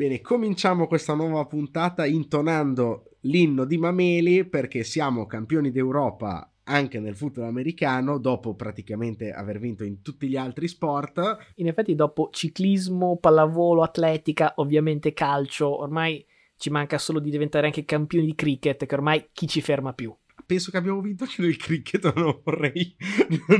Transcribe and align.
Bene, 0.00 0.22
cominciamo 0.22 0.86
questa 0.86 1.12
nuova 1.12 1.44
puntata 1.44 2.06
intonando 2.06 3.18
l'inno 3.24 3.66
di 3.66 3.76
Mameli 3.76 4.46
perché 4.46 4.82
siamo 4.82 5.26
campioni 5.26 5.70
d'Europa 5.70 6.50
anche 6.64 6.98
nel 7.00 7.14
football 7.14 7.44
americano 7.44 8.16
dopo 8.16 8.54
praticamente 8.54 9.30
aver 9.30 9.58
vinto 9.58 9.84
in 9.84 10.00
tutti 10.00 10.26
gli 10.26 10.38
altri 10.38 10.68
sport. 10.68 11.52
In 11.56 11.66
effetti 11.66 11.94
dopo 11.94 12.30
ciclismo, 12.32 13.18
pallavolo, 13.18 13.82
atletica, 13.82 14.54
ovviamente 14.56 15.12
calcio, 15.12 15.82
ormai 15.82 16.24
ci 16.56 16.70
manca 16.70 16.96
solo 16.96 17.18
di 17.18 17.28
diventare 17.28 17.66
anche 17.66 17.84
campioni 17.84 18.24
di 18.24 18.34
cricket 18.34 18.86
che 18.86 18.94
ormai 18.94 19.28
chi 19.34 19.46
ci 19.46 19.60
ferma 19.60 19.92
più. 19.92 20.16
Penso 20.46 20.70
che 20.70 20.78
abbiamo 20.78 21.02
vinto 21.02 21.24
anche 21.24 21.42
il 21.42 21.58
cricket, 21.58 22.10
non 22.16 22.40
vorrei, 22.42 22.96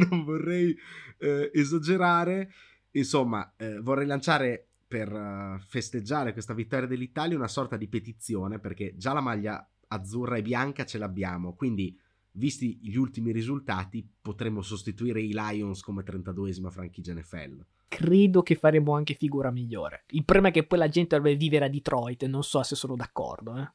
non 0.09 0.25
vorrei 0.25 0.75
eh, 1.19 1.51
esagerare. 1.53 2.51
Insomma, 2.93 3.53
eh, 3.59 3.79
vorrei 3.79 4.07
lanciare 4.07 4.70
per 4.91 5.13
uh, 5.13 5.61
festeggiare 5.69 6.33
questa 6.33 6.53
vittoria 6.53 6.89
dell'Italia 6.89 7.37
una 7.37 7.47
sorta 7.47 7.77
di 7.77 7.87
petizione 7.87 8.59
perché 8.59 8.97
già 8.97 9.12
la 9.12 9.21
maglia 9.21 9.65
azzurra 9.87 10.35
e 10.35 10.43
bianca 10.43 10.85
ce 10.85 10.98
l'abbiamo, 10.98 11.55
quindi 11.55 11.97
visti 12.33 12.81
gli 12.83 12.97
ultimi 12.97 13.31
risultati 13.31 14.05
potremmo 14.21 14.62
sostituire 14.62 15.21
i 15.21 15.33
Lions 15.33 15.83
come 15.83 16.03
32esima 16.03 16.71
franchigia 16.71 17.15
NFL. 17.15 17.65
Credo 17.87 18.43
che 18.43 18.57
faremo 18.57 18.97
anche 18.97 19.15
figura 19.15 19.53
migliore. 19.53 20.07
Il 20.09 20.25
problema 20.25 20.48
è 20.48 20.53
che 20.53 20.67
poi 20.67 20.79
la 20.81 20.89
gente 20.89 21.15
dovrebbe 21.15 21.39
vivere 21.39 21.67
a 21.67 21.69
Detroit 21.69 22.25
e 22.25 22.27
non 22.27 22.43
so 22.43 22.61
se 22.65 22.75
sono 22.75 22.97
d'accordo. 22.97 23.57
Eh. 23.59 23.70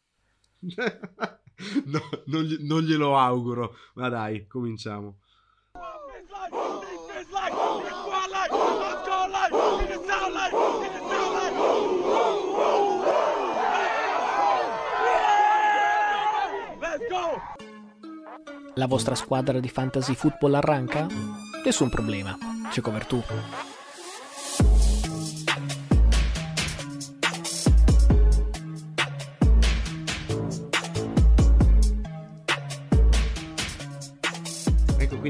no, 1.86 2.02
non, 2.26 2.58
non 2.60 2.82
glielo 2.82 3.18
auguro, 3.18 3.74
ma 3.94 4.10
dai, 4.10 4.48
cominciamo. 4.48 5.20
La 18.78 18.88
vostra 18.88 19.16
squadra 19.16 19.60
di 19.60 19.70
fantasy 19.70 20.16
football 20.16 20.56
arranca? 20.56 21.08
Nessun 21.64 21.90
problema, 21.90 22.38
c'è 22.70 22.82
covertù. 22.82 23.24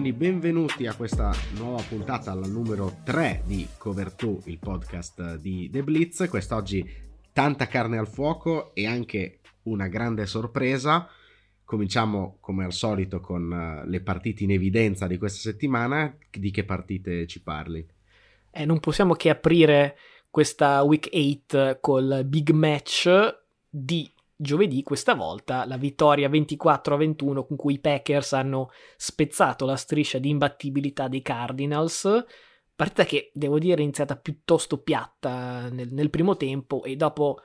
Quindi 0.05 0.23
benvenuti 0.23 0.85
a 0.85 0.93
questa 0.93 1.33
nuova 1.55 1.81
puntata, 1.81 2.29
alla 2.29 2.45
numero 2.45 2.97
3 3.03 3.41
di 3.43 3.67
Cover 3.75 4.13
2, 4.13 4.41
il 4.45 4.59
podcast 4.59 5.37
di 5.37 5.67
The 5.71 5.81
Blitz. 5.81 6.27
Quest'oggi 6.29 6.87
tanta 7.33 7.65
carne 7.65 7.97
al 7.97 8.07
fuoco 8.07 8.75
e 8.75 8.85
anche 8.85 9.39
una 9.63 9.87
grande 9.87 10.27
sorpresa 10.27 11.09
Cominciamo 11.63 12.37
come 12.39 12.65
al 12.65 12.73
solito 12.73 13.19
con 13.19 13.49
uh, 13.49 13.89
le 13.89 13.99
partite 14.01 14.43
in 14.43 14.51
evidenza 14.51 15.07
di 15.07 15.17
questa 15.17 15.39
settimana. 15.39 16.15
Di 16.29 16.51
che 16.51 16.63
partite 16.65 17.25
ci 17.25 17.41
parli? 17.41 17.83
Eh, 18.51 18.63
non 18.63 18.79
possiamo 18.79 19.15
che 19.15 19.31
aprire 19.31 19.97
questa 20.29 20.83
week 20.83 21.09
8 21.11 21.79
col 21.81 22.21
big 22.25 22.51
match 22.51 23.09
di 23.67 24.07
giovedì, 24.35 24.83
questa 24.83 25.15
volta 25.15 25.65
la 25.65 25.77
vittoria 25.77 26.29
24 26.29 26.95
a 26.95 26.97
21 26.97 27.45
con 27.45 27.57
cui 27.57 27.75
i 27.75 27.79
Packers 27.79 28.33
hanno 28.33 28.69
spezzato 28.97 29.65
la 29.65 29.75
striscia 29.75 30.17
di 30.17 30.29
imbattibilità 30.29 31.07
dei 31.07 31.21
Cardinals. 31.21 32.25
Partita 32.75 33.05
che 33.05 33.31
devo 33.33 33.57
dire 33.59 33.79
è 33.79 33.83
iniziata 33.83 34.17
piuttosto 34.17 34.81
piatta 34.81 35.69
nel, 35.69 35.91
nel 35.91 36.09
primo 36.09 36.35
tempo 36.35 36.83
e 36.83 36.95
dopo 36.95 37.37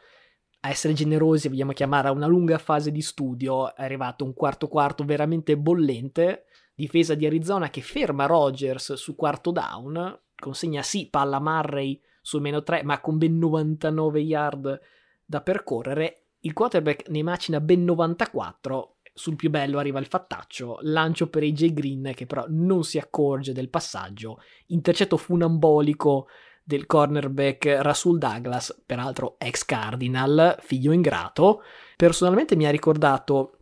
a 0.63 0.69
essere 0.69 0.93
generosi, 0.93 1.49
vogliamo 1.49 1.73
chiamare 1.73 2.11
una 2.11 2.27
lunga 2.27 2.59
fase 2.59 2.91
di 2.91 3.01
studio, 3.01 3.75
è 3.75 3.83
arrivato 3.83 4.25
un 4.25 4.35
quarto 4.35 4.69
quarto 4.69 5.05
veramente 5.05 5.57
bollente, 5.57 6.45
difesa 6.75 7.15
di 7.15 7.25
Arizona 7.25 7.71
che 7.71 7.81
ferma 7.81 8.27
Rogers 8.27 8.93
su 8.95 9.15
quarto 9.15 9.53
down, 9.53 10.21
consegna 10.35 10.83
sì 10.83 11.09
palla 11.09 11.41
Murray 11.41 11.99
su 12.21 12.39
meno 12.41 12.63
3, 12.63 12.83
ma 12.83 13.01
con 13.01 13.17
ben 13.17 13.39
99 13.39 14.21
yard 14.21 14.81
da 15.25 15.41
percorrere, 15.41 16.20
il 16.41 16.53
quarterback 16.53 17.09
ne 17.09 17.23
macina 17.23 17.61
ben 17.61 17.85
94, 17.85 18.97
sul 19.13 19.37
più 19.37 19.51
bello 19.51 19.79
arriva 19.79 19.99
il 19.99 20.07
fattaccio, 20.07 20.79
lancio 20.83 21.29
per 21.29 21.43
AJ 21.43 21.73
Green 21.73 22.13
che 22.15 22.27
però 22.27 22.45
non 22.49 22.85
si 22.85 22.99
accorge 22.99 23.53
del 23.53 23.69
passaggio, 23.69 24.39
intercetto 24.67 25.17
funambolico 25.17 26.29
del 26.63 26.87
cornerback 26.87 27.79
Rasul 27.81 28.19
Douglas, 28.19 28.83
peraltro 28.87 29.37
ex 29.39 29.65
Cardinal, 29.65 30.57
figlio 30.61 30.93
ingrato. 30.93 31.63
Personalmente 31.97 32.55
mi 32.55 32.67
ha 32.67 32.71
ricordato 32.71 33.59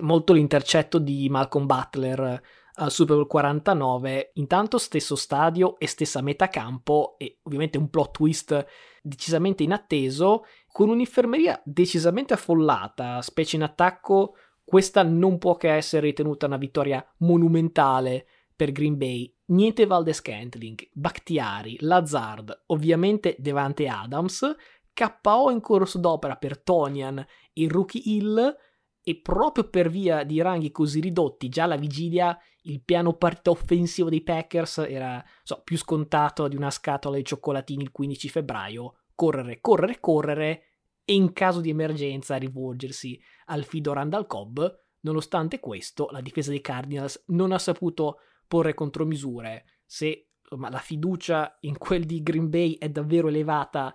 molto 0.00 0.32
l'intercetto 0.32 0.98
di 0.98 1.28
Malcolm 1.28 1.66
Butler 1.66 2.42
al 2.80 2.90
Super 2.90 3.16
Bowl 3.16 3.26
49, 3.26 4.30
intanto 4.34 4.78
stesso 4.78 5.16
stadio 5.16 5.78
e 5.78 5.86
stessa 5.86 6.22
metà 6.22 6.48
campo 6.48 7.16
e 7.18 7.40
ovviamente 7.42 7.76
un 7.76 7.90
plot 7.90 8.12
twist 8.12 8.66
decisamente 9.02 9.62
inatteso, 9.62 10.44
con 10.70 10.88
un'infermeria 10.88 11.60
decisamente 11.64 12.34
affollata, 12.34 13.20
specie 13.22 13.56
in 13.56 13.62
attacco, 13.62 14.36
questa 14.64 15.02
non 15.02 15.38
può 15.38 15.56
che 15.56 15.72
essere 15.72 16.06
ritenuta 16.06 16.46
una 16.46 16.56
vittoria 16.56 17.04
monumentale 17.18 18.26
per 18.54 18.72
Green 18.72 18.96
Bay. 18.96 19.32
Niente 19.46 19.86
Valdes 19.86 20.20
Cantling, 20.20 20.88
Bakhtiari, 20.92 21.78
Lazard, 21.80 22.64
ovviamente 22.66 23.34
Devante 23.38 23.88
Adams, 23.88 24.54
KO 24.92 25.50
in 25.50 25.60
corso 25.60 25.98
d'opera 25.98 26.36
per 26.36 26.60
Tonian 26.60 27.24
e 27.52 27.68
Rookie 27.68 28.02
Hill 28.04 28.56
e 29.02 29.20
proprio 29.22 29.68
per 29.70 29.88
via 29.88 30.22
di 30.24 30.42
ranghi 30.42 30.70
così 30.70 31.00
ridotti 31.00 31.48
già 31.48 31.64
alla 31.64 31.76
vigilia 31.76 32.38
il 32.62 32.82
piano 32.82 33.14
partita 33.14 33.50
offensivo 33.50 34.10
dei 34.10 34.22
Packers 34.22 34.78
era 34.78 35.24
so, 35.42 35.62
più 35.62 35.78
scontato 35.78 36.48
di 36.48 36.56
una 36.56 36.70
scatola 36.70 37.16
di 37.16 37.24
cioccolatini 37.24 37.84
il 37.84 37.90
15 37.90 38.28
febbraio, 38.28 38.94
correre, 39.18 39.60
correre, 39.60 39.98
correre 39.98 40.62
e 41.04 41.12
in 41.12 41.32
caso 41.32 41.60
di 41.60 41.70
emergenza 41.70 42.36
rivolgersi 42.36 43.20
al 43.46 43.64
fido 43.64 43.92
Randall 43.92 44.28
Cobb. 44.28 44.60
Nonostante 45.00 45.58
questo, 45.58 46.08
la 46.12 46.20
difesa 46.20 46.50
dei 46.50 46.60
Cardinals 46.60 47.24
non 47.28 47.50
ha 47.50 47.58
saputo 47.58 48.20
porre 48.46 48.74
contromisure, 48.74 49.64
se 49.84 50.28
insomma, 50.40 50.70
la 50.70 50.78
fiducia 50.78 51.56
in 51.62 51.78
quel 51.78 52.04
di 52.04 52.22
Green 52.22 52.48
Bay 52.48 52.74
è 52.74 52.88
davvero 52.90 53.26
elevata 53.26 53.92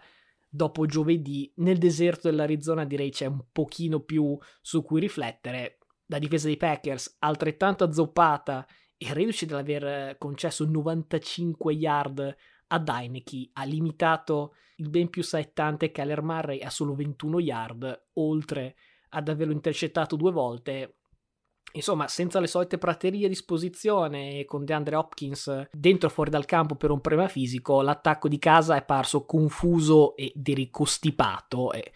dopo 0.49 0.85
giovedì, 0.85 1.49
nel 1.57 1.77
deserto 1.77 2.29
dell'Arizona 2.29 2.83
direi 2.83 3.09
c'è 3.09 3.25
un 3.25 3.45
pochino 3.49 4.01
più 4.01 4.37
su 4.61 4.83
cui 4.83 4.99
riflettere. 4.99 5.77
La 6.07 6.19
difesa 6.19 6.47
dei 6.47 6.57
Packers 6.57 7.15
altrettanto 7.19 7.85
azzoppata 7.85 8.67
e 8.97 9.13
reduce 9.13 9.45
dall'aver 9.45 10.17
concesso 10.17 10.65
95 10.65 11.73
yard 11.73 12.35
a 12.73 12.79
Deineke, 12.79 13.49
ha 13.53 13.63
limitato 13.63 14.55
il 14.77 14.89
ben 14.89 15.09
più 15.09 15.23
saettante 15.23 15.91
Kyler 15.91 16.21
Murray 16.21 16.59
a 16.61 16.69
solo 16.69 16.95
21 16.95 17.39
yard, 17.39 18.05
oltre 18.13 18.75
ad 19.09 19.29
averlo 19.29 19.53
intercettato 19.53 20.15
due 20.15 20.31
volte 20.31 20.95
Insomma, 21.75 22.07
senza 22.07 22.39
le 22.39 22.45
solite 22.45 22.77
praterie 22.77 23.25
a 23.25 23.29
disposizione 23.29 24.39
e 24.39 24.45
con 24.45 24.63
DeAndre 24.63 24.95
Hopkins 24.95 25.69
dentro 25.71 26.07
o 26.07 26.11
fuori 26.11 26.29
dal 26.29 26.45
campo 26.45 26.75
per 26.75 26.91
un 26.91 27.01
problema 27.01 27.27
fisico, 27.27 27.81
l'attacco 27.81 28.27
di 28.27 28.37
casa 28.37 28.75
è 28.75 28.85
parso 28.85 29.25
confuso 29.25 30.15
e 30.15 30.31
dericostipato. 30.35 31.71
E 31.71 31.91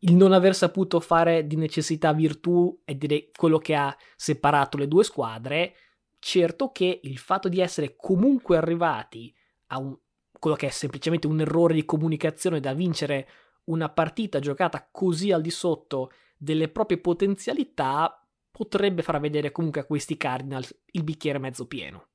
il 0.00 0.14
non 0.14 0.32
aver 0.32 0.54
saputo 0.54 1.00
fare 1.00 1.46
di 1.46 1.56
necessità 1.56 2.14
virtù 2.14 2.80
è 2.82 2.94
direi 2.94 3.30
quello 3.36 3.58
che 3.58 3.74
ha 3.74 3.94
separato 4.16 4.78
le 4.78 4.88
due 4.88 5.04
squadre. 5.04 5.74
Certo 6.18 6.70
che 6.70 7.00
il 7.02 7.18
fatto 7.18 7.50
di 7.50 7.60
essere 7.60 7.96
comunque 7.96 8.56
arrivati 8.56 9.34
a 9.66 9.78
un, 9.80 9.94
quello 10.40 10.56
che 10.56 10.66
è 10.66 10.70
semplicemente 10.70 11.28
un 11.28 11.40
errore 11.40 11.74
di 11.74 11.84
comunicazione 11.84 12.58
da 12.58 12.74
vincere 12.74 13.28
una 13.64 13.88
partita 13.90 14.40
giocata 14.40 14.88
così 14.90 15.30
al 15.30 15.42
di 15.42 15.50
sotto 15.50 16.10
delle 16.36 16.68
proprie 16.68 16.98
potenzialità 16.98 18.26
potrebbe 18.50 19.02
far 19.02 19.20
vedere 19.20 19.52
comunque 19.52 19.82
a 19.82 19.84
questi 19.84 20.16
Cardinals 20.16 20.74
il 20.92 21.04
bicchiere 21.04 21.38
mezzo 21.38 21.66
pieno. 21.66 22.08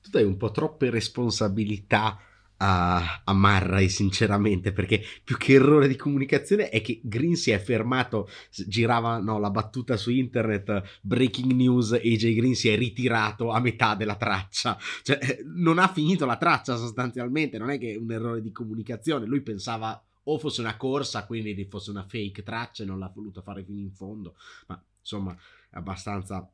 Tu 0.00 0.10
dai 0.10 0.22
un 0.22 0.36
po' 0.36 0.50
troppe 0.50 0.90
responsabilità 0.90 2.18
a, 2.58 3.22
a 3.24 3.32
Marray, 3.32 3.88
sinceramente, 3.88 4.72
perché 4.72 5.02
più 5.22 5.36
che 5.36 5.54
errore 5.54 5.88
di 5.88 5.96
comunicazione 5.96 6.68
è 6.68 6.80
che 6.80 7.00
Green 7.02 7.36
si 7.36 7.50
è 7.50 7.58
fermato, 7.58 8.28
girava 8.66 9.18
no, 9.18 9.38
la 9.38 9.50
battuta 9.50 9.96
su 9.96 10.10
internet, 10.10 11.00
breaking 11.02 11.52
news, 11.52 11.92
AJ 11.92 12.34
Green 12.34 12.54
si 12.54 12.68
è 12.68 12.76
ritirato 12.76 13.50
a 13.50 13.60
metà 13.60 13.94
della 13.94 14.16
traccia, 14.16 14.78
cioè 15.02 15.18
eh, 15.20 15.42
non 15.44 15.78
ha 15.78 15.88
finito 15.88 16.26
la 16.26 16.36
traccia 16.36 16.76
sostanzialmente, 16.76 17.58
non 17.58 17.70
è 17.70 17.78
che 17.78 17.92
è 17.92 17.96
un 17.96 18.12
errore 18.12 18.40
di 18.40 18.52
comunicazione, 18.52 19.26
lui 19.26 19.40
pensava 19.40 20.02
o 20.26 20.38
fosse 20.38 20.60
una 20.60 20.76
corsa, 20.76 21.26
quindi 21.26 21.66
fosse 21.68 21.90
una 21.90 22.04
fake 22.06 22.42
traccia 22.42 22.82
e 22.82 22.86
non 22.86 22.98
l'ha 22.98 23.10
voluto 23.14 23.42
fare 23.42 23.64
fino 23.64 23.80
in 23.80 23.92
fondo, 23.92 24.36
ma 24.68 24.82
insomma 25.00 25.34
è 25.34 25.76
abbastanza 25.76 26.48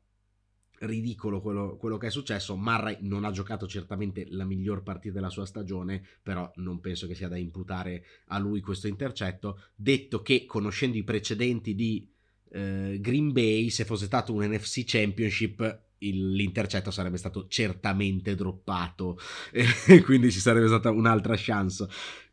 ridicolo 0.81 1.41
quello, 1.41 1.77
quello, 1.77 1.97
che 1.97 2.07
è 2.07 2.11
successo. 2.11 2.55
Murray 2.55 2.97
non 3.01 3.25
ha 3.25 3.31
giocato 3.31 3.67
certamente 3.67 4.25
la 4.29 4.45
miglior 4.45 4.83
partita 4.83 5.15
della 5.15 5.29
sua 5.29 5.45
stagione, 5.45 6.03
però 6.21 6.49
non 6.55 6.79
penso 6.79 7.07
che 7.07 7.15
sia 7.15 7.27
da 7.27 7.37
imputare 7.37 8.03
a 8.27 8.39
lui 8.39 8.61
questo 8.61 8.87
intercetto. 8.87 9.59
Detto 9.75 10.21
che, 10.21 10.45
conoscendo 10.45 10.97
i 10.97 11.03
precedenti 11.03 11.75
di 11.75 12.07
eh, 12.51 12.97
Green 12.99 13.31
Bay, 13.31 13.69
se 13.69 13.85
fosse 13.85 14.05
stato 14.05 14.33
un 14.33 14.43
NFC 14.43 14.83
Championship, 14.85 15.79
l'intercetto 15.99 16.89
sarebbe 16.89 17.17
stato 17.17 17.47
certamente 17.47 18.33
droppato, 18.35 19.19
e 19.87 20.01
quindi 20.01 20.31
ci 20.31 20.39
sarebbe 20.39 20.67
stata 20.67 20.89
un'altra 20.89 21.35
chance. 21.37 21.87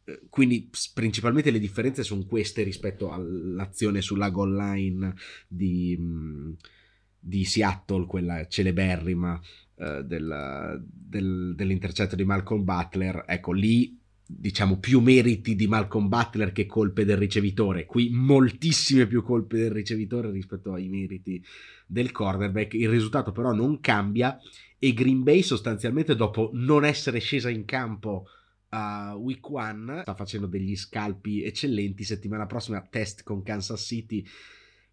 Eh, 0.04 0.22
quindi 0.30 0.70
principalmente 0.94 1.50
le 1.50 1.58
differenze 1.58 2.02
sono 2.02 2.24
queste 2.24 2.62
rispetto 2.62 3.10
all'azione 3.12 4.00
sulla 4.00 4.30
goal 4.30 4.54
line 4.54 5.14
di... 5.46 5.96
Mh, 5.98 6.02
mm, 6.02 6.52
di 7.28 7.44
Seattle, 7.44 8.06
quella 8.06 8.46
celeberrima 8.48 9.38
uh, 9.74 10.02
del, 10.02 10.82
del, 10.88 11.52
dell'intercetto 11.54 12.16
di 12.16 12.24
Malcolm 12.24 12.64
Butler, 12.64 13.24
ecco 13.26 13.52
lì 13.52 13.96
diciamo 14.30 14.78
più 14.78 15.00
meriti 15.00 15.54
di 15.54 15.66
Malcolm 15.66 16.08
Butler 16.08 16.52
che 16.52 16.66
colpe 16.66 17.04
del 17.04 17.16
ricevitore, 17.16 17.86
qui 17.86 18.10
moltissime 18.10 19.06
più 19.06 19.22
colpe 19.22 19.58
del 19.58 19.70
ricevitore 19.70 20.30
rispetto 20.30 20.72
ai 20.72 20.88
meriti 20.88 21.42
del 21.86 22.12
cornerback, 22.12 22.74
il 22.74 22.88
risultato 22.88 23.32
però 23.32 23.52
non 23.52 23.80
cambia 23.80 24.38
e 24.78 24.92
Green 24.92 25.22
Bay 25.22 25.42
sostanzialmente 25.42 26.14
dopo 26.14 26.50
non 26.52 26.84
essere 26.84 27.20
scesa 27.20 27.48
in 27.48 27.64
campo 27.64 28.26
a 28.70 29.14
uh, 29.14 29.18
week 29.18 29.48
1 29.48 30.02
sta 30.02 30.14
facendo 30.14 30.46
degli 30.46 30.76
scalpi 30.76 31.42
eccellenti, 31.42 32.04
settimana 32.04 32.46
prossima 32.46 32.82
test 32.82 33.22
con 33.22 33.42
Kansas 33.42 33.80
City, 33.80 34.24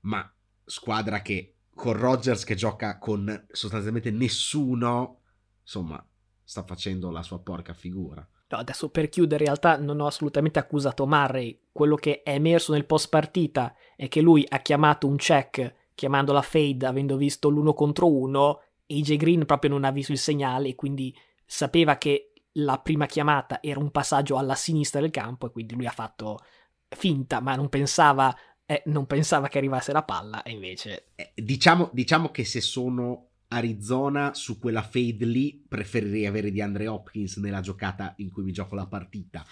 ma 0.01 0.31
squadra 0.63 1.21
che 1.21 1.54
con 1.75 1.93
Rogers 1.93 2.43
che 2.45 2.55
gioca 2.55 2.97
con 2.97 3.45
sostanzialmente 3.51 4.09
nessuno, 4.09 5.19
insomma, 5.61 6.03
sta 6.43 6.63
facendo 6.63 7.11
la 7.11 7.21
sua 7.21 7.39
porca 7.39 7.73
figura. 7.73 8.27
No, 8.47 8.57
adesso 8.57 8.89
per 8.89 9.09
chiudere, 9.09 9.43
in 9.43 9.49
realtà 9.49 9.77
non 9.77 9.99
ho 9.99 10.07
assolutamente 10.07 10.59
accusato 10.59 11.05
Murray. 11.05 11.59
Quello 11.71 11.95
che 11.95 12.23
è 12.23 12.33
emerso 12.33 12.71
nel 12.71 12.85
post 12.85 13.09
partita 13.09 13.75
è 13.95 14.07
che 14.07 14.21
lui 14.21 14.45
ha 14.47 14.59
chiamato 14.59 15.07
un 15.07 15.17
check 15.17 15.83
chiamando 15.95 16.33
la 16.33 16.41
fade 16.41 16.85
avendo 16.85 17.17
visto 17.17 17.49
l'uno 17.49 17.73
contro 17.73 18.11
uno. 18.11 18.61
AJ 18.87 19.15
Green 19.15 19.45
proprio 19.45 19.71
non 19.71 19.83
ha 19.83 19.91
visto 19.91 20.11
il 20.11 20.19
segnale 20.19 20.69
e 20.69 20.75
quindi 20.75 21.15
sapeva 21.45 21.97
che 21.97 22.33
la 22.57 22.79
prima 22.79 23.05
chiamata 23.07 23.61
era 23.61 23.79
un 23.79 23.91
passaggio 23.91 24.37
alla 24.37 24.55
sinistra 24.55 25.01
del 25.01 25.09
campo 25.09 25.47
e 25.47 25.51
quindi 25.51 25.73
lui 25.73 25.87
ha 25.87 25.91
fatto 25.91 26.39
finta, 26.87 27.41
ma 27.41 27.55
non 27.55 27.67
pensava 27.67 28.33
eh, 28.65 28.81
non 28.85 29.05
pensava 29.05 29.47
che 29.47 29.57
arrivasse 29.57 29.91
la 29.91 30.03
palla 30.03 30.43
e 30.43 30.51
invece... 30.51 31.07
Eh, 31.15 31.31
diciamo, 31.35 31.89
diciamo 31.93 32.29
che 32.31 32.45
se 32.45 32.61
sono 32.61 33.29
Arizona 33.49 34.33
su 34.33 34.59
quella 34.59 34.81
fade 34.81 35.25
lì 35.25 35.63
preferirei 35.67 36.25
avere 36.25 36.51
di 36.51 36.61
Andre 36.61 36.87
Hopkins 36.87 37.37
nella 37.37 37.61
giocata 37.61 38.13
in 38.17 38.31
cui 38.31 38.43
mi 38.43 38.51
gioco 38.51 38.75
la 38.75 38.87
partita. 38.87 39.45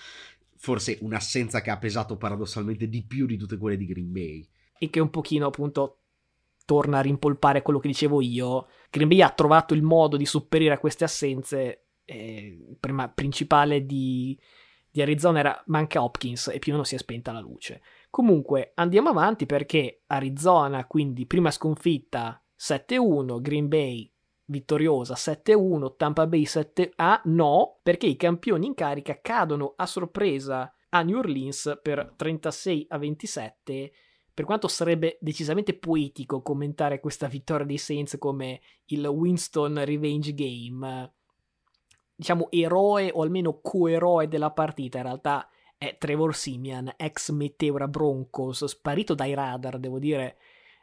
Forse 0.56 0.98
un'assenza 1.02 1.62
che 1.62 1.70
ha 1.70 1.78
pesato 1.78 2.18
paradossalmente 2.18 2.90
di 2.90 3.04
più 3.04 3.26
di 3.26 3.38
tutte 3.38 3.58
quelle 3.58 3.78
di 3.78 3.86
Green 3.86 4.12
Bay. 4.12 4.48
E 4.78 4.90
che 4.90 5.00
un 5.00 5.10
pochino 5.10 5.48
appunto 5.48 6.00
torna 6.66 7.00
a 7.00 7.02
rimpolpare 7.02 7.62
quello 7.62 7.80
che 7.80 7.90
dicevo 7.90 8.22
io. 8.22 8.68
Green 8.90 9.10
Bay 9.10 9.22
ha 9.22 9.30
trovato 9.30 9.74
il 9.74 9.84
modo 9.84 10.18
di 10.18 10.26
sopperire 10.26 10.74
a 10.74 10.80
queste 10.80 11.04
assenze. 11.04 11.86
Eh, 12.06 12.76
prima 12.80 13.10
principale 13.10 13.86
di, 13.86 14.38
di 14.90 15.02
Arizona 15.02 15.40
era 15.40 15.64
manca 15.68 16.04
Hopkins 16.04 16.48
e 16.48 16.60
più 16.60 16.72
o 16.72 16.76
meno 16.76 16.88
si 16.88 16.96
è 16.96 16.98
spenta 16.98 17.32
la 17.32 17.40
luce. 17.40 17.82
Comunque 18.14 18.74
andiamo 18.76 19.10
avanti 19.10 19.48
perché 19.48 20.04
Arizona, 20.06 20.86
quindi 20.86 21.26
prima 21.26 21.50
sconfitta 21.50 22.40
7-1, 22.56 23.42
Green 23.42 23.68
Bay 23.68 24.08
vittoriosa 24.46 25.16
7-1, 25.16 25.96
Tampa 25.98 26.28
Bay 26.28 26.46
7 26.46 26.92
a 26.98 27.20
no, 27.26 27.80
perché 27.82 28.06
i 28.06 28.16
campioni 28.16 28.68
in 28.68 28.76
carica 28.76 29.20
cadono 29.20 29.74
a 29.78 29.88
sorpresa 29.88 30.72
a 30.90 31.02
New 31.02 31.18
Orleans 31.18 31.80
per 31.82 32.14
36 32.16 32.86
a 32.90 33.00
27. 33.00 33.92
Per 34.32 34.46
quanto 34.46 34.68
sarebbe 34.68 35.18
decisamente 35.20 35.74
poetico 35.74 36.44
commentare 36.44 37.00
questa 37.00 37.26
vittoria 37.26 37.66
dei 37.66 37.80
Saints 37.80 38.18
come 38.20 38.62
il 38.90 39.08
Winston 39.08 39.84
Revenge 39.84 40.36
Game, 40.36 41.14
diciamo 42.14 42.52
eroe 42.52 43.10
o 43.12 43.24
almeno 43.24 43.60
coeroe 43.60 44.28
della 44.28 44.52
partita, 44.52 45.00
in 45.00 45.04
realtà 45.06 45.50
è 45.88 45.98
Trevor 45.98 46.36
Simian, 46.36 46.94
ex 46.96 47.32
Meteora 47.32 47.88
Broncos, 47.88 48.66
sparito 48.66 49.14
dai 49.14 49.34
radar, 49.34 49.78
devo 49.78 50.00
dire, 50.00 50.38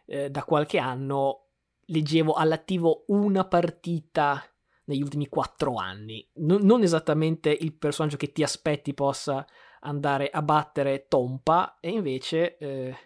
eh, 0.06 0.30
da 0.30 0.44
qualche 0.44 0.78
anno. 0.78 1.46
Leggevo 1.86 2.34
all'attivo 2.34 3.04
una 3.08 3.44
partita 3.44 4.44
negli 4.84 5.02
ultimi 5.02 5.28
quattro 5.28 5.74
anni. 5.74 6.26
Non, 6.34 6.60
non 6.62 6.82
esattamente 6.82 7.50
il 7.50 7.72
personaggio 7.72 8.16
che 8.16 8.30
ti 8.32 8.42
aspetti 8.42 8.94
possa 8.94 9.44
andare 9.80 10.28
a 10.30 10.42
battere 10.42 11.06
Tompa, 11.08 11.78
e 11.80 11.90
invece 11.90 12.58
eh, 12.58 12.96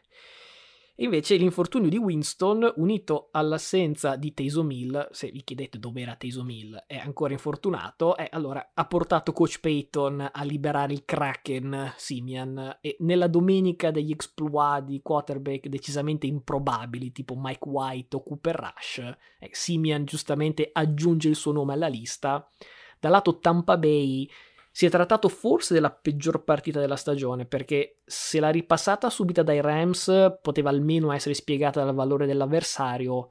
e 0.97 1.05
invece 1.05 1.35
l'infortunio 1.35 1.89
di 1.89 1.99
Winston, 1.99 2.73
unito 2.77 3.29
all'assenza 3.33 4.15
di 4.15 4.33
Taysom 4.33 4.71
Hill, 4.71 5.09
se 5.11 5.31
vi 5.31 5.43
chiedete 5.43 5.81
dove 5.81 6.03
era 6.03 6.15
Taysom 6.15 6.49
Hill, 6.49 6.85
è 6.87 6.97
ancora 6.97 7.33
infortunato, 7.33 8.17
e 8.17 8.29
allora 8.31 8.71
ha 8.73 8.87
portato 8.87 9.33
Coach 9.33 9.59
Payton 9.59 10.31
a 10.33 10.45
liberare 10.45 10.93
il 10.93 11.05
Kraken 11.05 11.95
Simian 11.97 12.79
e 12.81 12.97
nella 13.01 13.27
domenica 13.27 13.91
degli 13.91 14.13
exploit 14.13 14.85
di 14.85 15.01
quarterback 15.03 15.67
decisamente 15.67 16.29
improbabili, 16.29 17.11
tipo 17.11 17.35
Mike 17.37 17.69
White 17.69 18.17
o 18.17 18.23
Cooper 18.23 18.55
Rush, 18.55 18.99
eh, 19.41 19.51
Simian 19.51 20.05
giustamente 20.05 20.71
aggiunge 20.73 21.29
il 21.29 21.37
suo 21.37 21.51
nome 21.51 21.73
alla 21.73 21.89
lista. 21.89 22.49
Dal 23.01 23.11
lato 23.11 23.39
Tampa 23.39 23.77
Bay 23.77 24.29
si 24.77 24.87
è 24.87 24.91
trattato 24.91 25.29
forse 25.29 25.73
della 25.73 25.93
peggior 25.93 26.43
partita 26.43 26.81
della 26.81 26.97
stagione, 26.97 27.45
perché 27.45 27.99
se 28.05 28.41
la 28.41 28.51
ripassata 28.51 29.09
subita 29.09 29.45
dai 29.45 29.61
Rams 29.61 30.39
poteva 30.43 30.71
almeno 30.71 31.13
essere 31.13 31.35
spiegata 31.35 31.85
dal 31.85 31.95
valore 31.95 32.27
dell'avversario, 32.27 33.31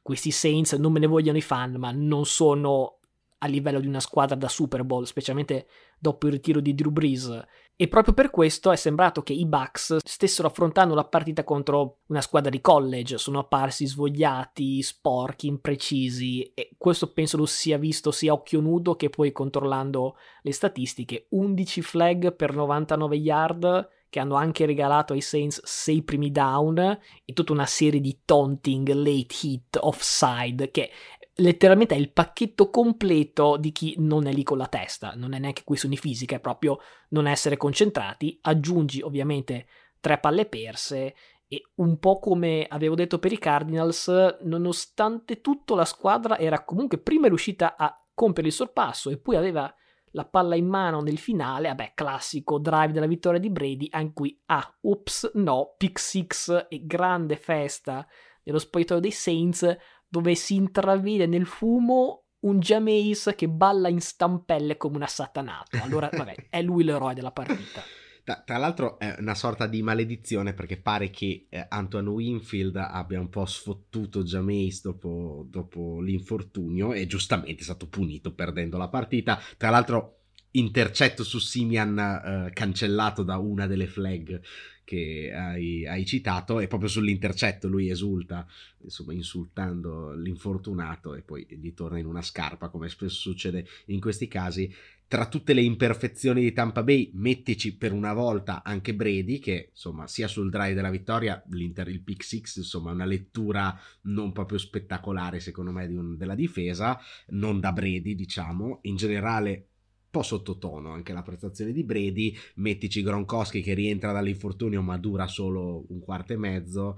questi 0.00 0.30
Saints 0.30 0.72
non 0.72 0.92
me 0.92 1.00
ne 1.00 1.06
vogliono 1.06 1.36
i 1.36 1.42
fan, 1.42 1.74
ma 1.74 1.90
non 1.90 2.24
sono 2.24 3.00
a 3.40 3.46
livello 3.46 3.78
di 3.78 3.86
una 3.86 4.00
squadra 4.00 4.36
da 4.36 4.48
Super 4.48 4.84
Bowl, 4.84 5.04
specialmente 5.04 5.66
dopo 5.98 6.28
il 6.28 6.32
ritiro 6.32 6.60
di 6.60 6.74
Drew 6.74 6.90
Brees. 6.90 7.44
E 7.76 7.88
proprio 7.88 8.14
per 8.14 8.30
questo 8.30 8.70
è 8.70 8.76
sembrato 8.76 9.24
che 9.24 9.32
i 9.32 9.46
Bucks 9.46 9.96
stessero 10.04 10.46
affrontando 10.46 10.94
la 10.94 11.04
partita 11.04 11.42
contro 11.42 11.98
una 12.06 12.20
squadra 12.20 12.48
di 12.48 12.60
college, 12.60 13.18
sono 13.18 13.40
apparsi 13.40 13.84
svogliati, 13.84 14.80
sporchi, 14.80 15.48
imprecisi 15.48 16.52
e 16.54 16.70
questo 16.78 17.12
penso 17.12 17.36
lo 17.36 17.46
sia 17.46 17.76
visto 17.76 18.12
sia 18.12 18.30
a 18.30 18.34
occhio 18.36 18.60
nudo 18.60 18.94
che 18.94 19.10
poi 19.10 19.32
controllando 19.32 20.16
le 20.42 20.52
statistiche. 20.52 21.26
11 21.30 21.82
flag 21.82 22.36
per 22.36 22.54
99 22.54 23.16
yard 23.16 23.88
che 24.14 24.20
hanno 24.20 24.36
anche 24.36 24.64
regalato 24.64 25.12
ai 25.12 25.20
Saints 25.20 25.60
6 25.64 26.02
primi 26.04 26.30
down 26.30 26.78
e 27.24 27.32
tutta 27.32 27.50
una 27.50 27.66
serie 27.66 27.98
di 27.98 28.20
taunting, 28.24 28.88
late 28.92 29.34
hit, 29.42 29.76
offside 29.80 30.70
che 30.70 30.92
letteralmente 31.36 31.94
è 31.94 31.98
il 31.98 32.12
pacchetto 32.12 32.70
completo 32.70 33.56
di 33.56 33.72
chi 33.72 33.94
non 33.98 34.26
è 34.26 34.32
lì 34.32 34.42
con 34.42 34.58
la 34.58 34.68
testa, 34.68 35.14
non 35.16 35.32
è 35.32 35.38
neanche 35.38 35.64
questione 35.64 35.96
fisica, 35.96 36.36
è 36.36 36.40
proprio 36.40 36.78
non 37.10 37.26
essere 37.26 37.56
concentrati, 37.56 38.38
aggiungi 38.42 39.00
ovviamente 39.02 39.66
tre 40.00 40.18
palle 40.18 40.46
perse 40.46 41.14
e 41.46 41.62
un 41.76 41.98
po' 41.98 42.18
come 42.18 42.66
avevo 42.68 42.94
detto 42.94 43.18
per 43.18 43.32
i 43.32 43.38
Cardinals, 43.38 44.08
nonostante 44.42 45.40
tutto 45.40 45.74
la 45.74 45.84
squadra 45.84 46.38
era 46.38 46.64
comunque 46.64 46.98
prima 46.98 47.26
riuscita 47.28 47.76
a 47.76 47.98
compiere 48.14 48.48
il 48.48 48.54
sorpasso 48.54 49.10
e 49.10 49.18
poi 49.18 49.36
aveva 49.36 49.72
la 50.12 50.24
palla 50.24 50.54
in 50.54 50.66
mano 50.66 51.00
nel 51.00 51.18
finale, 51.18 51.68
vabbè, 51.68 51.92
classico 51.94 52.58
drive 52.58 52.92
della 52.92 53.06
vittoria 53.06 53.40
di 53.40 53.50
Brady, 53.50 53.88
anche 53.90 54.12
qui, 54.12 54.40
ah, 54.46 54.76
ups, 54.82 55.32
no, 55.34 55.74
pick 55.76 55.98
six 55.98 56.66
e 56.68 56.86
grande 56.86 57.36
festa 57.36 58.06
nello 58.44 58.58
spogliatoio 58.58 59.00
dei 59.00 59.10
Saints, 59.10 59.76
dove 60.14 60.36
si 60.36 60.54
intravede 60.54 61.26
nel 61.26 61.44
fumo 61.44 62.26
un 62.42 62.60
Jameis 62.60 63.32
che 63.34 63.48
balla 63.48 63.88
in 63.88 64.00
stampelle 64.00 64.76
come 64.76 64.94
un 64.94 65.02
assatanato. 65.02 65.76
Allora, 65.82 66.08
vabbè, 66.12 66.46
è 66.50 66.62
lui 66.62 66.84
l'eroe 66.84 67.14
della 67.14 67.32
partita. 67.32 67.82
Tra, 68.22 68.40
tra, 68.46 68.56
l'altro 68.56 68.96
è 69.00 69.16
una 69.18 69.34
sorta 69.34 69.66
di 69.66 69.82
maledizione 69.82 70.54
perché 70.54 70.76
pare 70.76 71.10
che 71.10 71.46
eh, 71.50 71.66
Antoine 71.68 72.08
Winfield 72.08 72.76
abbia 72.76 73.18
un 73.18 73.28
po' 73.28 73.44
sfottuto 73.44 74.22
Jameis 74.22 74.82
dopo, 74.82 75.46
dopo 75.48 76.00
l'infortunio 76.00 76.92
e 76.92 77.06
giustamente 77.06 77.62
è 77.62 77.64
stato 77.64 77.88
punito 77.88 78.34
perdendo 78.34 78.78
la 78.78 78.88
partita. 78.88 79.40
Tra 79.56 79.70
l'altro 79.70 80.20
intercetto 80.52 81.24
su 81.24 81.40
Simian 81.40 81.98
eh, 81.98 82.50
cancellato 82.52 83.24
da 83.24 83.36
una 83.38 83.66
delle 83.66 83.88
flag 83.88 84.40
che 84.84 85.32
hai, 85.34 85.86
hai, 85.86 86.04
citato 86.04 86.60
e 86.60 86.66
proprio 86.66 86.88
sull'intercetto 86.88 87.68
lui 87.68 87.88
esulta, 87.88 88.46
insomma 88.82 89.12
insultando 89.14 90.14
l'infortunato 90.14 91.14
e 91.14 91.22
poi 91.22 91.46
gli 91.48 91.72
torna 91.74 91.98
in 91.98 92.06
una 92.06 92.22
scarpa 92.22 92.68
come 92.68 92.88
spesso 92.88 93.16
succede 93.16 93.66
in 93.86 94.00
questi 94.00 94.28
casi. 94.28 94.72
tra 95.06 95.28
tutte 95.28 95.52
le 95.52 95.62
imperfezioni 95.62 96.40
di 96.40 96.52
Tampa 96.52 96.82
Bay, 96.82 97.10
mettici 97.14 97.76
per 97.76 97.92
una 97.92 98.12
volta 98.12 98.62
anche 98.64 98.94
Brady, 98.94 99.38
che 99.38 99.68
insomma, 99.70 100.06
sia 100.06 100.26
sul 100.26 100.50
drive 100.50 100.74
della 100.74 100.90
vittoria, 100.90 101.40
l'Inter, 101.50 101.88
il 101.88 102.00
pick 102.00 102.24
six, 102.24 102.56
insomma, 102.56 102.90
una 102.90 103.04
lettura 103.04 103.78
non 104.02 104.32
proprio 104.32 104.58
spettacolare, 104.58 105.40
secondo 105.40 105.70
me, 105.70 105.86
di 105.86 105.94
un, 105.94 106.16
della 106.16 106.34
difesa, 106.34 106.98
non 107.28 107.60
da 107.60 107.72
Brady, 107.72 108.14
diciamo. 108.14 108.80
In 108.82 108.96
generale, 108.96 109.68
po' 110.14 110.22
sottotono 110.22 110.92
anche 110.92 111.12
la 111.12 111.22
prestazione 111.22 111.72
di 111.72 111.82
Brady, 111.82 112.36
mettici 112.54 113.02
Gronkowski 113.02 113.62
che 113.62 113.74
rientra 113.74 114.12
dall'infortunio 114.12 114.80
ma 114.80 114.96
dura 114.96 115.26
solo 115.26 115.84
un 115.88 115.98
quarto 115.98 116.32
e 116.32 116.36
mezzo 116.36 116.96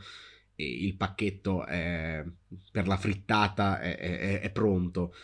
e 0.55 0.67
il 0.67 0.97
pacchetto 0.97 1.65
è, 1.65 2.23
per 2.71 2.87
la 2.87 2.99
frittata 2.99 3.81
è, 3.81 3.97
è, 3.97 4.41
è 4.41 4.51
pronto. 4.51 5.15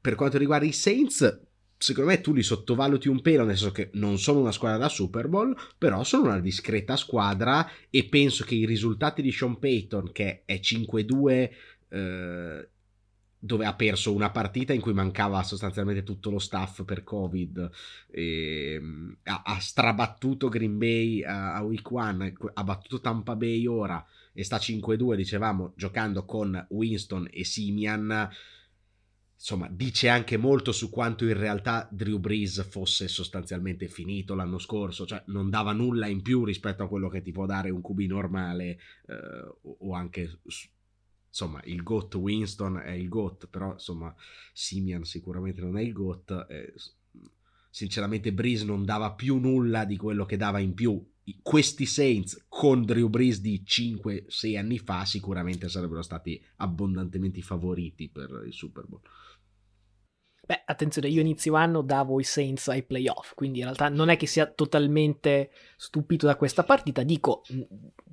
Per 0.00 0.14
quanto 0.14 0.38
riguarda 0.38 0.64
i 0.64 0.72
Saints, 0.72 1.40
secondo 1.76 2.10
me 2.10 2.22
tu 2.22 2.32
li 2.32 2.42
sottovaluti 2.42 3.08
un 3.08 3.20
pelo, 3.20 3.44
nel 3.44 3.58
senso 3.58 3.72
che 3.72 3.90
non 3.94 4.18
sono 4.18 4.40
una 4.40 4.52
squadra 4.52 4.78
da 4.78 4.88
Super 4.88 5.28
Bowl, 5.28 5.54
però 5.76 6.04
sono 6.04 6.28
una 6.28 6.40
discreta 6.40 6.96
squadra 6.96 7.68
e 7.90 8.04
penso 8.04 8.44
che 8.44 8.54
i 8.54 8.64
risultati 8.64 9.20
di 9.20 9.30
Sean 9.30 9.58
Payton, 9.58 10.10
che 10.12 10.42
è 10.46 10.58
5-2, 10.58 11.50
eh, 11.88 12.68
dove 13.44 13.66
ha 13.66 13.74
perso 13.74 14.14
una 14.14 14.30
partita 14.30 14.72
in 14.72 14.80
cui 14.80 14.92
mancava 14.92 15.42
sostanzialmente 15.42 16.04
tutto 16.04 16.30
lo 16.30 16.38
staff 16.38 16.84
per 16.84 17.02
Covid, 17.02 17.70
e, 18.08 18.74
ehm, 18.74 19.16
ha, 19.24 19.42
ha, 19.44 19.58
strabattuto 19.58 20.48
Green 20.48 20.78
Bay 20.78 21.24
a, 21.24 21.54
a 21.54 21.62
week 21.62 21.90
1, 21.90 22.32
ha 22.54 22.62
battuto 22.62 23.00
Tampa 23.00 23.34
Bay 23.34 23.66
ora 23.66 24.04
e 24.32 24.44
sta 24.44 24.58
5-2, 24.58 25.16
dicevamo, 25.16 25.72
giocando 25.74 26.24
con 26.24 26.66
Winston 26.68 27.28
e 27.32 27.44
Simian 27.44 28.30
insomma, 29.34 29.68
dice 29.68 30.08
anche 30.08 30.36
molto 30.36 30.70
su 30.70 30.88
quanto 30.88 31.26
in 31.26 31.36
realtà 31.36 31.88
Drew 31.90 32.20
Brees 32.20 32.64
fosse 32.70 33.08
sostanzialmente 33.08 33.88
finito 33.88 34.36
l'anno 34.36 34.58
scorso, 34.58 35.04
cioè 35.04 35.20
non 35.26 35.50
dava 35.50 35.72
nulla 35.72 36.06
in 36.06 36.22
più 36.22 36.44
rispetto 36.44 36.84
a 36.84 36.88
quello 36.88 37.08
che 37.08 37.22
ti 37.22 37.32
può 37.32 37.44
dare 37.44 37.70
un 37.70 37.82
QB 37.82 37.98
normale 38.02 38.78
eh, 39.08 39.52
o 39.62 39.94
anche 39.94 40.38
insomma 41.32 41.62
il 41.64 41.82
GOAT 41.82 42.14
Winston 42.16 42.76
è 42.76 42.90
il 42.90 43.08
GOAT, 43.08 43.48
però 43.48 43.72
insomma 43.72 44.14
Simian 44.52 45.04
sicuramente 45.04 45.62
non 45.62 45.78
è 45.78 45.80
il 45.80 45.92
GOAT. 45.92 46.46
Eh, 46.48 46.74
sinceramente 47.70 48.34
Brees 48.34 48.62
non 48.62 48.84
dava 48.84 49.12
più 49.12 49.38
nulla 49.38 49.86
di 49.86 49.96
quello 49.96 50.26
che 50.26 50.36
dava 50.36 50.58
in 50.58 50.74
più. 50.74 51.02
Questi 51.40 51.86
Saints 51.86 52.44
con 52.48 52.84
Drew 52.84 53.08
Brees 53.08 53.40
di 53.40 53.62
5-6 53.64 54.58
anni 54.58 54.78
fa 54.78 55.06
sicuramente 55.06 55.68
sarebbero 55.70 56.02
stati 56.02 56.40
abbondantemente 56.56 57.40
favoriti 57.40 58.08
per 58.10 58.42
il 58.44 58.52
Super 58.52 58.84
Bowl. 58.86 59.00
Beh, 60.44 60.62
attenzione, 60.66 61.06
io 61.06 61.20
inizio 61.20 61.54
anno 61.54 61.82
davo 61.82 62.18
i 62.18 62.24
Saints 62.24 62.66
ai 62.66 62.82
playoff, 62.82 63.32
quindi 63.34 63.58
in 63.58 63.64
realtà 63.64 63.88
non 63.88 64.08
è 64.08 64.16
che 64.16 64.26
sia 64.26 64.46
totalmente 64.46 65.52
stupito 65.76 66.26
da 66.26 66.34
questa 66.34 66.64
partita. 66.64 67.04
Dico, 67.04 67.42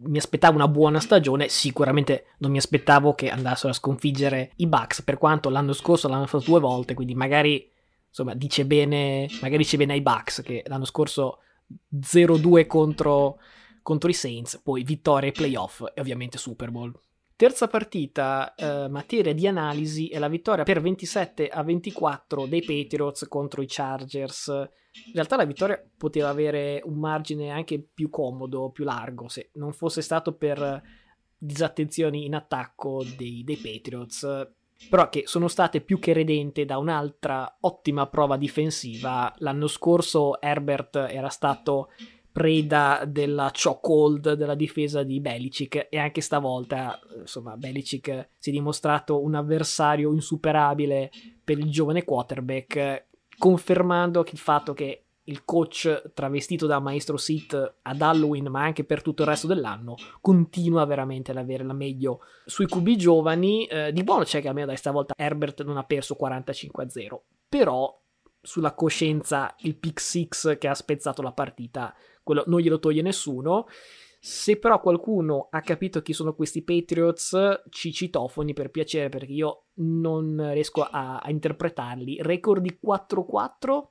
mi 0.02 0.18
aspettavo 0.20 0.56
una 0.56 0.68
buona 0.68 1.00
stagione, 1.00 1.48
sicuramente 1.48 2.36
non 2.38 2.52
mi 2.52 2.60
aspettavo 2.60 3.16
che 3.16 3.32
andassero 3.32 3.70
a 3.70 3.74
sconfiggere 3.74 4.52
i 4.58 4.68
Bucks, 4.68 5.02
per 5.02 5.18
quanto 5.18 5.50
l'anno 5.50 5.74
scorso 5.74 6.08
l'hanno 6.08 6.28
fatto 6.28 6.44
due 6.46 6.60
volte, 6.60 6.94
quindi 6.94 7.16
magari, 7.16 7.68
insomma, 8.08 8.36
dice 8.36 8.64
bene, 8.64 9.28
magari 9.42 9.64
dice 9.64 9.78
bene 9.78 9.94
ai 9.94 10.02
Bucks 10.02 10.44
che 10.44 10.64
l'anno 10.68 10.86
scorso 10.86 11.40
0-2 12.00 12.68
contro, 12.68 13.40
contro 13.82 14.08
i 14.08 14.14
Saints, 14.14 14.62
poi 14.64 14.84
vittoria 14.84 15.30
ai 15.30 15.34
playoff 15.34 15.84
e 15.96 16.00
ovviamente 16.00 16.38
Super 16.38 16.70
Bowl. 16.70 16.94
Terza 17.40 17.70
partita, 17.70 18.54
eh, 18.54 18.90
materia 18.90 19.34
di 19.34 19.48
analisi, 19.48 20.10
è 20.10 20.20
la 20.20 20.28
vittoria 20.28 20.66
per 20.66 20.82
27 20.82 21.48
a 21.48 21.64
24 21.64 22.46
dei 22.48 22.62
Patriots 22.62 23.30
contro 23.30 23.62
i 23.62 23.66
Chargers. 23.66 24.48
In 24.48 25.14
realtà 25.14 25.38
la 25.38 25.46
vittoria 25.46 25.82
poteva 25.96 26.28
avere 26.28 26.82
un 26.84 27.00
margine 27.00 27.52
anche 27.52 27.80
più 27.80 28.10
comodo, 28.10 28.72
più 28.72 28.84
largo, 28.84 29.30
se 29.30 29.52
non 29.54 29.72
fosse 29.72 30.02
stato 30.02 30.34
per 30.34 30.84
disattenzioni 31.38 32.26
in 32.26 32.36
attacco 32.36 33.06
dei, 33.16 33.46
dei 33.46 33.56
Patriots 33.56 34.52
però 34.90 35.10
che 35.10 35.24
sono 35.26 35.48
state 35.48 35.82
più 35.82 36.00
che 36.00 36.14
redente 36.14 36.66
da 36.66 36.78
un'altra 36.78 37.58
ottima 37.62 38.08
prova 38.08 38.36
difensiva. 38.38 39.34
L'anno 39.38 39.68
scorso 39.68 40.40
Herbert 40.42 40.96
era 40.96 41.30
stato 41.30 41.90
preda 42.40 43.04
della 43.06 43.52
chokehold 43.52 44.32
della 44.32 44.56
difesa 44.56 45.04
di 45.04 45.20
Belicic 45.20 45.88
e 45.90 45.98
anche 45.98 46.22
stavolta 46.22 46.98
insomma 47.20 47.58
Belicic 47.58 48.30
si 48.38 48.50
è 48.50 48.54
dimostrato 48.54 49.22
un 49.22 49.36
avversario 49.36 50.14
insuperabile 50.14 51.12
per 51.44 51.58
il 51.60 51.70
giovane 51.70 52.06
quarterback 52.06 53.08
confermando 53.38 54.24
il 54.32 54.38
fatto 54.38 54.74
che 54.74 55.04
il 55.24 55.44
coach 55.44 56.12
travestito 56.14 56.66
da 56.66 56.80
maestro 56.80 57.18
Sith 57.18 57.76
ad 57.82 58.02
Halloween 58.02 58.48
ma 58.48 58.64
anche 58.64 58.86
per 58.86 59.02
tutto 59.02 59.24
il 59.24 59.28
resto 59.28 59.46
dell'anno 59.46 59.98
continua 60.22 60.86
veramente 60.86 61.32
ad 61.32 61.38
avere 61.38 61.66
la 61.66 61.74
meglio 61.74 62.22
sui 62.46 62.68
QB 62.68 62.96
giovani. 62.96 63.66
Eh, 63.66 63.92
di 63.92 64.04
buono 64.04 64.24
c'è 64.24 64.40
che 64.40 64.48
almeno 64.48 64.68
da 64.68 64.76
stavolta 64.78 65.14
Herbert 65.16 65.64
non 65.64 65.76
ha 65.76 65.84
perso 65.84 66.16
45 66.16 66.84
a 66.84 66.90
0 66.90 67.24
però 67.50 68.02
sulla 68.42 68.74
coscienza 68.74 69.54
il 69.60 69.76
pick 69.76 70.00
6 70.00 70.58
che 70.58 70.68
ha 70.68 70.74
spezzato 70.74 71.22
la 71.22 71.34
partita 71.34 71.94
quello 72.30 72.44
non 72.46 72.60
glielo 72.60 72.78
toglie 72.78 73.02
nessuno. 73.02 73.66
Se 74.20 74.60
però 74.60 74.80
qualcuno 74.82 75.48
ha 75.50 75.62
capito 75.62 76.04
chi 76.04 76.14
sono 76.14 76.36
questi 76.36 76.64
Patriots, 76.64 77.64
ci 77.70 77.92
citofoni 77.92 78.54
per 78.54 78.70
piacere 78.70 79.10
perché 79.10 79.32
io 79.32 79.64
non 79.78 80.52
riesco 80.52 80.84
a, 80.84 81.18
a 81.18 81.30
interpretarli. 81.32 82.22
Record 82.22 82.62
di 82.62 82.78
4-4 82.86 83.88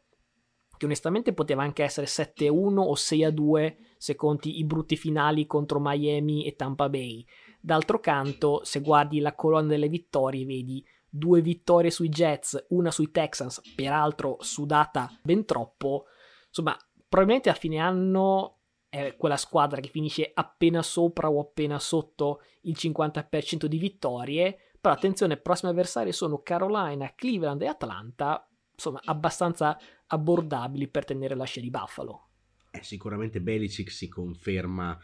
che 0.76 0.84
onestamente 0.84 1.32
poteva 1.32 1.64
anche 1.64 1.82
essere 1.82 2.06
7-1 2.06 2.52
o 2.78 2.92
6-2 2.92 3.76
se 3.96 4.14
conti 4.14 4.58
i 4.58 4.64
brutti 4.64 4.96
finali 4.96 5.46
contro 5.46 5.80
Miami 5.80 6.46
e 6.46 6.54
Tampa 6.54 6.88
Bay. 6.88 7.26
D'altro 7.60 7.98
canto, 7.98 8.60
se 8.62 8.80
guardi 8.80 9.18
la 9.18 9.34
colonna 9.34 9.66
delle 9.66 9.88
vittorie, 9.88 10.44
vedi 10.44 10.84
due 11.08 11.40
vittorie 11.40 11.90
sui 11.90 12.08
Jets, 12.08 12.66
una 12.68 12.92
sui 12.92 13.10
Texans, 13.10 13.60
peraltro 13.74 14.36
sudata 14.38 15.10
ben 15.24 15.44
troppo. 15.44 16.04
Insomma, 16.46 16.76
probabilmente 17.08 17.50
a 17.50 17.54
fine 17.54 17.78
anno 17.78 18.58
è 18.88 19.16
quella 19.16 19.36
squadra 19.36 19.80
che 19.80 19.88
finisce 19.88 20.30
appena 20.32 20.82
sopra 20.82 21.30
o 21.30 21.40
appena 21.40 21.78
sotto 21.78 22.42
il 22.62 22.76
50% 22.78 23.66
di 23.66 23.78
vittorie. 23.78 24.58
Però 24.80 24.94
attenzione, 24.94 25.34
i 25.34 25.40
prossimi 25.40 25.72
avversari 25.72 26.12
sono 26.12 26.40
Carolina, 26.42 27.12
Cleveland 27.14 27.62
e 27.62 27.66
Atlanta, 27.66 28.48
insomma 28.72 29.00
abbastanza 29.04 29.76
abbordabili 30.06 30.88
per 30.88 31.04
tenere 31.04 31.34
la 31.34 31.44
scia 31.44 31.60
di 31.60 31.70
Buffalo. 31.70 32.28
Eh, 32.70 32.82
sicuramente 32.82 33.40
Belicic 33.40 33.90
si 33.90 34.08
conferma 34.08 34.96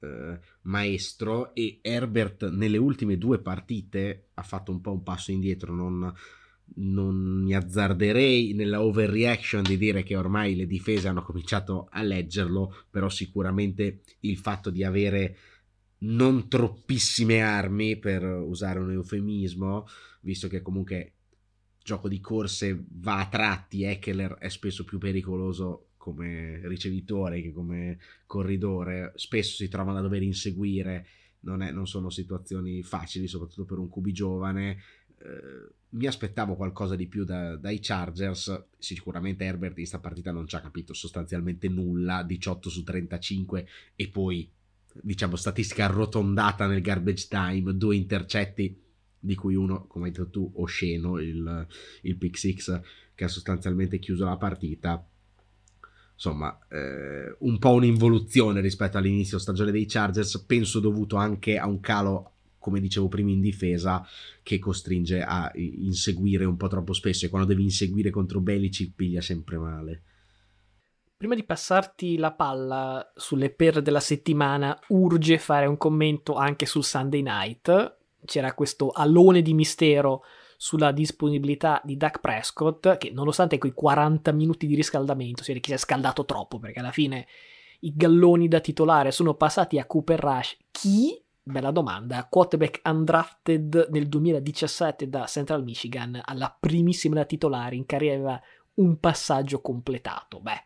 eh, 0.00 0.38
maestro 0.62 1.54
e 1.54 1.80
Herbert 1.82 2.48
nelle 2.50 2.78
ultime 2.78 3.18
due 3.18 3.40
partite 3.40 4.30
ha 4.34 4.42
fatto 4.42 4.72
un 4.72 4.80
po' 4.80 4.92
un 4.92 5.02
passo 5.02 5.30
indietro, 5.30 5.74
non, 5.74 6.12
non 6.76 7.42
mi 7.42 7.54
azzarderei 7.54 8.52
nella 8.54 8.82
overreaction 8.82 9.62
di 9.62 9.76
dire 9.76 10.02
che 10.02 10.16
ormai 10.16 10.54
le 10.54 10.66
difese 10.66 11.08
hanno 11.08 11.22
cominciato 11.22 11.88
a 11.90 12.02
leggerlo, 12.02 12.84
però 12.90 13.08
sicuramente 13.08 14.02
il 14.20 14.36
fatto 14.36 14.70
di 14.70 14.84
avere 14.84 15.36
non 16.00 16.48
troppissime 16.48 17.42
armi, 17.42 17.96
per 17.96 18.22
usare 18.22 18.78
un 18.78 18.92
eufemismo, 18.92 19.86
visto 20.20 20.48
che 20.48 20.62
comunque 20.62 21.14
gioco 21.82 22.08
di 22.08 22.20
corse 22.20 22.84
va 22.90 23.20
a 23.20 23.28
tratti, 23.28 23.82
Eckler 23.82 24.34
è 24.34 24.48
spesso 24.48 24.84
più 24.84 24.98
pericoloso 24.98 25.88
come 25.96 26.60
ricevitore 26.68 27.42
che 27.42 27.52
come 27.52 27.98
corridore, 28.26 29.12
spesso 29.16 29.56
si 29.56 29.68
trovano 29.68 29.98
a 29.98 30.02
dover 30.02 30.22
inseguire, 30.22 31.06
non, 31.40 31.62
è, 31.62 31.70
non 31.70 31.86
sono 31.86 32.10
situazioni 32.10 32.82
facili, 32.82 33.26
soprattutto 33.26 33.64
per 33.64 33.78
un 33.78 33.88
cubi 33.88 34.12
giovane. 34.12 34.78
Eh, 35.18 35.74
mi 35.90 36.06
aspettavo 36.06 36.54
qualcosa 36.54 36.96
di 36.96 37.06
più 37.06 37.24
da, 37.24 37.56
dai 37.56 37.78
Chargers. 37.80 38.66
Sicuramente 38.78 39.44
Herbert 39.44 39.72
in 39.72 39.78
questa 39.78 40.00
partita 40.00 40.32
non 40.32 40.46
ci 40.46 40.56
ha 40.56 40.60
capito 40.60 40.92
sostanzialmente 40.92 41.68
nulla. 41.68 42.22
18 42.22 42.68
su 42.68 42.82
35 42.82 43.66
e 43.96 44.08
poi, 44.08 44.50
diciamo, 45.00 45.36
statistica 45.36 45.84
arrotondata 45.84 46.66
nel 46.66 46.82
garbage 46.82 47.26
time. 47.28 47.74
Due 47.74 47.96
intercetti, 47.96 48.82
di 49.18 49.34
cui 49.34 49.54
uno, 49.54 49.86
come 49.86 50.06
hai 50.06 50.10
detto 50.10 50.28
tu, 50.28 50.52
osceno, 50.56 51.18
il, 51.18 51.66
il 52.02 52.16
pick 52.16 52.36
six 52.36 52.80
che 53.14 53.24
ha 53.24 53.28
sostanzialmente 53.28 53.98
chiuso 53.98 54.24
la 54.24 54.36
partita. 54.36 55.04
Insomma, 56.12 56.58
eh, 56.68 57.34
un 57.38 57.58
po' 57.58 57.72
un'involuzione 57.72 58.60
rispetto 58.60 58.98
all'inizio 58.98 59.38
stagione 59.38 59.70
dei 59.70 59.86
Chargers, 59.86 60.44
penso 60.46 60.80
dovuto 60.80 61.16
anche 61.16 61.56
a 61.56 61.66
un 61.66 61.80
calo 61.80 62.32
come 62.58 62.80
dicevo 62.80 63.08
prima, 63.08 63.30
in 63.30 63.40
difesa 63.40 64.06
che 64.42 64.58
costringe 64.58 65.22
a 65.22 65.50
inseguire 65.54 66.44
un 66.44 66.56
po' 66.56 66.68
troppo 66.68 66.92
spesso 66.92 67.26
e 67.26 67.28
quando 67.28 67.48
devi 67.48 67.62
inseguire 67.62 68.10
contro 68.10 68.40
Belici 68.40 68.92
piglia 68.92 69.20
sempre 69.20 69.58
male. 69.58 70.02
Prima 71.16 71.34
di 71.34 71.42
passarti 71.42 72.16
la 72.16 72.32
palla 72.32 73.12
sulle 73.16 73.50
per 73.50 73.82
della 73.82 73.98
settimana, 73.98 74.78
urge 74.88 75.38
fare 75.38 75.66
un 75.66 75.76
commento 75.76 76.34
anche 76.34 76.64
sul 76.64 76.84
Sunday 76.84 77.22
night. 77.22 77.96
C'era 78.24 78.54
questo 78.54 78.90
alone 78.90 79.42
di 79.42 79.52
mistero 79.52 80.22
sulla 80.56 80.92
disponibilità 80.92 81.80
di 81.84 81.96
Dak 81.96 82.20
Prescott, 82.20 82.98
che 82.98 83.10
nonostante 83.10 83.58
quei 83.58 83.72
40 83.72 84.30
minuti 84.32 84.66
di 84.66 84.76
riscaldamento, 84.76 85.42
si 85.42 85.52
vede 85.52 85.66
si 85.66 85.72
è 85.72 85.76
scaldato 85.76 86.24
troppo, 86.24 86.58
perché 86.58 86.78
alla 86.78 86.92
fine 86.92 87.26
i 87.80 87.92
galloni 87.94 88.46
da 88.46 88.60
titolare 88.60 89.10
sono 89.10 89.34
passati 89.34 89.78
a 89.78 89.86
Cooper 89.86 90.20
Rush. 90.20 90.56
Chi? 90.70 91.20
Bella 91.50 91.70
domanda. 91.70 92.26
Quarterback 92.28 92.82
undrafted 92.84 93.88
nel 93.90 94.06
2017 94.06 95.08
da 95.08 95.24
Central 95.24 95.62
Michigan, 95.62 96.20
alla 96.22 96.54
primissima 96.58 97.14
da 97.14 97.24
titolare, 97.24 97.74
in 97.74 97.86
carriera 97.86 98.38
un 98.74 99.00
passaggio 99.00 99.62
completato. 99.62 100.40
Beh, 100.40 100.62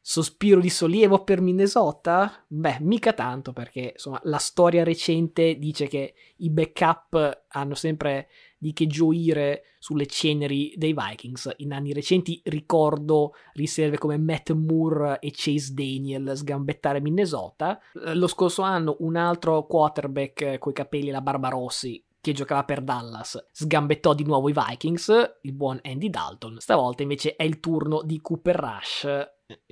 sospiro 0.00 0.58
di 0.58 0.68
sollievo 0.68 1.22
per 1.22 1.40
Minnesota? 1.40 2.44
Beh, 2.48 2.78
mica 2.80 3.12
tanto 3.12 3.52
perché 3.52 3.90
insomma 3.92 4.20
la 4.24 4.38
storia 4.38 4.82
recente 4.82 5.56
dice 5.58 5.86
che 5.86 6.14
i 6.38 6.50
backup 6.50 7.44
hanno 7.50 7.74
sempre 7.76 8.28
di 8.60 8.74
che 8.74 8.86
gioire 8.86 9.62
sulle 9.78 10.04
ceneri 10.04 10.74
dei 10.76 10.94
Vikings. 10.94 11.54
In 11.56 11.72
anni 11.72 11.94
recenti 11.94 12.40
ricordo 12.44 13.32
riserve 13.54 13.96
come 13.96 14.18
Matt 14.18 14.50
Moore 14.52 15.18
e 15.18 15.30
Chase 15.32 15.72
Daniel 15.72 16.32
sgambettare 16.36 17.00
Minnesota. 17.00 17.80
Lo 18.12 18.26
scorso 18.26 18.60
anno 18.60 18.96
un 19.00 19.16
altro 19.16 19.64
quarterback 19.64 20.58
coi 20.58 20.74
capelli 20.74 21.08
e 21.08 21.12
la 21.12 21.22
barba 21.22 21.48
rossi 21.48 22.04
che 22.20 22.32
giocava 22.32 22.64
per 22.64 22.82
Dallas, 22.82 23.46
sgambettò 23.50 24.12
di 24.12 24.24
nuovo 24.24 24.50
i 24.50 24.54
Vikings, 24.54 25.38
il 25.40 25.54
buon 25.54 25.80
Andy 25.82 26.10
Dalton. 26.10 26.58
Stavolta 26.60 27.02
invece 27.02 27.34
è 27.34 27.44
il 27.44 27.60
turno 27.60 28.02
di 28.02 28.20
Cooper 28.20 28.56
Rush. 28.56 29.08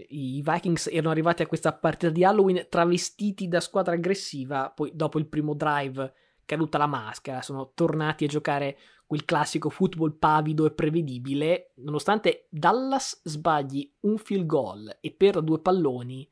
I 0.09 0.43
Vikings 0.43 0.87
erano 0.87 1.11
arrivati 1.11 1.43
a 1.43 1.47
questa 1.47 1.75
partita 1.75 2.11
di 2.11 2.25
Halloween 2.25 2.67
travestiti 2.71 3.49
da 3.49 3.61
squadra 3.61 3.93
aggressiva, 3.93 4.73
poi 4.75 4.93
dopo 4.95 5.19
il 5.19 5.27
primo 5.27 5.53
drive 5.53 6.11
caduta 6.49 6.79
la 6.79 6.87
maschera, 6.87 7.43
sono 7.43 7.73
tornati 7.75 8.25
a 8.25 8.29
giocare 8.29 8.79
quel 9.07 9.27
classico 9.27 9.69
football 9.69 10.19
pavido 10.19 10.65
e 10.65 10.73
prevedibile, 10.73 11.73
nonostante 11.77 12.47
Dallas 12.49 13.21
sbagli 13.23 13.93
un 14.01 14.17
field 14.17 14.47
goal 14.47 14.99
e 15.01 15.13
per 15.13 15.43
due 15.43 15.61
palloni, 15.61 16.27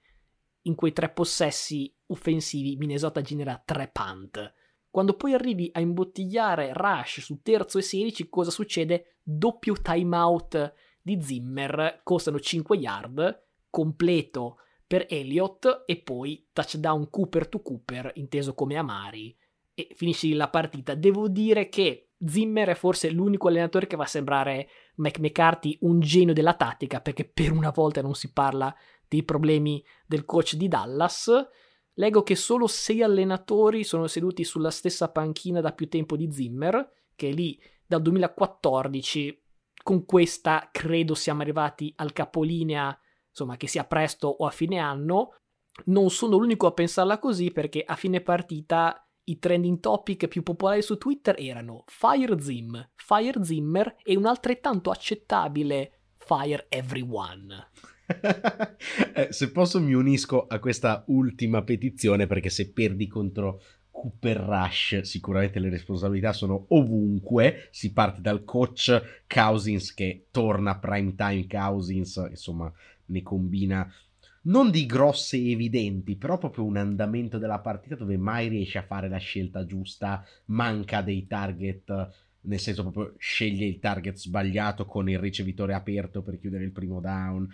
in 0.62 0.74
quei 0.74 0.92
tre 0.92 1.10
possessi 1.10 1.94
offensivi 2.06 2.76
Minnesota 2.76 3.20
genera 3.20 3.62
tre 3.62 3.90
punt. 3.92 4.54
Quando 4.90 5.14
poi 5.14 5.34
arrivi 5.34 5.68
a 5.74 5.80
imbottigliare 5.80 6.72
Rush 6.72 7.20
su 7.20 7.42
terzo 7.42 7.76
e 7.76 7.82
16, 7.82 8.30
cosa 8.30 8.50
succede? 8.50 9.18
Doppio 9.22 9.74
timeout 9.74 10.72
di 11.02 11.20
Zimmer, 11.20 12.00
costano 12.02 12.40
5 12.40 12.76
yard, 12.78 13.44
completo 13.68 14.56
per 14.86 15.04
Elliott 15.08 15.82
e 15.84 15.98
poi 15.98 16.48
touchdown 16.52 17.10
Cooper 17.10 17.48
to 17.48 17.60
Cooper, 17.60 18.12
inteso 18.14 18.54
come 18.54 18.76
Amari, 18.76 19.36
e 19.76 19.90
finisci 19.94 20.32
la 20.32 20.48
partita. 20.48 20.94
Devo 20.94 21.28
dire 21.28 21.68
che 21.68 22.08
Zimmer 22.24 22.70
è 22.70 22.74
forse 22.74 23.10
l'unico 23.10 23.48
allenatore 23.48 23.86
che 23.86 23.94
va 23.94 24.04
a 24.04 24.08
sembrare 24.08 24.68
Mike 24.96 25.20
McCarthy 25.20 25.76
un 25.82 26.00
genio 26.00 26.32
della 26.32 26.54
tattica, 26.54 27.00
perché 27.00 27.26
per 27.26 27.52
una 27.52 27.70
volta 27.70 28.00
non 28.00 28.14
si 28.14 28.32
parla 28.32 28.74
dei 29.06 29.22
problemi 29.22 29.84
del 30.06 30.24
coach 30.24 30.54
di 30.54 30.66
Dallas 30.66 31.30
leggo 31.98 32.22
che 32.22 32.34
solo 32.34 32.66
sei 32.66 33.02
allenatori 33.02 33.84
sono 33.84 34.06
seduti 34.06 34.44
sulla 34.44 34.70
stessa 34.70 35.10
panchina 35.10 35.60
da 35.60 35.72
più 35.72 35.88
tempo 35.88 36.16
di 36.16 36.30
Zimmer, 36.30 36.90
che 37.14 37.28
è 37.28 37.32
lì 37.32 37.60
dal 37.86 38.02
2014. 38.02 39.42
Con 39.82 40.04
questa 40.04 40.68
credo 40.72 41.14
siamo 41.14 41.42
arrivati 41.42 41.92
al 41.96 42.12
capolinea, 42.12 42.98
insomma, 43.28 43.56
che 43.56 43.68
sia 43.68 43.84
presto 43.84 44.28
o 44.28 44.46
a 44.46 44.50
fine 44.50 44.78
anno. 44.78 45.34
Non 45.86 46.10
sono 46.10 46.38
l'unico 46.38 46.66
a 46.66 46.72
pensarla 46.72 47.18
così 47.18 47.50
perché 47.50 47.82
a 47.84 47.94
fine 47.96 48.20
partita 48.20 49.05
i 49.28 49.38
trending 49.38 49.80
topic 49.80 50.28
più 50.28 50.42
popolari 50.42 50.82
su 50.82 50.96
Twitter 50.98 51.34
erano 51.38 51.84
Fire 51.86 52.40
Zim, 52.40 52.90
Fire 52.94 53.42
Zimmer 53.44 53.96
e 54.02 54.16
un 54.16 54.26
altrettanto 54.26 54.90
accettabile 54.90 56.00
Fire 56.16 56.66
Everyone. 56.68 57.68
eh, 59.14 59.28
se 59.30 59.50
posso 59.50 59.80
mi 59.80 59.94
unisco 59.94 60.46
a 60.46 60.58
questa 60.58 61.04
ultima 61.08 61.62
petizione 61.62 62.26
perché 62.26 62.50
se 62.50 62.72
perdi 62.72 63.08
contro 63.08 63.60
Cooper 63.90 64.36
Rush 64.36 65.00
sicuramente 65.00 65.58
le 65.58 65.70
responsabilità 65.70 66.32
sono 66.32 66.66
ovunque, 66.68 67.68
si 67.70 67.92
parte 67.92 68.20
dal 68.20 68.44
coach 68.44 69.24
Cousins 69.26 69.92
che 69.94 70.26
torna 70.30 70.78
prime 70.78 71.14
time 71.14 71.46
Cousins, 71.48 72.24
insomma 72.28 72.70
ne 73.06 73.22
combina 73.22 73.90
non 74.46 74.70
di 74.70 74.86
grosse 74.86 75.36
evidenti, 75.36 76.16
però 76.16 76.38
proprio 76.38 76.64
un 76.64 76.76
andamento 76.76 77.38
della 77.38 77.60
partita 77.60 77.94
dove 77.94 78.16
mai 78.16 78.48
riesce 78.48 78.78
a 78.78 78.84
fare 78.84 79.08
la 79.08 79.18
scelta 79.18 79.64
giusta, 79.64 80.24
manca 80.46 81.02
dei 81.02 81.26
target, 81.26 82.10
nel 82.40 82.60
senso 82.60 82.82
proprio 82.82 83.14
sceglie 83.18 83.66
il 83.66 83.78
target 83.78 84.16
sbagliato 84.16 84.86
con 84.86 85.08
il 85.08 85.18
ricevitore 85.18 85.74
aperto 85.74 86.22
per 86.22 86.38
chiudere 86.38 86.64
il 86.64 86.72
primo 86.72 87.00
down 87.00 87.48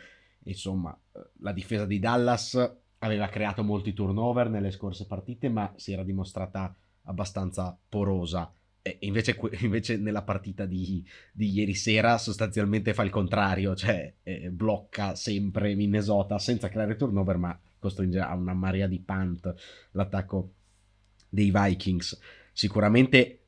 Insomma, 0.44 0.96
la 1.40 1.52
difesa 1.52 1.86
di 1.86 1.98
Dallas 1.98 2.76
aveva 2.98 3.28
creato 3.28 3.62
molti 3.62 3.92
turnover 3.92 4.48
nelle 4.48 4.70
scorse 4.70 5.06
partite, 5.06 5.48
ma 5.48 5.72
si 5.76 5.92
era 5.92 6.02
dimostrata 6.02 6.74
abbastanza 7.04 7.76
porosa. 7.88 8.52
Invece, 9.00 9.38
invece 9.60 9.96
nella 9.96 10.22
partita 10.22 10.66
di, 10.66 11.04
di, 11.32 11.50
ieri 11.50 11.74
sera 11.74 12.18
sostanzialmente 12.18 12.94
fa 12.94 13.04
il 13.04 13.10
contrario, 13.10 13.76
cioè 13.76 14.12
eh, 14.22 14.50
blocca 14.50 15.14
sempre 15.14 15.74
Minnesota 15.74 16.38
senza 16.38 16.68
creare 16.68 16.96
turnover, 16.96 17.36
ma 17.36 17.60
costringe 17.78 18.18
a 18.18 18.34
una 18.34 18.54
marea 18.54 18.86
di 18.86 19.00
punt 19.00 19.54
l'attacco 19.92 20.54
dei 21.28 21.52
Vikings. 21.52 22.18
Sicuramente 22.52 23.38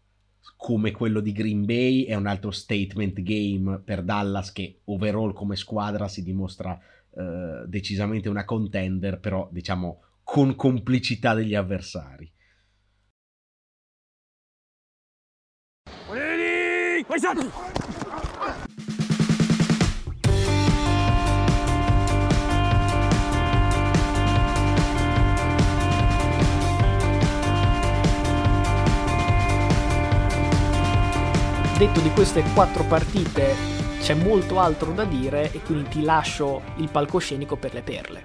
come 0.57 0.93
quello 0.93 1.21
di 1.21 1.33
Green 1.33 1.65
Bay 1.65 2.05
è 2.05 2.15
un 2.15 2.27
altro 2.27 2.51
statement 2.51 3.21
game 3.23 3.81
per 3.81 4.03
Dallas 4.03 4.53
che 4.53 4.81
overall 4.85 5.33
come 5.33 5.57
squadra 5.57 6.09
si 6.09 6.23
dimostra 6.23 6.79
eh, 7.17 7.65
decisamente 7.67 8.29
una 8.29 8.45
contender, 8.45 9.19
però 9.19 9.49
diciamo 9.53 10.03
con 10.23 10.55
complicità 10.55 11.35
degli 11.35 11.55
avversari. 11.55 12.31
Ready, 17.15 17.49
detto 31.79 32.01
di 32.01 32.11
queste 32.11 32.43
quattro 32.53 32.83
partite 32.85 33.55
c'è 34.01 34.15
molto 34.15 34.59
altro 34.59 34.93
da 34.93 35.05
dire 35.05 35.53
e 35.53 35.61
quindi 35.61 35.89
ti 35.91 36.03
lascio 36.03 36.63
il 36.79 36.89
palcoscenico 36.91 37.55
per 37.55 37.75
le 37.75 37.83
perle. 37.83 38.23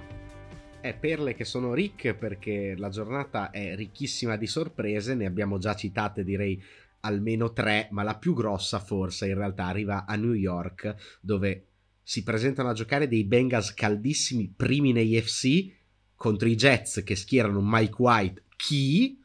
Eh, 0.80 0.94
perle 0.94 1.34
che 1.34 1.44
sono 1.44 1.74
ricche 1.74 2.14
perché 2.14 2.74
la 2.76 2.88
giornata 2.88 3.50
è 3.50 3.76
ricchissima 3.76 4.36
di 4.36 4.48
sorprese, 4.48 5.14
ne 5.14 5.26
abbiamo 5.26 5.58
già 5.58 5.76
citate 5.76 6.24
direi 6.24 6.60
almeno 7.00 7.52
tre, 7.52 7.88
ma 7.90 8.02
la 8.02 8.16
più 8.16 8.34
grossa 8.34 8.78
forse 8.78 9.26
in 9.28 9.34
realtà 9.34 9.66
arriva 9.66 10.04
a 10.06 10.16
New 10.16 10.32
York 10.32 11.18
dove 11.20 11.66
si 12.02 12.22
presentano 12.22 12.68
a 12.68 12.74
giocare 12.74 13.08
dei 13.08 13.24
Bengals 13.24 13.72
caldissimi 13.72 14.52
primi 14.54 14.92
nei 14.92 15.20
FC 15.20 15.72
contro 16.16 16.48
i 16.48 16.56
Jets 16.56 17.02
che 17.04 17.14
schierano 17.14 17.60
Mike 17.62 17.94
White, 17.98 18.42
chi 18.56 19.18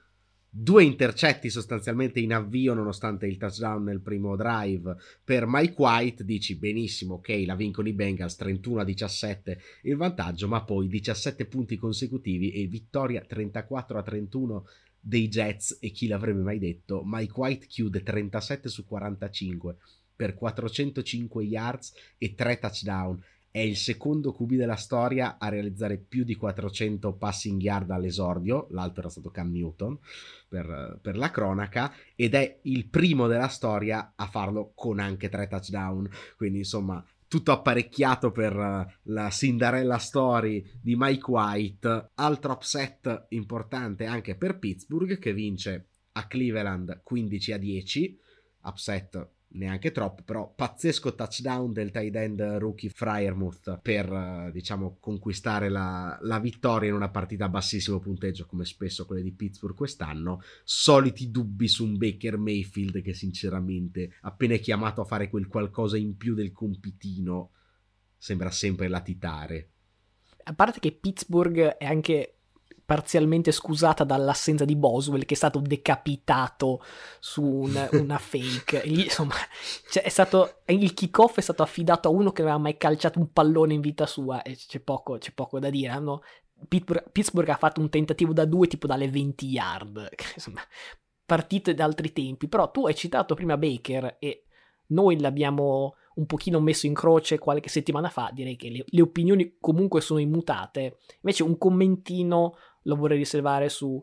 due 0.58 0.86
intercetti 0.86 1.50
sostanzialmente 1.50 2.22
in 2.22 2.32
avvio 2.32 2.74
nonostante 2.74 3.26
il 3.26 3.36
touchdown 3.36 3.84
nel 3.84 4.00
primo 4.00 4.38
drive. 4.38 4.96
Per 5.22 5.46
Mike 5.46 5.74
White 5.76 6.24
dici 6.24 6.56
benissimo 6.56 7.16
ok 7.16 7.44
la 7.46 7.56
vincono 7.56 7.90
i 7.90 7.94
Bengals 7.94 8.38
31 8.38 8.80
a 8.80 8.84
17 8.86 9.60
il 9.82 9.98
vantaggio 9.98 10.48
ma 10.48 10.64
poi 10.64 10.88
17 10.88 11.46
punti 11.48 11.76
consecutivi 11.76 12.52
e 12.52 12.68
vittoria 12.68 13.20
34 13.20 13.98
a 13.98 14.02
31 14.02 14.66
dei 15.08 15.28
Jets 15.28 15.78
e 15.80 15.92
chi 15.92 16.08
l'avrebbe 16.08 16.42
mai 16.42 16.58
detto 16.58 17.04
Mike 17.06 17.34
White 17.36 17.68
chiude 17.68 18.02
37 18.02 18.70
su 18.70 18.86
45 18.86 19.78
per 20.16 20.34
405 20.34 21.44
yards 21.44 21.94
e 22.18 22.34
3 22.34 22.58
touchdown. 22.58 23.22
È 23.52 23.60
il 23.60 23.78
secondo 23.78 24.34
QB 24.34 24.54
della 24.54 24.76
storia 24.76 25.38
a 25.38 25.48
realizzare 25.48 25.98
più 25.98 26.24
di 26.24 26.36
400 26.36 27.14
passing 27.14 27.62
yard 27.62 27.92
all'esordio, 27.92 28.68
l'altro 28.72 29.02
era 29.02 29.10
stato 29.10 29.30
Cam 29.30 29.52
Newton 29.52 29.98
per, 30.50 31.00
per, 31.02 31.16
la 31.16 31.32
cronaca, 31.32 31.94
ed 32.16 32.34
è 32.34 32.60
il 32.64 32.88
primo 32.88 33.28
della 33.28 33.48
storia 33.48 34.14
a 34.16 34.26
farlo 34.26 34.72
con 34.76 35.00
anche 35.00 35.30
tre 35.30 35.48
touchdown, 35.48 36.10
quindi 36.36 36.58
insomma 36.60 37.02
tutto 37.36 37.52
apparecchiato 37.52 38.32
per 38.32 38.98
la 39.02 39.30
Cinderella 39.30 39.98
Story 39.98 40.64
di 40.82 40.96
Mike 40.96 41.30
White, 41.30 42.12
altro 42.16 42.54
upset 42.54 43.26
importante 43.30 44.06
anche 44.06 44.38
per 44.38 44.58
Pittsburgh 44.58 45.20
che 45.20 45.34
vince 45.34 45.90
a 46.14 46.28
Cleveland 46.28 47.02
15 47.04 47.52
a 47.52 47.58
10, 47.58 48.20
upset 48.64 49.32
neanche 49.56 49.92
troppo, 49.92 50.24
però 50.24 50.52
pazzesco 50.54 51.16
touchdown 51.16 51.74
del 51.74 51.92
tight 51.92 52.16
end 52.16 52.42
rookie 52.60 52.90
Fryermuth 52.90 53.80
per 53.82 54.50
diciamo 54.52 54.98
conquistare 55.00 55.70
la, 55.70 56.18
la, 56.22 56.40
vittoria 56.40 56.90
in 56.90 56.96
una 56.96 57.10
partita 57.10 57.46
a 57.46 57.50
bassissimo 57.50 58.00
punteggio 58.00 58.46
come 58.46 58.66
spesso 58.66 59.06
quelle 59.06 59.22
di 59.22 59.32
Pittsburgh 59.32 59.76
quest'anno. 59.76 60.42
Soliti 60.64 61.32
dubbi 61.32 61.68
su 61.68 61.86
un 61.86 61.98
Baker 61.98 62.38
Mayfield 62.38 63.02
che 63.02 63.14
sinceramente 63.14 64.14
appena 64.22 64.54
è 64.54 64.60
chiamato 64.60 65.02
a 65.02 65.06
fare 65.06 65.30
quel 65.30 65.48
qualcosa 65.48 65.98
in 65.98 66.18
più 66.18 66.34
del 66.34 66.52
compitino 66.52 67.52
sembra 68.18 68.52
sempre 68.52 68.88
latitare. 68.88 69.70
A 70.44 70.54
parte 70.54 70.80
che 70.80 70.92
Pittsburgh 70.92 71.60
è 71.60 71.86
anche 71.86 72.35
parzialmente 72.86 73.52
scusata 73.52 74.04
dall'assenza 74.04 74.64
di 74.64 74.76
Boswell 74.76 75.26
che 75.26 75.34
è 75.34 75.38
stato 75.38 75.60
decapitato 75.60 76.84
su 77.20 77.44
un, 77.44 77.90
una 77.94 78.18
fake. 78.18 78.84
Lì, 78.86 79.04
insomma, 79.04 79.36
cioè 79.90 80.04
è 80.04 80.10
stato, 80.10 80.62
il 80.66 80.94
kickoff 80.94 81.38
è 81.38 81.42
stato 81.42 81.64
affidato 81.64 82.08
a 82.08 82.12
uno 82.12 82.32
che 82.32 82.42
non 82.42 82.52
aveva 82.52 82.64
mai 82.64 82.78
calciato 82.78 83.20
un 83.20 83.32
pallone 83.34 83.74
in 83.74 83.82
vita 83.82 84.06
sua 84.06 84.42
e 84.44 84.56
c'è 84.56 84.80
poco, 84.80 85.18
c'è 85.18 85.32
poco 85.32 85.60
da 85.60 85.70
dire. 85.70 85.92
Hanno, 85.92 86.22
Pittsburgh, 86.68 87.12
Pittsburgh, 87.12 87.50
ha 87.50 87.58
fatto 87.58 87.82
un 87.82 87.90
tentativo 87.90 88.34
da 88.34 88.46
due 88.46 88.68
tipo 88.68 88.88
dalle 88.88 89.10
20 89.10 89.46
yard. 89.48 90.10
Insomma, 90.36 90.62
partite 91.26 91.74
da 91.74 91.84
altri 91.84 92.14
tempi. 92.14 92.48
Però 92.48 92.70
tu 92.70 92.86
hai 92.86 92.96
citato 92.96 93.34
prima 93.36 93.58
Baker 93.58 94.18
e 94.20 94.46
noi 94.88 95.20
l'abbiamo 95.20 95.96
un 96.16 96.26
pochino 96.26 96.60
messo 96.60 96.86
in 96.86 96.94
croce 96.94 97.40
qualche 97.40 97.70
settimana 97.70 98.10
fa, 98.10 98.30
direi 98.34 98.56
che 98.56 98.70
le, 98.70 98.86
le, 98.86 99.02
opinioni 99.02 99.58
comunque 99.60 100.02
sono 100.02 100.20
immutate. 100.20 100.98
Invece 101.22 101.44
un 101.44 101.58
commentino 101.58 102.56
lo 102.84 102.96
vorrei 102.96 103.18
riservare 103.18 103.70
su 103.70 104.02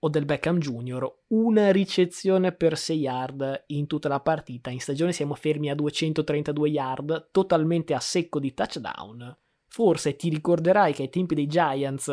Odell 0.00 0.24
Beckham 0.24 0.58
Jr. 0.58 1.20
Una 1.28 1.70
ricezione 1.70 2.52
per 2.52 2.76
6 2.76 2.98
yard 2.98 3.64
in 3.68 3.86
tutta 3.86 4.08
la 4.08 4.20
partita. 4.20 4.70
In 4.70 4.80
stagione 4.80 5.12
siamo 5.12 5.34
fermi 5.34 5.70
a 5.70 5.74
232 5.74 6.68
yard, 6.68 7.28
totalmente 7.30 7.94
a 7.94 8.00
secco 8.00 8.38
di 8.38 8.52
touchdown. 8.52 9.36
Forse 9.68 10.16
ti 10.16 10.28
ricorderai 10.28 10.92
che 10.92 11.02
ai 11.02 11.10
tempi 11.10 11.34
dei 11.34 11.46
Giants, 11.46 12.10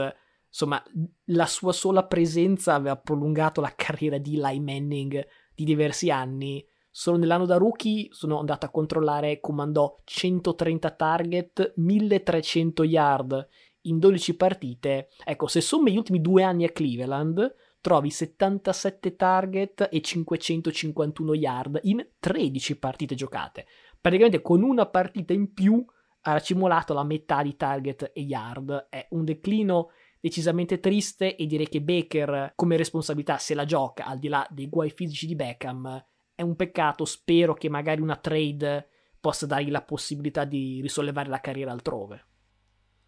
insomma, 0.47 0.83
la 1.25 1.45
sua 1.45 1.71
sola 1.71 2.05
presenza 2.05 2.73
aveva 2.73 2.97
prolungato 2.97 3.61
la 3.61 3.73
carriera 3.75 4.17
di 4.17 4.37
Eli 4.37 4.59
Manning 4.59 5.25
di 5.55 5.63
diversi 5.63 6.09
anni 6.09 6.65
Solo 6.95 7.17
nell'anno 7.17 7.47
da 7.47 7.57
rookie 7.57 8.09
sono 8.11 8.37
andato 8.37 8.67
a 8.67 8.69
controllare, 8.69 9.39
comandò 9.39 9.99
130 10.03 10.91
target, 10.91 11.73
1300 11.77 12.83
yard 12.83 13.47
in 13.81 13.97
12 13.97 14.35
partite. 14.35 15.09
Ecco, 15.25 15.47
se 15.47 15.59
sommi 15.59 15.91
gli 15.91 15.97
ultimi 15.97 16.21
due 16.21 16.43
anni 16.43 16.65
a 16.65 16.69
Cleveland, 16.69 17.55
trovi 17.81 18.11
77 18.11 19.15
target 19.15 19.89
e 19.91 20.01
551 20.01 21.33
yard 21.33 21.79
in 21.81 22.07
13 22.19 22.77
partite 22.77 23.15
giocate. 23.15 23.65
Praticamente 23.99 24.43
con 24.43 24.61
una 24.61 24.85
partita 24.85 25.33
in 25.33 25.51
più 25.51 25.83
ha 26.25 26.31
racimolato 26.33 26.93
la 26.93 27.03
metà 27.03 27.41
di 27.41 27.55
target 27.55 28.11
e 28.13 28.21
yard. 28.21 28.89
È 28.91 29.07
un 29.09 29.25
declino 29.25 29.89
decisamente 30.19 30.79
triste 30.79 31.35
e 31.35 31.47
direi 31.47 31.67
che 31.67 31.81
Baker 31.81 32.53
come 32.55 32.77
responsabilità 32.77 33.39
se 33.39 33.55
la 33.55 33.65
gioca 33.65 34.05
al 34.05 34.19
di 34.19 34.27
là 34.27 34.47
dei 34.51 34.69
guai 34.69 34.91
fisici 34.91 35.25
di 35.25 35.35
Beckham 35.35 36.11
è 36.35 36.41
un 36.41 36.55
peccato, 36.55 37.05
spero 37.05 37.53
che 37.53 37.69
magari 37.69 38.01
una 38.01 38.15
trade 38.15 38.87
possa 39.19 39.45
dargli 39.45 39.69
la 39.69 39.81
possibilità 39.81 40.45
di 40.45 40.81
risollevare 40.81 41.29
la 41.29 41.39
carriera 41.39 41.71
altrove. 41.71 42.25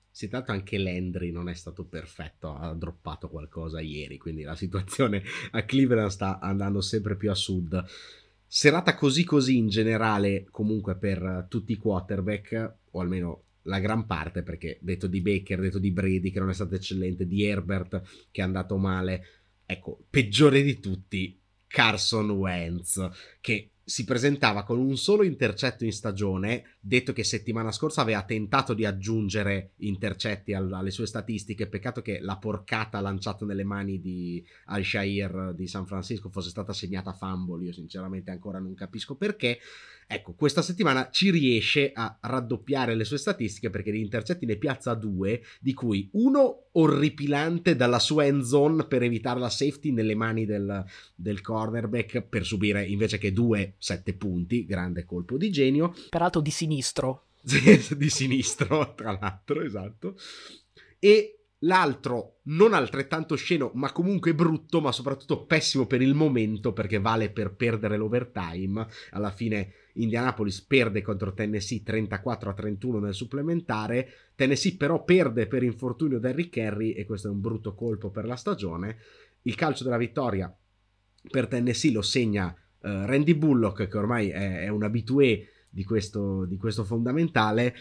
Sì, 0.09 0.29
tanto 0.29 0.53
anche 0.53 0.77
Landry 0.77 1.31
non 1.31 1.49
è 1.49 1.53
stato 1.53 1.83
perfetto, 1.83 2.55
ha 2.55 2.73
droppato 2.73 3.27
qualcosa 3.27 3.81
ieri, 3.81 4.17
quindi 4.17 4.43
la 4.43 4.55
situazione 4.55 5.21
a 5.51 5.63
Cleveland 5.63 6.09
sta 6.09 6.39
andando 6.39 6.79
sempre 6.79 7.17
più 7.17 7.29
a 7.29 7.35
sud. 7.35 7.83
Serata 8.47 8.95
così 8.95 9.25
così 9.25 9.57
in 9.57 9.67
generale 9.67 10.47
comunque 10.51 10.95
per 10.95 11.47
tutti 11.49 11.73
i 11.73 11.77
quarterback, 11.77 12.75
o 12.91 13.01
almeno 13.01 13.43
la 13.63 13.79
gran 13.79 14.05
parte, 14.05 14.41
perché 14.41 14.77
detto 14.79 15.07
di 15.07 15.19
Baker, 15.19 15.59
detto 15.59 15.79
di 15.79 15.91
Brady 15.91 16.31
che 16.31 16.39
non 16.39 16.49
è 16.49 16.53
stato 16.53 16.75
eccellente, 16.75 17.27
di 17.27 17.43
Herbert 17.43 18.29
che 18.31 18.39
è 18.39 18.43
andato 18.43 18.77
male, 18.77 19.25
ecco, 19.65 20.05
peggiore 20.09 20.61
di 20.61 20.79
tutti 20.79 21.37
Carson 21.67 22.31
Wentz, 22.31 23.09
che 23.41 23.71
si 23.87 24.03
presentava 24.03 24.63
con 24.63 24.79
un 24.79 24.97
solo 24.97 25.21
intercetto 25.21 25.85
in 25.85 25.93
stagione, 25.93 26.77
detto 26.79 27.13
che 27.13 27.23
settimana 27.23 27.71
scorsa 27.71 28.01
aveva 28.01 28.23
tentato 28.23 28.73
di 28.73 28.83
aggiungere 28.83 29.73
intercetti 29.77 30.53
alle 30.53 30.89
sue 30.89 31.05
statistiche, 31.05 31.67
peccato 31.67 32.01
che 32.01 32.19
la 32.19 32.37
porcata 32.37 32.99
lanciata 32.99 33.45
nelle 33.45 33.63
mani 33.63 34.01
di 34.01 34.43
Al-Shair 34.65 35.53
di 35.53 35.67
San 35.67 35.85
Francisco 35.85 36.29
fosse 36.29 36.49
stata 36.49 36.73
segnata 36.73 37.13
fumble, 37.13 37.63
io 37.63 37.73
sinceramente 37.73 38.31
ancora 38.31 38.57
non 38.57 38.73
capisco 38.73 39.15
perché. 39.15 39.59
Ecco, 40.07 40.33
questa 40.33 40.61
settimana 40.61 41.09
ci 41.09 41.31
riesce 41.31 41.91
a 41.91 42.15
raddoppiare 42.21 42.93
le 42.93 43.05
sue 43.05 43.17
statistiche 43.17 43.71
perché 43.71 43.91
di 43.91 44.01
intercetti 44.01 44.45
ne 44.45 44.55
piazza 44.55 44.93
due, 44.93 45.41
di 45.59 45.73
cui 45.73 46.09
uno 46.13 46.65
orripilante 46.73 47.75
dalla 47.75 47.97
sua 47.97 48.25
end 48.25 48.43
zone 48.43 48.85
per 48.85 49.01
evitare 49.01 49.39
la 49.39 49.49
safety 49.49 49.91
nelle 49.91 50.13
mani 50.13 50.45
del, 50.45 50.83
del 51.15 51.41
cornerback 51.41 52.21
per 52.21 52.45
subire 52.45 52.85
invece 52.85 53.17
che 53.17 53.33
due 53.33 53.74
sette 53.77 54.13
punti, 54.13 54.65
grande 54.65 55.05
colpo 55.05 55.37
di 55.37 55.51
genio. 55.51 55.93
Peraltro 56.09 56.41
di 56.41 56.51
sinistro. 56.51 57.27
di 57.41 58.09
sinistro, 58.09 58.93
tra 58.95 59.17
l'altro, 59.19 59.61
esatto. 59.61 60.17
E 60.99 61.35
L'altro, 61.59 62.39
non 62.43 62.73
altrettanto 62.73 63.35
sceno, 63.35 63.71
ma 63.73 63.91
comunque 63.91 64.35
brutto, 64.35 64.81
ma 64.81 64.91
soprattutto 64.91 65.45
pessimo 65.45 65.87
per 65.87 66.01
il 66.01 66.13
momento, 66.13 66.73
perché 66.73 66.99
vale 66.99 67.31
per 67.31 67.55
perdere 67.55 67.97
l'overtime. 67.97 68.85
Alla 69.11 69.31
fine 69.31 69.71
Indianapolis 69.93 70.61
perde 70.61 71.01
contro 71.01 71.33
Tennessee 71.33 71.81
34 71.81 72.49
a 72.49 72.53
31 72.53 72.99
nel 72.99 73.13
supplementare. 73.13 74.09
Tennessee 74.35 74.75
però 74.75 75.03
perde 75.03 75.47
per 75.47 75.63
infortunio 75.63 76.19
Derrick 76.19 76.55
Henry 76.57 76.91
e 76.91 77.05
questo 77.05 77.29
è 77.29 77.31
un 77.31 77.41
brutto 77.41 77.73
colpo 77.73 78.11
per 78.11 78.25
la 78.25 78.35
stagione. 78.35 78.97
Il 79.43 79.55
calcio 79.55 79.83
della 79.83 79.97
vittoria 79.97 80.53
per 81.31 81.47
Tennessee 81.47 81.91
lo 81.91 82.03
segna 82.03 82.55
uh, 82.85 83.05
Randy 83.05 83.35
Bullock, 83.35 83.87
che 83.87 83.97
ormai 83.97 84.29
è, 84.29 84.61
è 84.61 84.67
un 84.69 84.83
abitué 84.83 85.49
di 85.69 85.83
questo, 85.83 86.45
di 86.45 86.57
questo 86.57 86.83
fondamentale. 86.83 87.75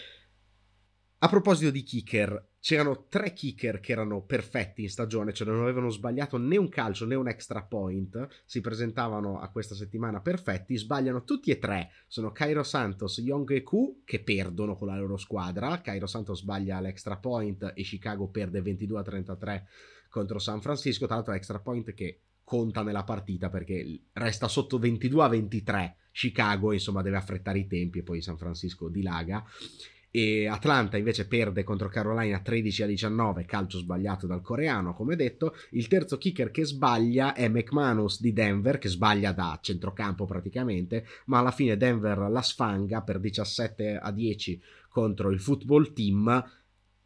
A 1.18 1.28
proposito 1.28 1.70
di 1.70 1.82
kicker, 1.82 2.48
c'erano 2.58 3.06
tre 3.08 3.32
kicker 3.32 3.78
che 3.80 3.92
erano 3.92 4.22
perfetti 4.22 4.82
in 4.82 4.90
stagione, 4.90 5.32
cioè 5.32 5.46
non 5.46 5.62
avevano 5.62 5.90
sbagliato 5.90 6.38
né 6.38 6.56
un 6.56 6.68
calcio 6.68 7.06
né 7.06 7.14
un 7.14 7.28
extra 7.28 7.62
point, 7.62 8.26
si 8.44 8.60
presentavano 8.60 9.38
a 9.38 9.50
questa 9.50 9.74
settimana 9.74 10.20
perfetti, 10.20 10.76
sbagliano 10.76 11.24
tutti 11.24 11.50
e 11.50 11.58
tre, 11.58 11.90
sono 12.06 12.32
Cairo 12.32 12.62
Santos, 12.62 13.18
Young 13.18 13.50
e 13.52 13.62
Ku 13.62 14.02
che 14.04 14.22
perdono 14.22 14.76
con 14.76 14.88
la 14.88 14.96
loro 14.96 15.16
squadra, 15.16 15.80
Cairo 15.80 16.06
Santos 16.06 16.40
sbaglia 16.40 16.80
l'extra 16.80 17.16
point 17.16 17.72
e 17.74 17.82
Chicago 17.82 18.28
perde 18.28 18.60
22 18.60 18.98
a 18.98 19.02
33 19.02 19.66
contro 20.08 20.38
San 20.38 20.60
Francisco, 20.60 21.06
tra 21.06 21.16
l'altro 21.16 21.34
extra 21.34 21.60
point 21.60 21.92
che 21.94 22.20
conta 22.44 22.82
nella 22.82 23.04
partita 23.04 23.48
perché 23.48 24.00
resta 24.12 24.48
sotto 24.48 24.78
22 24.78 25.24
a 25.24 25.28
23 25.28 25.96
Chicago, 26.12 26.72
insomma 26.72 27.02
deve 27.02 27.16
affrettare 27.16 27.58
i 27.58 27.66
tempi 27.66 27.98
e 27.98 28.02
poi 28.02 28.22
San 28.22 28.36
Francisco 28.36 28.88
dilaga 28.88 29.44
e 30.16 30.46
Atlanta 30.46 30.96
invece 30.96 31.26
perde 31.26 31.64
contro 31.64 31.88
Carolina 31.88 32.38
13 32.38 32.84
a 32.84 32.86
19, 32.86 33.46
calcio 33.46 33.78
sbagliato 33.78 34.28
dal 34.28 34.42
coreano, 34.42 34.94
come 34.94 35.16
detto. 35.16 35.56
Il 35.70 35.88
terzo 35.88 36.18
kicker 36.18 36.52
che 36.52 36.64
sbaglia 36.64 37.34
è 37.34 37.48
McManus 37.48 38.20
di 38.20 38.32
Denver, 38.32 38.78
che 38.78 38.88
sbaglia 38.88 39.32
da 39.32 39.58
centrocampo 39.60 40.24
praticamente, 40.24 41.04
ma 41.24 41.40
alla 41.40 41.50
fine 41.50 41.76
Denver 41.76 42.16
la 42.30 42.42
sfanga 42.42 43.02
per 43.02 43.18
17 43.18 43.96
a 43.96 44.12
10 44.12 44.62
contro 44.88 45.32
il 45.32 45.40
football 45.40 45.92
team, 45.92 46.44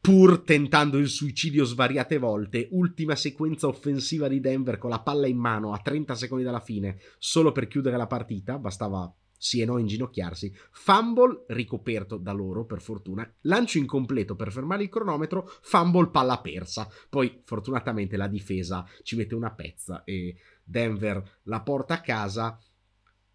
pur 0.01 0.41
tentando 0.41 0.99
il 0.99 1.09
suicidio 1.09 1.65
svariate 1.65 2.19
volte. 2.19 2.69
Ultima 2.73 3.15
sequenza 3.15 3.67
offensiva 3.67 4.29
di 4.29 4.41
Denver 4.41 4.79
con 4.79 4.91
la 4.91 5.01
palla 5.01 5.27
in 5.27 5.39
mano 5.39 5.73
a 5.73 5.79
30 5.79 6.15
secondi 6.15 6.45
dalla 6.45 6.61
fine, 6.61 6.99
solo 7.19 7.53
per 7.53 7.69
chiudere 7.69 7.97
la 7.97 8.07
partita, 8.07 8.59
bastava 8.59 9.13
sì 9.39 9.61
e 9.61 9.65
no 9.65 9.79
inginocchiarsi, 9.79 10.53
fumble 10.73 11.45
ricoperto 11.49 12.17
da 12.17 12.33
loro 12.33 12.65
per 12.65 12.81
fortuna, 12.81 13.31
lancio 13.43 13.79
incompleto 13.79 14.35
per 14.35 14.51
fermare 14.51 14.83
il 14.83 14.89
cronometro, 14.89 15.49
fumble 15.63 16.11
palla 16.11 16.41
persa, 16.41 16.89
poi 17.09 17.43
fortunatamente 17.45 18.17
la 18.17 18.27
difesa 18.27 18.85
ci 19.05 19.15
mette 19.15 19.37
una 19.37 19.53
pezza 19.53 20.03
e 20.05 20.37
Denver 20.65 21.39
la 21.45 21.63
porta 21.63 21.95
a 21.95 22.01
casa, 22.01 22.59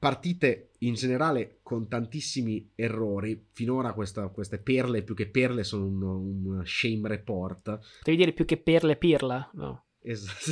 partite 0.03 0.71
in 0.79 0.95
generale 0.95 1.59
con 1.63 1.87
tantissimi 1.87 2.71
errori, 2.75 3.47
finora 3.53 3.93
questa, 3.93 4.27
queste 4.27 4.57
perle 4.57 5.01
più 5.01 5.15
che 5.15 5.29
perle 5.29 5.63
sono 5.63 5.85
un, 5.85 6.01
un 6.01 6.65
shame 6.65 7.07
report. 7.07 7.79
Devi 8.03 8.17
dire 8.17 8.33
più 8.33 8.43
che 8.43 8.57
perle 8.57 8.97
pirla? 8.97 9.49
No. 9.53 9.85
Esatto. 10.01 10.51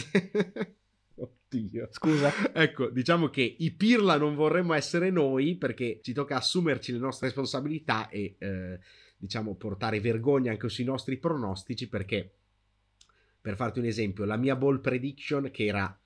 Oddio. 1.52 1.90
Scusa. 1.92 2.32
Ecco, 2.54 2.90
diciamo 2.92 3.28
che 3.28 3.42
i 3.60 3.72
Pirla 3.72 4.16
non 4.16 4.36
vorremmo 4.36 4.72
essere 4.72 5.10
noi 5.10 5.58
perché 5.58 6.00
ci 6.02 6.14
tocca 6.14 6.38
assumerci 6.38 6.94
le 6.94 7.00
nostre 7.00 7.28
responsabilità 7.28 8.08
e 8.08 8.38
eh, 8.40 8.80
diciamo 9.18 9.56
portare 9.56 10.00
vergogna 10.00 10.52
anche 10.52 10.70
sui 10.70 10.86
nostri 10.86 11.18
pronostici 11.18 11.90
perché 11.90 12.36
per 13.42 13.58
farti 13.58 13.80
un 13.80 13.86
esempio, 13.86 14.24
la 14.24 14.38
mia 14.38 14.56
ball 14.56 14.80
prediction 14.80 15.52
che 15.52 15.66
era 15.66 16.00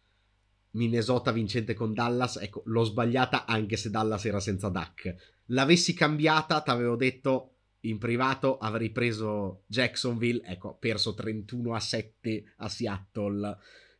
Minnesota 0.76 1.32
vincente 1.32 1.74
con 1.74 1.94
Dallas, 1.94 2.38
ecco, 2.38 2.62
l'ho 2.66 2.84
sbagliata 2.84 3.46
anche 3.46 3.78
se 3.78 3.90
Dallas 3.90 4.26
era 4.26 4.40
senza 4.40 4.70
Duck. 4.70 5.16
L'avessi 5.48 5.94
cambiata, 5.94 6.62
ti 6.62 6.70
avevo 6.70 6.96
detto 6.96 7.56
in 7.86 7.98
privato 7.98 8.58
avrei 8.58 8.90
preso 8.90 9.64
Jacksonville, 9.68 10.42
ecco, 10.44 10.76
perso 10.80 11.14
31 11.14 11.74
a 11.74 11.80
7 11.80 12.54
a 12.58 12.70
Seattle. 12.70 13.58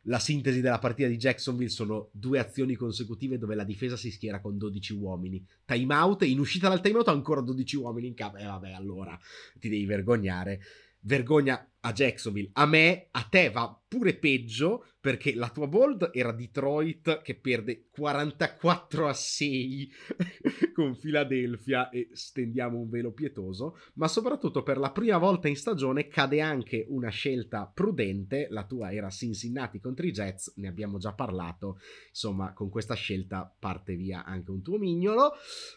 La 0.08 0.18
sintesi 0.18 0.60
della 0.60 0.78
partita 0.78 1.08
di 1.08 1.16
Jacksonville 1.16 1.70
sono 1.70 2.10
due 2.12 2.38
azioni 2.38 2.74
consecutive 2.74 3.38
dove 3.38 3.56
la 3.56 3.64
difesa 3.64 3.96
si 3.96 4.10
schiera 4.10 4.40
con 4.40 4.56
12 4.56 4.92
uomini. 4.92 5.44
Time 5.64 5.94
out, 5.94 6.22
in 6.22 6.38
uscita 6.38 6.68
dal 6.68 6.80
time 6.80 6.98
out 6.98 7.08
ancora 7.08 7.40
12 7.40 7.76
uomini 7.76 8.08
in 8.08 8.14
campo. 8.14 8.36
E 8.36 8.42
eh, 8.42 8.46
vabbè, 8.46 8.72
allora 8.72 9.18
ti 9.58 9.68
devi 9.68 9.84
vergognare. 9.84 10.60
Vergogna 11.00 11.68
a 11.86 11.92
Jacksonville. 11.92 12.50
A 12.54 12.66
me, 12.66 13.08
a 13.12 13.22
te 13.22 13.50
va 13.50 13.80
pure 13.88 14.14
peggio 14.14 14.84
perché 15.06 15.36
la 15.36 15.50
tua 15.50 15.68
bold 15.68 16.10
era 16.12 16.32
Detroit 16.32 17.22
che 17.22 17.36
perde 17.36 17.86
44 17.92 19.06
a 19.06 19.12
6 19.12 19.92
con 20.74 20.98
Philadelphia 20.98 21.90
e 21.90 22.08
stendiamo 22.10 22.76
un 22.76 22.88
velo 22.88 23.12
pietoso, 23.12 23.78
ma 23.94 24.08
soprattutto 24.08 24.64
per 24.64 24.78
la 24.78 24.90
prima 24.90 25.18
volta 25.18 25.46
in 25.46 25.54
stagione 25.54 26.08
cade 26.08 26.40
anche 26.40 26.84
una 26.88 27.08
scelta 27.10 27.70
prudente, 27.72 28.48
la 28.50 28.64
tua 28.64 28.92
era 28.92 29.08
Cincinnati 29.08 29.78
contro 29.78 30.06
i 30.06 30.10
Jets, 30.10 30.54
ne 30.56 30.66
abbiamo 30.66 30.98
già 30.98 31.12
parlato, 31.12 31.78
insomma 32.08 32.52
con 32.52 32.68
questa 32.68 32.94
scelta 32.94 33.54
parte 33.56 33.94
via 33.94 34.24
anche 34.24 34.50
un 34.50 34.60
tuo 34.60 34.76
mignolo. 34.76 35.34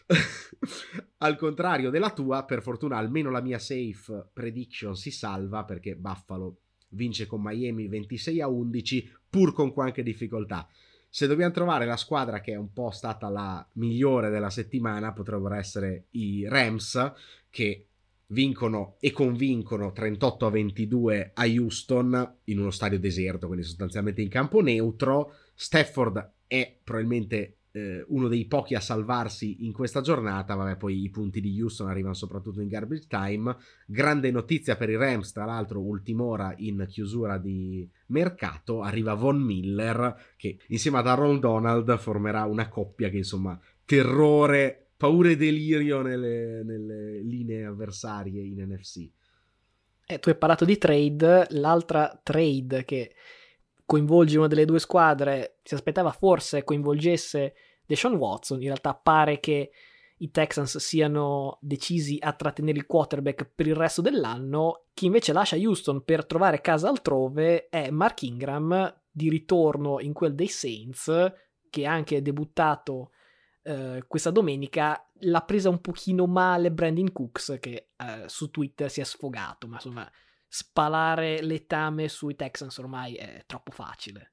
Al 1.22 1.36
contrario 1.36 1.90
della 1.90 2.10
tua, 2.10 2.44
per 2.44 2.62
fortuna 2.62 2.96
almeno 2.96 3.30
la 3.30 3.42
mia 3.42 3.58
safe 3.60 4.30
prediction 4.32 4.96
si 4.96 5.12
salva 5.12 5.64
perché 5.64 5.94
Buffalo 6.00 6.56
vince 6.90 7.26
con 7.26 7.40
Miami 7.42 7.88
26 7.88 8.40
a 8.40 8.48
11 8.48 9.12
pur 9.28 9.52
con 9.52 9.72
qualche 9.72 10.02
difficoltà. 10.02 10.68
Se 11.08 11.26
dobbiamo 11.26 11.52
trovare 11.52 11.86
la 11.86 11.96
squadra 11.96 12.40
che 12.40 12.52
è 12.52 12.56
un 12.56 12.72
po' 12.72 12.90
stata 12.90 13.28
la 13.28 13.66
migliore 13.74 14.30
della 14.30 14.50
settimana, 14.50 15.12
potrebbero 15.12 15.54
essere 15.54 16.06
i 16.10 16.46
Rams 16.48 17.12
che 17.50 17.86
vincono 18.28 18.96
e 19.00 19.10
convincono 19.10 19.92
38 19.92 20.46
a 20.46 20.50
22 20.50 21.30
a 21.34 21.44
Houston 21.46 22.36
in 22.44 22.60
uno 22.60 22.70
stadio 22.70 22.98
deserto, 22.98 23.46
quindi 23.46 23.64
sostanzialmente 23.64 24.22
in 24.22 24.28
campo 24.28 24.60
neutro. 24.60 25.34
Stafford 25.54 26.32
è 26.46 26.78
probabilmente 26.82 27.56
eh, 27.72 28.04
uno 28.08 28.28
dei 28.28 28.46
pochi 28.46 28.74
a 28.74 28.80
salvarsi 28.80 29.64
in 29.64 29.72
questa 29.72 30.00
giornata. 30.00 30.54
Vabbè, 30.54 30.76
poi 30.76 31.02
i 31.02 31.10
punti 31.10 31.40
di 31.40 31.60
Houston 31.60 31.88
arrivano 31.88 32.14
soprattutto 32.14 32.60
in 32.60 32.68
garbage 32.68 33.06
time. 33.08 33.56
Grande 33.86 34.30
notizia 34.30 34.76
per 34.76 34.90
i 34.90 34.96
Rams, 34.96 35.32
tra 35.32 35.44
l'altro, 35.44 35.80
ultima 35.80 36.24
ora 36.24 36.54
in 36.58 36.86
chiusura 36.88 37.38
di 37.38 37.88
mercato. 38.06 38.82
Arriva 38.82 39.14
Von 39.14 39.40
Miller, 39.40 40.32
che 40.36 40.58
insieme 40.68 40.98
ad 40.98 41.06
Aaron 41.06 41.40
Donald 41.40 41.96
formerà 41.98 42.44
una 42.44 42.68
coppia 42.68 43.08
che 43.08 43.18
insomma 43.18 43.58
terrore, 43.84 44.90
paura 44.96 45.30
e 45.30 45.36
delirio 45.36 46.02
nelle, 46.02 46.62
nelle 46.62 47.20
linee 47.22 47.64
avversarie 47.64 48.42
in 48.42 48.62
NFC. 48.68 49.08
Eh, 50.06 50.18
tu 50.18 50.28
hai 50.28 50.36
parlato 50.36 50.64
di 50.64 50.76
trade, 50.76 51.46
l'altra 51.50 52.20
trade 52.22 52.84
che 52.84 53.14
coinvolge 53.90 54.38
una 54.38 54.46
delle 54.46 54.66
due 54.66 54.78
squadre, 54.78 55.56
si 55.64 55.74
aspettava 55.74 56.12
forse 56.12 56.62
coinvolgesse 56.62 57.54
Deshaun 57.84 58.14
Watson, 58.14 58.58
in 58.58 58.66
realtà 58.66 58.94
pare 58.94 59.40
che 59.40 59.72
i 60.18 60.30
Texans 60.30 60.78
siano 60.78 61.58
decisi 61.60 62.16
a 62.20 62.32
trattenere 62.32 62.78
il 62.78 62.86
quarterback 62.86 63.50
per 63.52 63.66
il 63.66 63.74
resto 63.74 64.00
dell'anno, 64.00 64.84
chi 64.94 65.06
invece 65.06 65.32
lascia 65.32 65.56
Houston 65.56 66.04
per 66.04 66.24
trovare 66.24 66.60
casa 66.60 66.88
altrove 66.88 67.68
è 67.68 67.90
Mark 67.90 68.22
Ingram, 68.22 68.96
di 69.10 69.28
ritorno 69.28 69.98
in 69.98 70.12
quel 70.12 70.36
dei 70.36 70.46
Saints, 70.46 71.32
che 71.68 71.84
ha 71.84 71.90
anche 71.90 72.22
debuttato 72.22 73.10
eh, 73.64 74.04
questa 74.06 74.30
domenica, 74.30 75.04
l'ha 75.22 75.42
presa 75.42 75.68
un 75.68 75.80
pochino 75.80 76.28
male 76.28 76.70
Brandon 76.70 77.10
Cooks, 77.10 77.56
che 77.58 77.88
eh, 77.96 78.28
su 78.28 78.50
Twitter 78.50 78.88
si 78.88 79.00
è 79.00 79.04
sfogato, 79.04 79.66
ma 79.66 79.74
insomma 79.74 80.08
spalare 80.50 81.42
letame 81.42 82.08
sui 82.08 82.34
Texans 82.34 82.76
ormai 82.78 83.14
è 83.14 83.44
troppo 83.46 83.70
facile. 83.70 84.32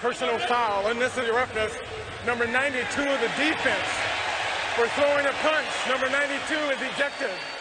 Personal 0.00 0.40
foul, 0.40 0.90
unnecessary 0.90 1.30
roughness, 1.30 1.72
number 2.24 2.48
92 2.48 3.06
of 3.06 3.20
the 3.20 3.30
defense 3.36 3.88
for 4.74 4.88
throwing 4.96 5.26
a 5.26 5.32
punch. 5.42 5.68
Number 5.86 6.08
92 6.10 6.70
is 6.72 6.80
ejected. 6.80 7.59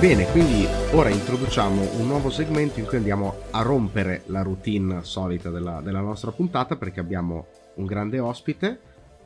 Bene, 0.00 0.24
quindi 0.28 0.66
ora 0.92 1.10
introduciamo 1.10 1.98
un 1.98 2.06
nuovo 2.06 2.30
segmento 2.30 2.78
in 2.78 2.86
cui 2.86 2.96
andiamo 2.96 3.42
a 3.50 3.60
rompere 3.60 4.22
la 4.28 4.40
routine 4.40 5.04
solita 5.04 5.50
della, 5.50 5.82
della 5.82 6.00
nostra 6.00 6.30
puntata 6.30 6.76
perché 6.76 7.00
abbiamo 7.00 7.48
un 7.74 7.84
grande 7.84 8.18
ospite. 8.18 8.80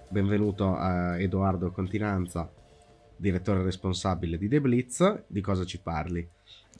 Benvenuto 0.09 0.75
a 0.75 1.17
Edoardo 1.17 1.71
Continanza, 1.71 2.51
direttore 3.17 3.63
responsabile 3.63 4.37
di 4.37 4.49
The 4.49 4.61
Blitz. 4.61 5.23
Di 5.29 5.41
cosa 5.41 5.65
ci 5.65 5.81
parli? 5.81 6.29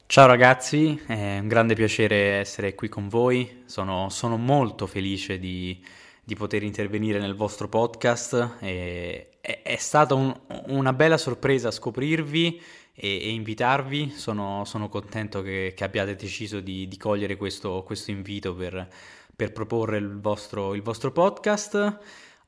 Ciao 0.05 0.27
ragazzi, 0.27 1.01
è 1.07 1.39
un 1.39 1.47
grande 1.47 1.73
piacere 1.73 2.39
essere 2.39 2.75
qui 2.75 2.89
con 2.89 3.07
voi. 3.07 3.63
Sono, 3.63 4.09
sono 4.09 4.35
molto 4.35 4.87
felice 4.87 5.39
di, 5.39 5.81
di, 6.25 6.35
poter 6.35 6.63
intervenire 6.63 7.19
nel 7.19 7.35
vostro 7.35 7.69
podcast. 7.69 8.57
E, 8.59 9.37
è, 9.39 9.61
è 9.61 9.75
stata 9.77 10.15
un, 10.15 10.35
una 10.67 10.91
bella 10.91 11.17
sorpresa 11.17 11.71
scoprirvi 11.71 12.61
e, 12.93 13.07
e 13.07 13.29
invitarvi. 13.29 14.09
Sono, 14.11 14.63
sono 14.65 14.89
contento 14.89 15.41
che, 15.41 15.73
che, 15.75 15.83
abbiate 15.83 16.15
deciso 16.15 16.59
di, 16.59 16.87
di 16.87 16.97
cogliere 16.97 17.35
questo, 17.35 17.83
questo 17.83 18.11
invito 18.11 18.55
per, 18.55 18.87
per, 19.35 19.51
proporre 19.51 19.97
il 19.97 20.19
vostro, 20.19 20.73
il 20.73 20.81
vostro, 20.81 21.11
podcast. 21.11 21.99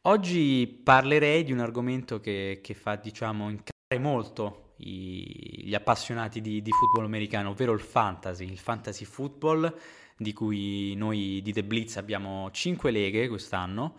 Oggi 0.02 0.68
parlerei 0.84 1.44
di 1.44 1.52
un 1.52 1.60
argomento 1.60 2.20
che, 2.20 2.60
che 2.64 2.74
fa, 2.74 2.96
diciamo, 2.96 3.50
incarare 3.50 4.00
molto 4.00 4.74
i, 4.78 5.64
gli 5.66 5.74
appassionati 5.76 6.42
di, 6.42 6.62
di 6.62 6.72
football 6.72 7.06
americano, 7.06 7.50
ovvero 7.50 7.74
il 7.74 7.80
fantasy, 7.80 8.46
il 8.46 8.58
fantasy 8.58 9.06
football, 9.06 9.74
di 10.18 10.34
cui 10.34 10.96
noi 10.96 11.42
di 11.44 11.54
The 11.54 11.64
Blitz 11.64 11.98
abbiamo 11.98 12.50
5 12.52 12.92
leghe 12.92 13.28
quest'anno 13.28 13.96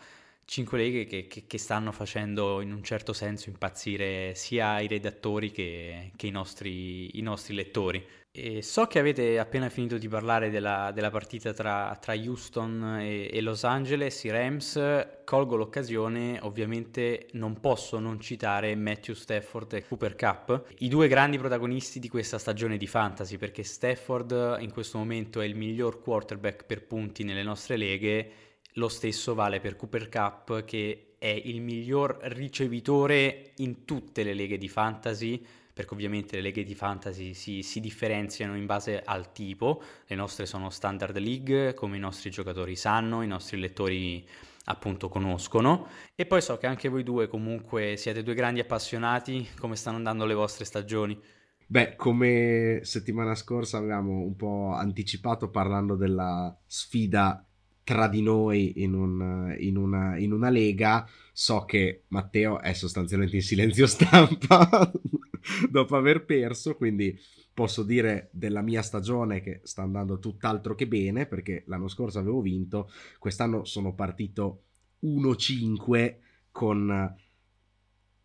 cinque 0.48 0.78
leghe 0.78 1.04
che, 1.04 1.26
che, 1.26 1.44
che, 1.46 1.58
stanno 1.58 1.92
facendo 1.92 2.62
in 2.62 2.72
un 2.72 2.82
certo 2.82 3.12
senso 3.12 3.50
impazzire 3.50 4.34
sia 4.34 4.80
i 4.80 4.86
redattori 4.86 5.50
che, 5.50 6.12
che 6.16 6.26
i, 6.26 6.30
nostri, 6.30 7.18
i, 7.18 7.20
nostri, 7.20 7.54
lettori. 7.54 8.02
E 8.40 8.62
so 8.62 8.86
che 8.86 9.00
avete 9.00 9.40
appena 9.40 9.68
finito 9.68 9.98
di 9.98 10.06
parlare 10.06 10.48
della, 10.48 10.92
della 10.94 11.10
partita 11.10 11.52
tra, 11.52 11.98
tra 12.00 12.14
Houston 12.14 12.98
e, 13.00 13.28
e, 13.32 13.40
Los 13.40 13.64
Angeles, 13.64 14.22
i 14.22 14.30
Rams. 14.30 14.80
Colgo 15.24 15.56
l'occasione, 15.56 16.38
ovviamente 16.42 17.26
non 17.32 17.58
posso 17.58 17.98
non 17.98 18.20
citare 18.20 18.76
Matthew 18.76 19.16
Stafford 19.16 19.72
e 19.72 19.84
Cooper 19.84 20.14
Cup, 20.14 20.66
i 20.78 20.88
due 20.88 21.08
grandi 21.08 21.36
protagonisti 21.36 21.98
di 21.98 22.08
questa 22.08 22.38
stagione 22.38 22.76
di 22.76 22.86
fantasy, 22.86 23.38
perché 23.38 23.64
Stafford 23.64 24.58
in 24.60 24.70
questo 24.70 24.98
momento 24.98 25.40
è 25.40 25.44
il 25.44 25.56
miglior 25.56 26.00
quarterback 26.00 26.64
per 26.64 26.86
punti 26.86 27.24
nelle 27.24 27.42
nostre 27.42 27.76
leghe 27.76 28.30
lo 28.74 28.88
stesso 28.88 29.34
vale 29.34 29.58
per 29.58 29.74
Cooper 29.74 30.08
Cup 30.08 30.64
che 30.64 31.14
è 31.18 31.26
il 31.26 31.60
miglior 31.60 32.18
ricevitore 32.22 33.50
in 33.56 33.84
tutte 33.84 34.22
le 34.22 34.34
leghe 34.34 34.56
di 34.56 34.68
fantasy, 34.68 35.44
perché 35.78 35.94
ovviamente 35.94 36.34
le 36.34 36.42
leghe 36.42 36.64
di 36.64 36.74
fantasy 36.74 37.34
si, 37.34 37.62
si, 37.62 37.78
differenziano 37.78 38.56
in 38.56 38.66
base 38.66 39.00
al 39.00 39.30
tipo, 39.30 39.80
le 40.08 40.16
nostre 40.16 40.44
sono 40.44 40.70
standard 40.70 41.16
league, 41.18 41.72
come 41.74 41.96
i 41.96 42.00
nostri 42.00 42.30
giocatori 42.30 42.74
sanno, 42.74 43.22
i 43.22 43.28
nostri 43.28 43.60
lettori 43.60 44.26
appunto 44.64 45.08
conoscono. 45.08 45.86
E 46.16 46.26
poi 46.26 46.42
so 46.42 46.58
che 46.58 46.66
anche 46.66 46.88
voi 46.88 47.04
due 47.04 47.28
comunque 47.28 47.94
siete 47.96 48.24
due 48.24 48.34
grandi 48.34 48.58
appassionati, 48.58 49.50
come 49.56 49.76
stanno 49.76 49.98
andando 49.98 50.24
le 50.24 50.34
vostre 50.34 50.64
stagioni. 50.64 51.16
Beh, 51.64 51.94
come 51.94 52.80
settimana 52.82 53.36
scorsa 53.36 53.78
avevamo 53.78 54.22
un 54.22 54.34
po' 54.34 54.72
anticipato 54.72 55.48
parlando 55.48 55.94
della 55.94 56.58
sfida 56.66 57.46
tra 57.84 58.08
di 58.08 58.20
noi 58.20 58.82
in, 58.82 58.94
un, 58.94 59.54
in, 59.60 59.76
una, 59.76 60.18
in, 60.18 60.32
una, 60.32 60.50
lega, 60.50 61.08
so 61.32 61.64
che 61.66 62.02
Matteo 62.08 62.60
è 62.60 62.72
sostanzialmente 62.72 63.36
in 63.36 63.42
silenzio 63.42 63.86
stampa 63.86 64.90
dopo 65.70 65.96
aver 65.96 66.24
perso, 66.24 66.76
quindi 66.76 67.18
posso 67.52 67.82
dire 67.82 68.28
della 68.32 68.62
mia 68.62 68.82
stagione 68.82 69.40
che 69.40 69.60
sta 69.64 69.82
andando 69.82 70.18
tutt'altro 70.18 70.74
che 70.74 70.86
bene, 70.86 71.26
perché 71.26 71.64
l'anno 71.66 71.88
scorso 71.88 72.18
avevo 72.18 72.40
vinto, 72.40 72.90
quest'anno 73.18 73.64
sono 73.64 73.94
partito 73.94 74.64
1-5 75.02 76.16
con 76.50 77.16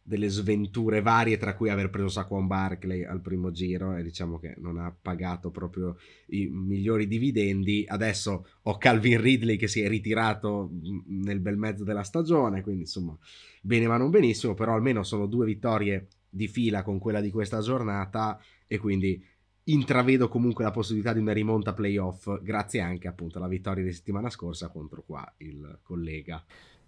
delle 0.06 0.28
sventure 0.28 1.02
varie, 1.02 1.38
tra 1.38 1.56
cui 1.56 1.70
aver 1.70 1.90
preso 1.90 2.10
Saquon 2.10 2.46
Barkley 2.46 3.06
al 3.06 3.22
primo 3.22 3.52
giro 3.52 3.96
e 3.96 4.04
diciamo 4.04 4.38
che 4.38 4.54
non 4.58 4.78
ha 4.78 4.94
pagato 4.94 5.50
proprio 5.50 5.96
i 6.28 6.48
migliori 6.48 7.08
dividendi. 7.08 7.86
Adesso 7.88 8.46
ho 8.62 8.78
Calvin 8.78 9.22
Ridley 9.22 9.56
che 9.56 9.70
si 9.70 9.82
è 9.82 9.88
ritirato 9.88 10.70
nel 11.08 11.40
bel 11.40 11.58
mezzo 11.58 11.86
della 11.86 12.04
stagione, 12.04 12.62
quindi 12.62 12.82
insomma 12.82 13.18
bene 13.62 13.88
ma 13.88 13.98
non 13.98 14.10
benissimo, 14.10 14.54
però 14.54 14.74
almeno 14.74 15.04
sono 15.04 15.26
due 15.26 15.46
vittorie 15.46 16.08
di 16.34 16.48
fila 16.48 16.82
con 16.82 16.98
quella 16.98 17.22
di 17.22 17.30
questa 17.30 17.60
giornata 17.60 18.40
e 18.66 18.78
quindi 18.78 19.24
intravedo 19.66 20.28
comunque 20.28 20.64
la 20.64 20.72
possibilità 20.72 21.14
di 21.14 21.20
una 21.20 21.32
rimonta 21.32 21.74
playoff 21.74 22.42
grazie 22.42 22.82
anche 22.82 23.08
appunto 23.08 23.38
alla 23.38 23.48
vittoria 23.48 23.84
di 23.84 23.94
settimana 23.94 24.30
scorsa 24.30 24.70
contro 24.70 25.04
qua 25.06 25.32
il 25.38 25.80
collega 25.84 26.44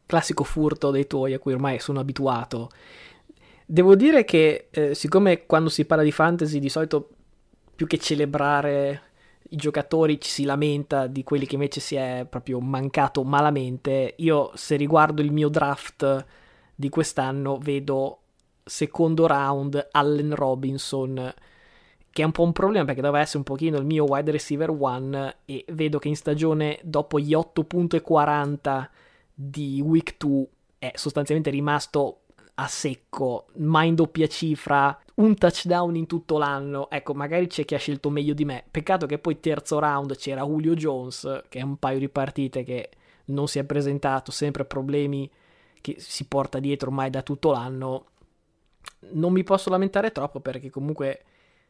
classico 0.05 0.43
furto 0.43 0.91
dei 0.91 1.08
tuoi 1.08 1.34
a 1.34 1.39
cui 1.39 1.53
ormai 1.53 1.79
sono 1.79 1.99
abituato. 1.99 2.69
Devo 3.65 3.95
dire 3.95 4.23
che 4.23 4.67
eh, 4.69 4.93
siccome 4.93 5.45
quando 5.45 5.69
si 5.69 5.86
parla 5.86 6.03
di 6.03 6.12
fantasy 6.12 6.60
di 6.60 6.69
solito 6.69 7.10
più 7.75 7.88
che 7.88 7.97
celebrare 7.97 9.01
i 9.49 9.55
giocatori 9.55 10.19
ci 10.19 10.29
si 10.29 10.43
lamenta 10.43 11.08
di 11.08 11.23
quelli 11.23 11.45
che 11.45 11.55
invece 11.55 11.79
si 11.79 11.95
è 11.95 12.25
proprio 12.29 12.60
mancato 12.60 13.23
malamente, 13.23 14.13
io 14.17 14.51
se 14.55 14.75
riguardo 14.75 15.21
il 15.21 15.31
mio 15.31 15.49
draft 15.49 16.25
di 16.75 16.89
quest'anno 16.89 17.58
vedo 17.58 18.19
secondo 18.65 19.28
round 19.28 19.89
Allen 19.91 20.34
Robinson 20.34 21.34
che 22.10 22.21
è 22.21 22.25
un 22.25 22.32
po' 22.32 22.43
un 22.43 22.54
problema 22.54 22.86
perché 22.86 23.01
doveva 23.01 23.21
essere 23.21 23.39
un 23.39 23.43
pochino 23.43 23.78
il 23.78 23.86
mio 23.86 24.06
wide 24.06 24.32
receiver 24.32 24.69
one 24.69 25.36
e 25.45 25.65
vedo 25.69 25.99
che 25.99 26.08
in 26.08 26.15
stagione 26.15 26.80
dopo 26.82 27.19
gli 27.19 27.34
8.40 27.34 28.88
di 29.34 29.82
Week 29.82 30.15
2 30.17 30.47
è 30.80 30.91
sostanzialmente 30.95 31.51
rimasto 31.51 32.21
a 32.56 32.67
secco, 32.67 33.47
mai 33.56 33.89
in 33.89 33.95
doppia 33.95 34.28
cifra, 34.28 34.97
un 35.15 35.36
touchdown 35.36 35.95
in 35.95 36.08
tutto 36.08 36.38
l'anno. 36.38 36.89
Ecco, 36.89 37.13
magari 37.13 37.47
c'è 37.47 37.65
chi 37.65 37.75
ha 37.75 37.80
scelto 37.80 38.10
meglio 38.10 38.34
di 38.34 38.45
me. 38.45 38.63
Peccato 38.69 39.06
che 39.06 39.19
poi 39.19 39.39
terzo 39.39 39.80
round 39.80 40.15
c'era 40.15 40.45
Julio 40.45 40.73
Jones, 40.73 41.43
che 41.49 41.60
è 41.60 41.63
un 41.63 41.78
paio 41.78 41.99
di 41.99 42.10
partite 42.10 42.63
che 42.63 42.89
non 43.25 43.47
si 43.47 43.60
è 43.60 43.63
presentato, 43.65 44.32
sempre 44.32 44.63
problemi 44.63 45.30
che 45.82 45.95
si 45.99 46.25
porta 46.28 46.60
dietro 46.60 46.89
ormai 46.89 47.10
da 47.10 47.21
tutto 47.21 47.51
l'anno. 47.51 48.06
Non 49.12 49.32
mi 49.32 49.44
posso 49.44 49.70
lamentare 49.70 50.12
troppo 50.12 50.39
perché 50.39 50.70
comunque 50.70 51.24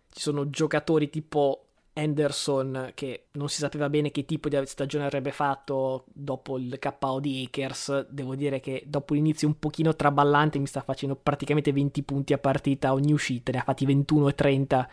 ci 0.10 0.22
sono 0.22 0.50
giocatori 0.50 1.10
tipo 1.10 1.66
Anderson 1.98 2.92
che 2.94 3.28
non 3.32 3.48
si 3.48 3.60
sapeva 3.60 3.90
bene 3.90 4.12
che 4.12 4.26
tipo 4.26 4.50
di 4.50 4.58
stagione 4.66 5.06
avrebbe 5.06 5.32
fatto 5.32 6.06
dopo 6.08 6.58
il 6.58 6.78
KO 6.80 7.20
di 7.20 7.46
Akers. 7.48 8.08
Devo 8.10 8.36
dire 8.36 8.60
che 8.60 8.84
dopo 8.86 9.14
l'inizio 9.14 9.48
un 9.48 9.58
pochino 9.58 9.96
traballante 9.96 10.60
mi 10.60 10.68
sta 10.68 10.82
facendo 10.82 11.16
praticamente 11.16 11.72
20 11.72 12.04
punti 12.04 12.34
a 12.34 12.38
partita 12.38 12.94
ogni 12.94 13.14
uscita. 13.14 13.52
Ne 13.52 13.60
ha 13.60 13.64
fatti 13.64 13.86
21 13.86 14.28
e 14.28 14.36
30 14.36 14.90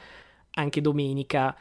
anche 0.53 0.81
domenica. 0.81 1.57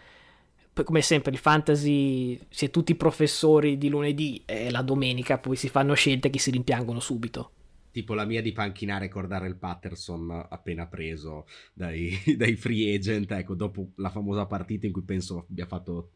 Come 0.84 1.02
sempre 1.02 1.32
il 1.32 1.38
fantasy 1.38 2.39
si 2.50 2.65
è 2.65 2.70
tutti 2.70 2.96
professori 2.96 3.78
di 3.78 3.89
lunedì 3.89 4.41
e 4.46 4.72
la 4.72 4.82
domenica 4.82 5.38
poi 5.38 5.56
si 5.56 5.70
fanno 5.70 5.94
scelte 5.94 6.30
che 6.30 6.39
si 6.39 6.50
rimpiangono 6.50 7.00
subito 7.00 7.52
tipo 7.91 8.13
la 8.13 8.25
mia 8.25 8.41
di 8.41 8.51
panchinare 8.51 9.10
Cordare 9.10 9.54
Patterson 9.56 10.47
appena 10.49 10.88
preso 10.88 11.45
dai, 11.73 12.17
dai, 12.38 12.56
free 12.56 12.95
agent, 12.95 13.32
ecco, 13.32 13.56
dopo 13.56 13.91
la 13.95 14.10
famosa 14.10 14.45
partita 14.45 14.86
in 14.86 14.93
cui 14.93 15.04
penso 15.04 15.45
abbia 15.49 15.65
fatto 15.65 16.12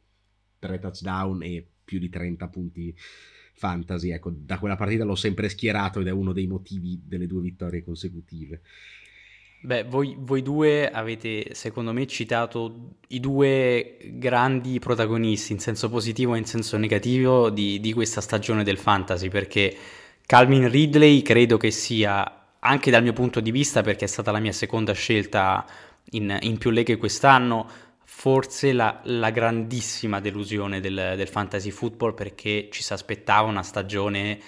tre 0.60 0.80
touchdown 0.80 1.44
e 1.44 1.68
più 1.84 2.00
di 2.00 2.10
30 2.10 2.48
punti 2.48 2.96
fantasy, 3.54 4.12
ecco, 4.12 4.32
da 4.36 4.58
quella 4.58 4.76
partita 4.76 5.04
l'ho 5.04 5.16
sempre 5.16 5.50
schierato 5.50 6.00
ed 6.00 6.08
è 6.08 6.12
uno 6.12 6.34
dei 6.34 6.48
motivi 6.48 7.02
delle 7.06 7.28
due 7.28 7.42
vittorie 7.42 7.84
consecutive. 7.84 8.62
Beh, 9.62 9.84
voi, 9.84 10.16
voi, 10.20 10.44
due 10.44 10.92
avete, 10.92 11.56
secondo 11.56 11.92
me, 11.92 12.06
citato 12.06 12.98
i 13.08 13.20
due 13.20 13.98
grandi 14.12 14.78
protagonisti 14.78 15.54
in 15.54 15.60
senso 15.60 15.90
positivo 15.90 16.36
e 16.36 16.38
in 16.38 16.46
senso 16.46 16.78
negativo 16.78 17.50
di, 17.50 17.80
di 17.80 17.92
questa 17.92 18.22
stagione 18.22 18.64
del 18.64 18.78
fantasy, 18.78 19.28
perché 19.30 19.76
Calvin 20.26 20.70
Ridley 20.70 21.22
credo 21.22 21.58
che 21.58 21.70
sia, 21.70 22.56
anche 22.60 22.90
dal 22.90 23.04
mio 23.04 23.14
punto 23.14 23.40
di 23.40 23.52
vista, 23.52 23.82
perché 23.82 24.06
è 24.06 24.08
stata 24.08 24.32
la 24.32 24.40
mia 24.40 24.52
seconda 24.52 24.92
scelta 24.94 25.66
in, 26.12 26.36
in 26.42 26.58
più 26.58 26.72
leghe 26.72 26.98
quest'anno, 26.98 27.70
forse 28.04 28.74
la, 28.74 29.02
la 29.04 29.30
grandissima 29.30 30.20
delusione 30.20 30.80
del, 30.80 31.14
del, 31.16 31.28
fantasy 31.28 31.70
football 31.70 32.16
perché 32.16 32.70
ci 32.72 32.82
si 32.82 32.92
aspettava 32.94 33.48
una 33.48 33.62
stagione, 33.62 34.40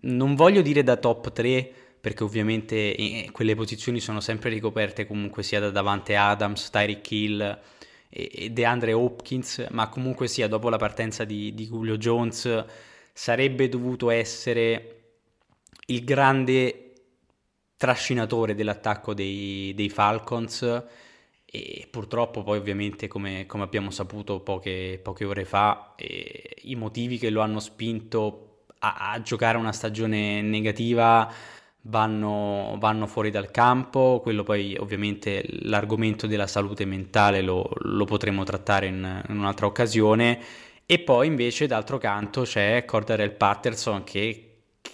non 0.00 0.34
voglio 0.34 0.60
dire 0.60 0.82
da 0.82 0.96
top 0.96 1.30
3, 1.30 1.72
perché 2.00 2.24
ovviamente 2.24 2.96
eh, 2.96 3.28
quelle 3.30 3.54
posizioni 3.54 4.00
sono 4.00 4.18
sempre 4.18 4.50
ricoperte 4.50 5.06
comunque 5.06 5.44
sia 5.44 5.60
da 5.60 5.70
Davante 5.70 6.16
Adams, 6.16 6.68
Tyreek 6.68 7.10
Hill 7.12 7.60
e, 8.08 8.30
e 8.32 8.50
DeAndre 8.50 8.92
Hopkins, 8.92 9.68
ma 9.70 9.88
comunque 9.88 10.26
sia 10.26 10.48
dopo 10.48 10.68
la 10.68 10.78
partenza 10.78 11.22
di, 11.24 11.54
di 11.54 11.68
Julio 11.68 11.96
Jones 11.96 12.64
sarebbe 13.12 13.68
dovuto 13.68 14.10
essere 14.10 15.01
il 15.92 16.04
grande 16.04 16.92
trascinatore 17.76 18.54
dell'attacco 18.54 19.14
dei, 19.14 19.72
dei 19.74 19.88
Falcons 19.88 20.84
e 21.44 21.88
purtroppo 21.90 22.42
poi 22.42 22.58
ovviamente 22.58 23.08
come, 23.08 23.44
come 23.46 23.64
abbiamo 23.64 23.90
saputo 23.90 24.40
poche, 24.40 24.98
poche 25.02 25.24
ore 25.24 25.44
fa 25.44 25.94
eh, 25.96 26.56
i 26.62 26.76
motivi 26.76 27.18
che 27.18 27.28
lo 27.28 27.40
hanno 27.40 27.60
spinto 27.60 28.64
a, 28.78 29.12
a 29.12 29.20
giocare 29.20 29.58
una 29.58 29.72
stagione 29.72 30.40
negativa 30.42 31.30
vanno, 31.82 32.76
vanno, 32.78 33.06
fuori 33.06 33.30
dal 33.30 33.50
campo, 33.50 34.20
quello 34.22 34.44
poi 34.44 34.76
ovviamente 34.76 35.44
l'argomento 35.62 36.26
della 36.26 36.46
salute 36.46 36.84
mentale 36.84 37.42
lo, 37.42 37.68
lo 37.80 38.04
potremo 38.04 38.44
trattare 38.44 38.86
in, 38.86 39.24
in, 39.28 39.36
un'altra 39.38 39.66
occasione. 39.66 40.40
E 40.86 40.98
poi 41.00 41.26
invece 41.26 41.66
d'altro 41.66 41.98
canto 41.98 42.42
c'è 42.42 42.84
Cordarel 42.84 43.32
Patterson 43.32 44.04
che 44.04 44.51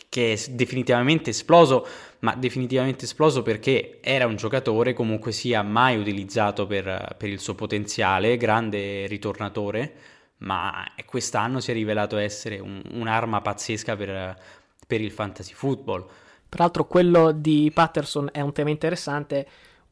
che 0.08 0.32
è 0.32 0.50
definitivamente 0.50 1.30
esploso, 1.30 1.86
ma 2.20 2.34
definitivamente 2.34 3.04
esploso 3.04 3.42
perché 3.42 3.98
era 4.00 4.26
un 4.26 4.36
giocatore 4.36 4.94
comunque 4.94 5.32
sia 5.32 5.62
mai 5.62 5.98
utilizzato 5.98 6.66
per, 6.66 7.14
per 7.18 7.28
il 7.28 7.40
suo 7.40 7.54
potenziale, 7.54 8.36
grande 8.36 9.06
ritornatore, 9.06 9.92
ma 10.38 10.84
quest'anno 11.04 11.60
si 11.60 11.70
è 11.70 11.74
rivelato 11.74 12.16
essere 12.16 12.58
un, 12.58 12.82
un'arma 12.92 13.40
pazzesca 13.40 13.96
per, 13.96 14.36
per 14.86 15.00
il 15.00 15.10
fantasy 15.10 15.52
football. 15.52 16.06
Peraltro 16.48 16.86
quello 16.86 17.32
di 17.32 17.70
Patterson 17.72 18.30
è 18.32 18.40
un 18.40 18.52
tema 18.52 18.70
interessante 18.70 19.46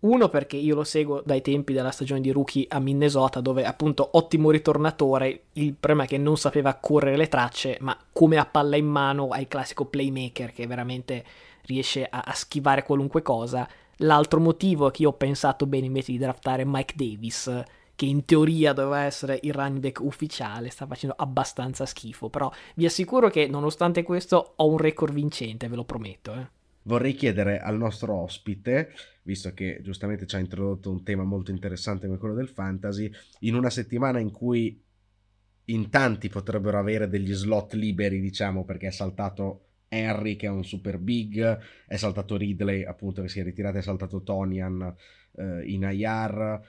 uno 0.06 0.28
perché 0.28 0.56
io 0.56 0.74
lo 0.74 0.84
seguo 0.84 1.22
dai 1.24 1.42
tempi 1.42 1.72
della 1.72 1.90
stagione 1.90 2.20
di 2.20 2.30
rookie 2.30 2.66
a 2.68 2.78
Minnesota, 2.78 3.40
dove 3.40 3.64
appunto 3.64 4.08
ottimo 4.12 4.50
ritornatore, 4.50 5.44
il 5.54 5.74
problema 5.74 6.04
è 6.04 6.06
che 6.06 6.18
non 6.18 6.36
sapeva 6.36 6.74
correre 6.74 7.16
le 7.16 7.28
tracce, 7.28 7.76
ma 7.80 7.96
come 8.12 8.36
a 8.36 8.46
palla 8.46 8.76
in 8.76 8.86
mano 8.86 9.28
ha 9.28 9.40
il 9.40 9.48
classico 9.48 9.84
playmaker 9.86 10.52
che 10.52 10.66
veramente 10.66 11.24
riesce 11.62 12.04
a, 12.04 12.22
a 12.24 12.32
schivare 12.32 12.82
qualunque 12.82 13.22
cosa. 13.22 13.68
L'altro 14.00 14.40
motivo 14.40 14.88
è 14.88 14.90
che 14.90 15.02
io 15.02 15.10
ho 15.10 15.14
pensato 15.14 15.66
bene 15.66 15.86
invece 15.86 16.12
di 16.12 16.18
draftare 16.18 16.64
Mike 16.64 16.94
Davis, 16.96 17.62
che 17.94 18.04
in 18.04 18.24
teoria 18.24 18.72
doveva 18.72 19.02
essere 19.02 19.38
il 19.42 19.54
running 19.54 19.80
back 19.80 20.00
ufficiale, 20.00 20.70
sta 20.70 20.86
facendo 20.86 21.16
abbastanza 21.18 21.86
schifo, 21.86 22.28
però 22.28 22.52
vi 22.74 22.84
assicuro 22.84 23.30
che 23.30 23.46
nonostante 23.46 24.02
questo 24.02 24.52
ho 24.56 24.66
un 24.66 24.76
record 24.76 25.14
vincente, 25.14 25.68
ve 25.68 25.76
lo 25.76 25.84
prometto. 25.84 26.32
Eh 26.34 26.56
vorrei 26.86 27.14
chiedere 27.14 27.60
al 27.60 27.76
nostro 27.76 28.14
ospite, 28.14 28.92
visto 29.26 29.52
che 29.52 29.80
giustamente 29.82 30.24
ci 30.24 30.36
ha 30.36 30.38
introdotto 30.38 30.90
un 30.90 31.02
tema 31.02 31.24
molto 31.24 31.50
interessante 31.50 32.06
come 32.06 32.18
quello 32.18 32.34
del 32.36 32.48
fantasy, 32.48 33.10
in 33.40 33.56
una 33.56 33.70
settimana 33.70 34.20
in 34.20 34.30
cui 34.30 34.80
in 35.64 35.90
tanti 35.90 36.28
potrebbero 36.28 36.78
avere 36.78 37.08
degli 37.08 37.32
slot 37.32 37.74
liberi, 37.74 38.20
diciamo, 38.20 38.64
perché 38.64 38.86
è 38.86 38.92
saltato 38.92 39.62
Henry 39.88 40.36
che 40.36 40.46
è 40.46 40.50
un 40.50 40.64
super 40.64 40.98
big, 40.98 41.58
è 41.86 41.96
saltato 41.96 42.36
Ridley 42.36 42.84
appunto 42.84 43.20
che 43.20 43.28
si 43.28 43.40
è 43.40 43.42
ritirato, 43.42 43.78
è 43.78 43.82
saltato 43.82 44.22
Tonian 44.22 44.94
eh, 45.36 45.62
in 45.66 45.82
IR 45.82 46.60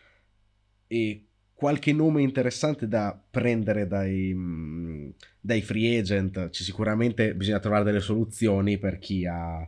e 0.87 1.25
qualche 1.53 1.93
nome 1.93 2.23
interessante 2.23 2.87
da 2.87 3.19
prendere 3.29 3.85
dai, 3.85 5.13
dai 5.39 5.61
free 5.61 5.99
agent, 5.99 6.49
ci 6.49 6.63
sicuramente 6.63 7.35
bisogna 7.35 7.59
trovare 7.59 7.83
delle 7.83 7.99
soluzioni 7.99 8.79
per 8.79 8.97
chi 8.97 9.27
ha 9.27 9.67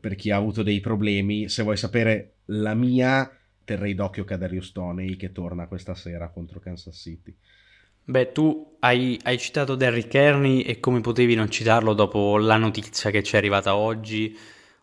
per 0.00 0.14
chi 0.14 0.30
ha 0.30 0.36
avuto 0.36 0.62
dei 0.62 0.80
problemi. 0.80 1.48
Se 1.48 1.62
vuoi 1.62 1.76
sapere 1.76 2.36
la 2.46 2.74
mia, 2.74 3.30
terrei 3.64 3.94
d'occhio 3.94 4.24
Kadarius 4.24 4.68
Stoney 4.68 5.16
che 5.16 5.32
torna 5.32 5.66
questa 5.66 5.94
sera 5.94 6.28
contro 6.28 6.60
Kansas 6.60 6.96
City. 6.96 7.34
Beh, 8.06 8.32
tu 8.32 8.76
hai, 8.80 9.18
hai 9.22 9.38
citato 9.38 9.76
Derrick 9.76 10.14
Henry 10.14 10.60
e 10.60 10.78
come 10.78 11.00
potevi 11.00 11.34
non 11.34 11.50
citarlo 11.50 11.94
dopo 11.94 12.36
la 12.36 12.58
notizia 12.58 13.10
che 13.10 13.22
ci 13.22 13.34
è 13.34 13.38
arrivata 13.38 13.76
oggi, 13.76 14.36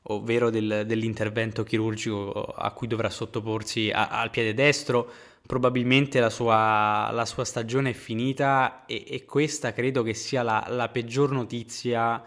ovvero 0.03 0.49
del, 0.49 0.85
dell'intervento 0.87 1.63
chirurgico 1.63 2.31
a 2.31 2.71
cui 2.71 2.87
dovrà 2.87 3.09
sottoporsi 3.09 3.91
a, 3.91 4.07
al 4.09 4.31
piede 4.31 4.55
destro. 4.55 5.09
Probabilmente 5.45 6.19
la 6.19 6.29
sua, 6.31 7.09
la 7.11 7.25
sua 7.25 7.45
stagione 7.45 7.91
è 7.91 7.93
finita 7.93 8.85
e, 8.85 9.03
e, 9.07 9.25
questa 9.25 9.73
credo 9.73 10.01
che 10.01 10.13
sia 10.13 10.41
la, 10.43 10.65
la 10.69 10.89
peggior 10.89 11.31
notizia 11.31 12.23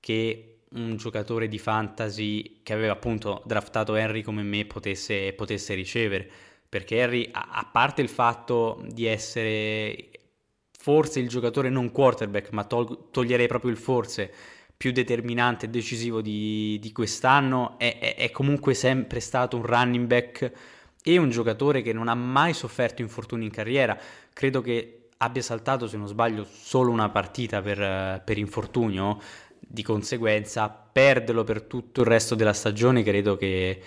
che 0.00 0.51
un 0.74 0.96
giocatore 0.96 1.48
di 1.48 1.58
fantasy 1.58 2.60
che 2.62 2.72
aveva 2.72 2.92
appunto 2.92 3.42
draftato 3.44 3.94
Henry 3.94 4.22
come 4.22 4.42
me 4.42 4.64
potesse, 4.64 5.32
potesse 5.32 5.74
ricevere, 5.74 6.28
perché 6.68 6.98
Henry, 6.98 7.28
a 7.32 7.68
parte 7.70 8.00
il 8.02 8.08
fatto 8.08 8.82
di 8.88 9.06
essere 9.06 10.10
forse 10.82 11.20
il 11.20 11.28
giocatore 11.28 11.68
non 11.68 11.92
quarterback, 11.92 12.50
ma 12.50 12.64
tol- 12.64 13.10
toglierei 13.12 13.46
proprio 13.46 13.70
il 13.70 13.76
forse, 13.76 14.32
più 14.76 14.90
determinante 14.90 15.66
e 15.66 15.68
decisivo 15.68 16.20
di, 16.20 16.76
di 16.80 16.90
quest'anno, 16.90 17.78
è, 17.78 17.98
è, 18.00 18.16
è, 18.16 18.30
comunque 18.32 18.74
sempre 18.74 19.20
stato 19.20 19.56
un 19.56 19.64
running 19.64 20.08
back 20.08 20.52
e 21.00 21.18
un 21.18 21.30
giocatore 21.30 21.82
che 21.82 21.92
non 21.92 22.08
ha 22.08 22.16
mai 22.16 22.52
sofferto 22.52 23.00
infortuni 23.00 23.44
in 23.44 23.52
carriera. 23.52 23.96
Credo 24.32 24.60
che 24.60 25.10
abbia 25.18 25.42
saltato, 25.42 25.86
se 25.86 25.96
non 25.96 26.08
sbaglio, 26.08 26.44
solo 26.44 26.90
una 26.90 27.10
partita 27.10 27.62
per, 27.62 28.22
per 28.24 28.38
infortunio, 28.38 29.20
di 29.72 29.82
conseguenza 29.82 30.68
perderlo 30.68 31.44
per 31.44 31.62
tutto 31.62 32.02
il 32.02 32.06
resto 32.06 32.34
della 32.34 32.52
stagione 32.52 33.02
credo 33.02 33.38
che, 33.38 33.80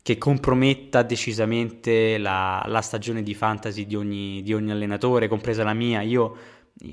che 0.00 0.18
comprometta 0.18 1.02
decisamente 1.02 2.16
la, 2.16 2.62
la, 2.68 2.80
stagione 2.80 3.24
di 3.24 3.34
fantasy 3.34 3.86
di 3.86 3.96
ogni, 3.96 4.40
di 4.42 4.54
ogni 4.54 4.70
allenatore, 4.70 5.26
compresa 5.26 5.64
la 5.64 5.74
mia. 5.74 6.00
Io 6.02 6.36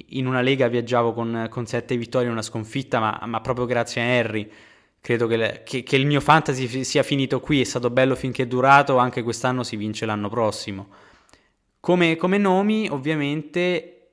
in 0.07 0.25
una 0.25 0.41
lega 0.41 0.67
viaggiavo 0.67 1.13
con, 1.13 1.45
con 1.51 1.67
sette 1.67 1.95
vittorie 1.95 2.27
e 2.27 2.31
una 2.31 2.41
sconfitta, 2.41 2.99
ma, 2.99 3.21
ma, 3.25 3.39
proprio 3.39 3.67
grazie 3.67 4.01
a 4.01 4.17
Harry. 4.17 4.49
Credo 4.99 5.27
che, 5.27 5.61
che, 5.63 5.83
che, 5.83 5.95
il 5.95 6.07
mio 6.07 6.19
fantasy 6.19 6.83
sia 6.83 7.03
finito 7.03 7.39
qui, 7.39 7.61
è 7.61 7.65
stato 7.65 7.91
bello 7.91 8.15
finché 8.15 8.43
è 8.43 8.47
durato, 8.47 8.97
anche 8.97 9.21
quest'anno 9.21 9.61
si 9.61 9.75
vince 9.75 10.07
l'anno 10.07 10.29
prossimo. 10.29 10.87
Come, 11.79 12.15
come 12.15 12.39
nomi, 12.39 12.89
ovviamente, 12.89 14.07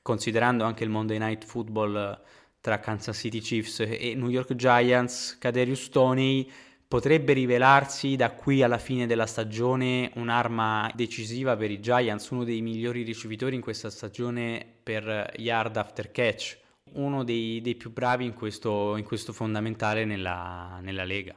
considerando 0.00 0.64
anche 0.64 0.82
il 0.82 0.88
Monday 0.88 1.18
Night 1.18 1.44
Football 1.44 2.22
tra 2.66 2.80
Kansas 2.80 3.16
City 3.16 3.38
Chiefs 3.38 3.78
e 3.78 4.14
New 4.16 4.28
York 4.28 4.56
Giants, 4.56 5.38
Kaderius 5.38 5.82
Stoney 5.82 6.50
potrebbe 6.88 7.32
rivelarsi 7.32 8.16
da 8.16 8.32
qui 8.32 8.60
alla 8.64 8.78
fine 8.78 9.06
della 9.06 9.26
stagione 9.26 10.10
un'arma 10.16 10.90
decisiva 10.92 11.56
per 11.56 11.70
i 11.70 11.78
Giants, 11.78 12.28
uno 12.30 12.42
dei 12.42 12.62
migliori 12.62 13.04
ricevitori 13.04 13.54
in 13.54 13.60
questa 13.60 13.88
stagione 13.88 14.66
per 14.82 15.32
yard 15.36 15.76
after 15.76 16.10
catch, 16.10 16.58
uno 16.94 17.22
dei, 17.22 17.60
dei 17.60 17.76
più 17.76 17.92
bravi 17.92 18.24
in 18.24 18.34
questo, 18.34 18.96
in 18.96 19.04
questo 19.04 19.32
fondamentale 19.32 20.04
nella, 20.04 20.80
nella, 20.82 21.04
Lega. 21.04 21.36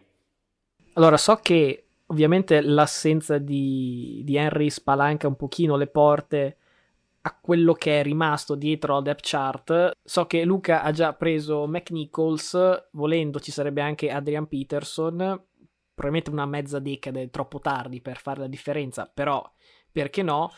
Allora, 0.93 1.17
so 1.17 1.35
che 1.43 1.83
ovviamente 2.07 2.59
l'assenza 2.61 3.37
di, 3.37 4.23
di 4.25 4.35
Henry 4.35 4.71
spalanca 4.71 5.27
un 5.27 5.35
pochino 5.35 5.75
le 5.75 5.85
porte 5.85 6.57
a 7.29 7.37
quello 7.39 7.73
che 7.73 7.99
è 7.99 8.03
rimasto 8.03 8.55
dietro 8.55 8.97
al 8.97 9.03
depth 9.03 9.21
chart. 9.23 9.91
So 10.03 10.25
che 10.25 10.43
Luca 10.43 10.81
ha 10.81 10.91
già 10.91 11.13
preso 11.13 11.67
McNichols, 11.67 12.89
volendo 12.93 13.39
ci 13.39 13.51
sarebbe 13.51 13.81
anche 13.81 14.09
Adrian 14.09 14.47
Peterson, 14.47 15.17
probabilmente 15.93 16.31
una 16.31 16.45
mezza 16.45 16.79
decade 16.79 17.29
troppo 17.29 17.59
tardi 17.59 18.01
per 18.01 18.17
fare 18.17 18.41
la 18.41 18.47
differenza, 18.47 19.09
però 19.13 19.47
perché 19.91 20.23
no? 20.23 20.51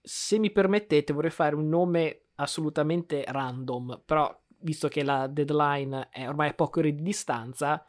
Se 0.00 0.38
mi 0.38 0.50
permettete 0.50 1.12
vorrei 1.12 1.30
fare 1.30 1.54
un 1.54 1.68
nome 1.68 2.24
assolutamente 2.36 3.24
random, 3.26 4.02
però 4.04 4.36
visto 4.58 4.88
che 4.88 5.04
la 5.04 5.28
deadline 5.28 6.08
è 6.10 6.26
ormai 6.26 6.48
a 6.48 6.54
poche 6.54 6.80
ore 6.80 6.94
di 6.94 7.02
distanza, 7.02 7.84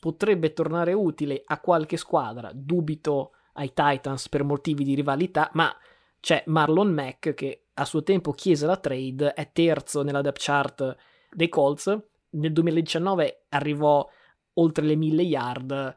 potrebbe 0.00 0.52
tornare 0.52 0.94
utile 0.94 1.42
a 1.44 1.60
qualche 1.60 1.98
squadra, 1.98 2.50
dubito 2.54 3.32
ai 3.54 3.72
Titans 3.74 4.28
per 4.28 4.44
motivi 4.44 4.84
di 4.84 4.94
rivalità, 4.94 5.50
ma 5.54 5.74
c'è 6.20 6.42
Marlon 6.46 6.92
Mack 6.92 7.34
che 7.34 7.64
a 7.74 7.84
suo 7.84 8.02
tempo 8.02 8.32
chiese 8.32 8.66
la 8.66 8.76
trade, 8.76 9.34
è 9.34 9.52
terzo 9.52 10.02
nella 10.02 10.20
depth 10.20 10.40
chart 10.40 10.96
dei 11.30 11.48
Colts, 11.48 11.96
nel 12.30 12.52
2019 12.52 13.46
arrivò 13.50 14.06
oltre 14.54 14.84
le 14.84 14.96
mille 14.96 15.22
yard, 15.22 15.96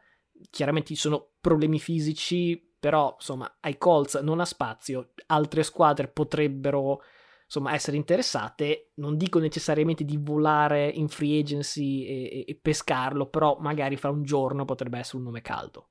chiaramente 0.50 0.90
ci 0.90 1.00
sono 1.00 1.32
problemi 1.42 1.80
fisici, 1.80 2.74
però 2.80 3.14
insomma 3.16 3.58
ai 3.62 3.78
Colts 3.78 4.16
non 4.16 4.40
ha 4.40 4.46
spazio, 4.46 5.12
altre 5.28 5.64
squadre 5.64 6.08
potrebbero 6.08 7.02
insomma 7.46 7.74
essere 7.74 7.98
interessate, 7.98 8.92
non 8.96 9.18
dico 9.18 9.40
necessariamente 9.40 10.06
di 10.06 10.18
volare 10.18 10.88
in 10.88 11.10
free 11.10 11.40
agency 11.40 12.06
e, 12.06 12.46
e 12.48 12.60
pescarlo, 12.62 13.28
però 13.28 13.58
magari 13.60 13.98
fra 13.98 14.10
un 14.10 14.24
giorno 14.24 14.66
potrebbe 14.66 15.00
essere 15.00 15.18
un 15.18 15.24
nome 15.24 15.42
caldo 15.42 15.91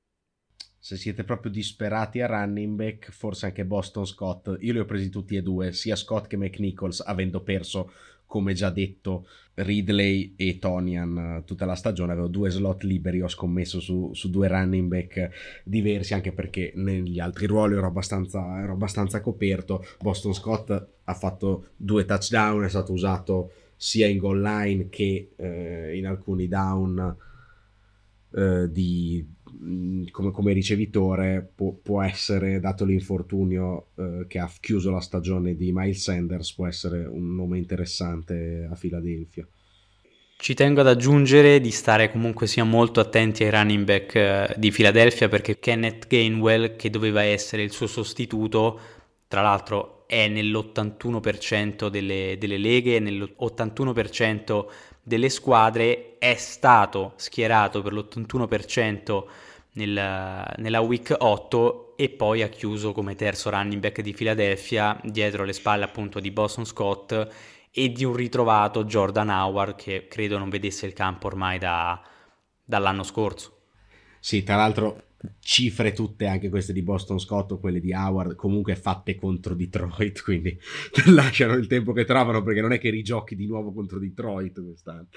se 0.83 0.97
siete 0.97 1.23
proprio 1.23 1.51
disperati 1.51 2.21
a 2.21 2.25
running 2.25 2.75
back, 2.75 3.11
forse 3.11 3.45
anche 3.45 3.65
Boston 3.65 4.03
Scott. 4.07 4.57
Io 4.61 4.73
li 4.73 4.79
ho 4.79 4.85
presi 4.85 5.11
tutti 5.11 5.35
e 5.35 5.43
due, 5.43 5.73
sia 5.73 5.95
Scott 5.95 6.25
che 6.25 6.37
McNichols, 6.37 7.03
avendo 7.05 7.41
perso, 7.41 7.91
come 8.25 8.53
già 8.53 8.71
detto, 8.71 9.27
Ridley 9.53 10.33
e 10.35 10.57
Tonian 10.57 11.17
eh, 11.17 11.43
tutta 11.45 11.65
la 11.65 11.75
stagione. 11.75 12.13
Avevo 12.13 12.29
due 12.29 12.49
slot 12.49 12.81
liberi, 12.81 13.21
ho 13.21 13.27
scommesso 13.27 13.79
su, 13.79 14.09
su 14.13 14.31
due 14.31 14.47
running 14.47 14.87
back 14.87 15.61
diversi, 15.63 16.15
anche 16.15 16.31
perché 16.31 16.71
negli 16.73 17.19
altri 17.19 17.45
ruoli 17.45 17.75
ero 17.75 17.85
abbastanza, 17.85 18.59
ero 18.59 18.73
abbastanza 18.73 19.21
coperto. 19.21 19.85
Boston 19.99 20.33
Scott 20.33 20.87
ha 21.03 21.13
fatto 21.13 21.73
due 21.77 22.05
touchdown, 22.05 22.63
è 22.63 22.69
stato 22.69 22.91
usato 22.91 23.51
sia 23.75 24.07
in 24.07 24.17
goal 24.17 24.41
line 24.41 24.89
che 24.89 25.33
eh, 25.35 25.95
in 25.95 26.07
alcuni 26.07 26.47
down 26.47 27.17
eh, 28.33 28.71
di 28.71 29.23
come, 30.11 30.31
come, 30.31 30.53
ricevitore 30.53 31.51
può, 31.55 31.71
può, 31.71 32.01
essere, 32.01 32.59
dato 32.59 32.85
l'infortunio 32.85 33.87
eh, 33.95 34.25
che 34.27 34.39
ha 34.39 34.51
chiuso 34.59 34.91
la 34.91 35.01
stagione 35.01 35.55
di 35.55 35.71
Miles 35.73 36.01
Sanders, 36.01 36.53
può 36.53 36.67
essere 36.67 37.05
un 37.05 37.35
nome 37.35 37.57
interessante 37.57 38.67
a 38.69 38.75
Philadelphia. 38.75 39.47
Ci 40.37 40.53
tengo 40.55 40.81
ad 40.81 40.87
aggiungere 40.87 41.61
di 41.61 41.69
stare 41.69 42.11
comunque 42.11 42.47
sia 42.47 42.63
molto 42.63 42.99
attenti 42.99 43.43
ai 43.43 43.51
running 43.51 43.85
back 43.85 44.15
eh, 44.15 44.55
di 44.57 44.71
Philadelphia 44.71 45.29
perché 45.29 45.59
Kenneth 45.59 46.07
Gainwell, 46.07 46.75
che 46.75 46.89
doveva 46.89 47.21
essere 47.21 47.61
il 47.61 47.71
suo 47.71 47.85
sostituto, 47.85 48.79
tra 49.27 49.41
l'altro 49.41 50.05
è 50.07 50.27
nell'81% 50.27 51.87
delle, 51.89 52.35
delle 52.39 52.57
leghe, 52.57 52.99
nell'81% 52.99 54.65
delle 55.01 55.29
squadre, 55.29 56.17
è 56.17 56.35
stato 56.35 57.13
schierato 57.15 57.81
per 57.81 57.93
l'81% 57.93 59.23
nel, 59.73 60.53
nella 60.57 60.79
week 60.81 61.15
8 61.17 61.95
e 61.95 62.09
poi 62.09 62.41
ha 62.41 62.47
chiuso 62.47 62.91
come 62.91 63.15
terzo 63.15 63.49
running 63.49 63.79
back 63.79 64.01
di 64.01 64.13
Philadelphia 64.13 64.99
dietro 65.03 65.43
le 65.43 65.53
spalle 65.53 65.83
appunto 65.83 66.19
di 66.19 66.31
Boston 66.31 66.65
Scott 66.65 67.27
e 67.71 67.91
di 67.91 68.03
un 68.03 68.15
ritrovato 68.15 68.83
Jordan 68.83 69.29
Howard 69.29 69.75
che 69.75 70.07
credo 70.07 70.37
non 70.37 70.49
vedesse 70.49 70.85
il 70.85 70.93
campo 70.93 71.27
ormai 71.27 71.57
da, 71.57 72.01
dall'anno 72.63 73.03
scorso. 73.03 73.59
Sì, 74.19 74.43
tra 74.43 74.55
l'altro 74.55 75.03
cifre 75.39 75.93
tutte 75.93 76.27
anche 76.27 76.49
queste 76.49 76.73
di 76.73 76.81
Boston 76.81 77.19
Scott 77.19 77.51
o 77.51 77.59
quelle 77.59 77.79
di 77.79 77.93
Howard 77.93 78.35
comunque 78.35 78.75
fatte 78.75 79.15
contro 79.15 79.53
Detroit 79.53 80.21
quindi 80.23 80.57
lasciano 81.07 81.53
il 81.53 81.67
tempo 81.67 81.93
che 81.93 82.05
trovano 82.05 82.41
perché 82.43 82.61
non 82.61 82.73
è 82.73 82.79
che 82.79 82.89
rigiochi 82.89 83.35
di 83.35 83.47
nuovo 83.47 83.71
contro 83.71 83.99
Detroit 83.99 84.63
quest'anno 84.63 85.07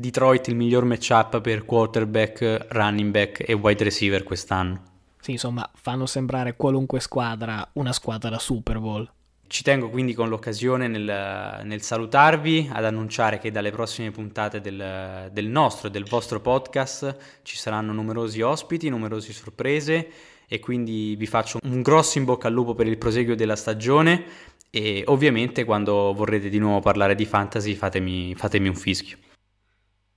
Detroit 0.00 0.48
il 0.48 0.56
miglior 0.56 0.84
matchup 0.84 1.42
per 1.42 1.66
quarterback, 1.66 2.68
running 2.70 3.10
back 3.10 3.46
e 3.46 3.52
wide 3.52 3.84
receiver 3.84 4.22
quest'anno. 4.22 4.82
Sì, 5.20 5.32
insomma, 5.32 5.68
fanno 5.74 6.06
sembrare 6.06 6.56
qualunque 6.56 7.00
squadra 7.00 7.68
una 7.74 7.92
squadra 7.92 8.30
da 8.30 8.38
Super 8.38 8.78
Bowl. 8.78 9.06
Ci 9.50 9.64
tengo 9.64 9.90
quindi 9.90 10.14
con 10.14 10.28
l'occasione 10.28 10.86
nel, 10.86 11.62
nel 11.64 11.82
salutarvi, 11.82 12.70
ad 12.72 12.84
annunciare 12.84 13.40
che 13.40 13.50
dalle 13.50 13.72
prossime 13.72 14.12
puntate 14.12 14.60
del, 14.60 15.28
del 15.32 15.48
nostro 15.48 15.88
e 15.88 15.90
del 15.90 16.04
vostro 16.08 16.40
podcast 16.40 17.40
ci 17.42 17.56
saranno 17.56 17.92
numerosi 17.92 18.42
ospiti, 18.42 18.88
numerose 18.88 19.32
sorprese 19.32 20.08
e 20.46 20.60
quindi 20.60 21.16
vi 21.16 21.26
faccio 21.26 21.58
un 21.64 21.82
grosso 21.82 22.18
in 22.18 22.26
bocca 22.26 22.46
al 22.46 22.54
lupo 22.54 22.76
per 22.76 22.86
il 22.86 22.96
proseguio 22.96 23.34
della 23.34 23.56
stagione 23.56 24.24
e 24.70 25.02
ovviamente 25.06 25.64
quando 25.64 26.14
vorrete 26.14 26.48
di 26.48 26.58
nuovo 26.58 26.78
parlare 26.78 27.16
di 27.16 27.24
fantasy 27.24 27.74
fatemi, 27.74 28.36
fatemi 28.36 28.68
un 28.68 28.76
fischio 28.76 29.18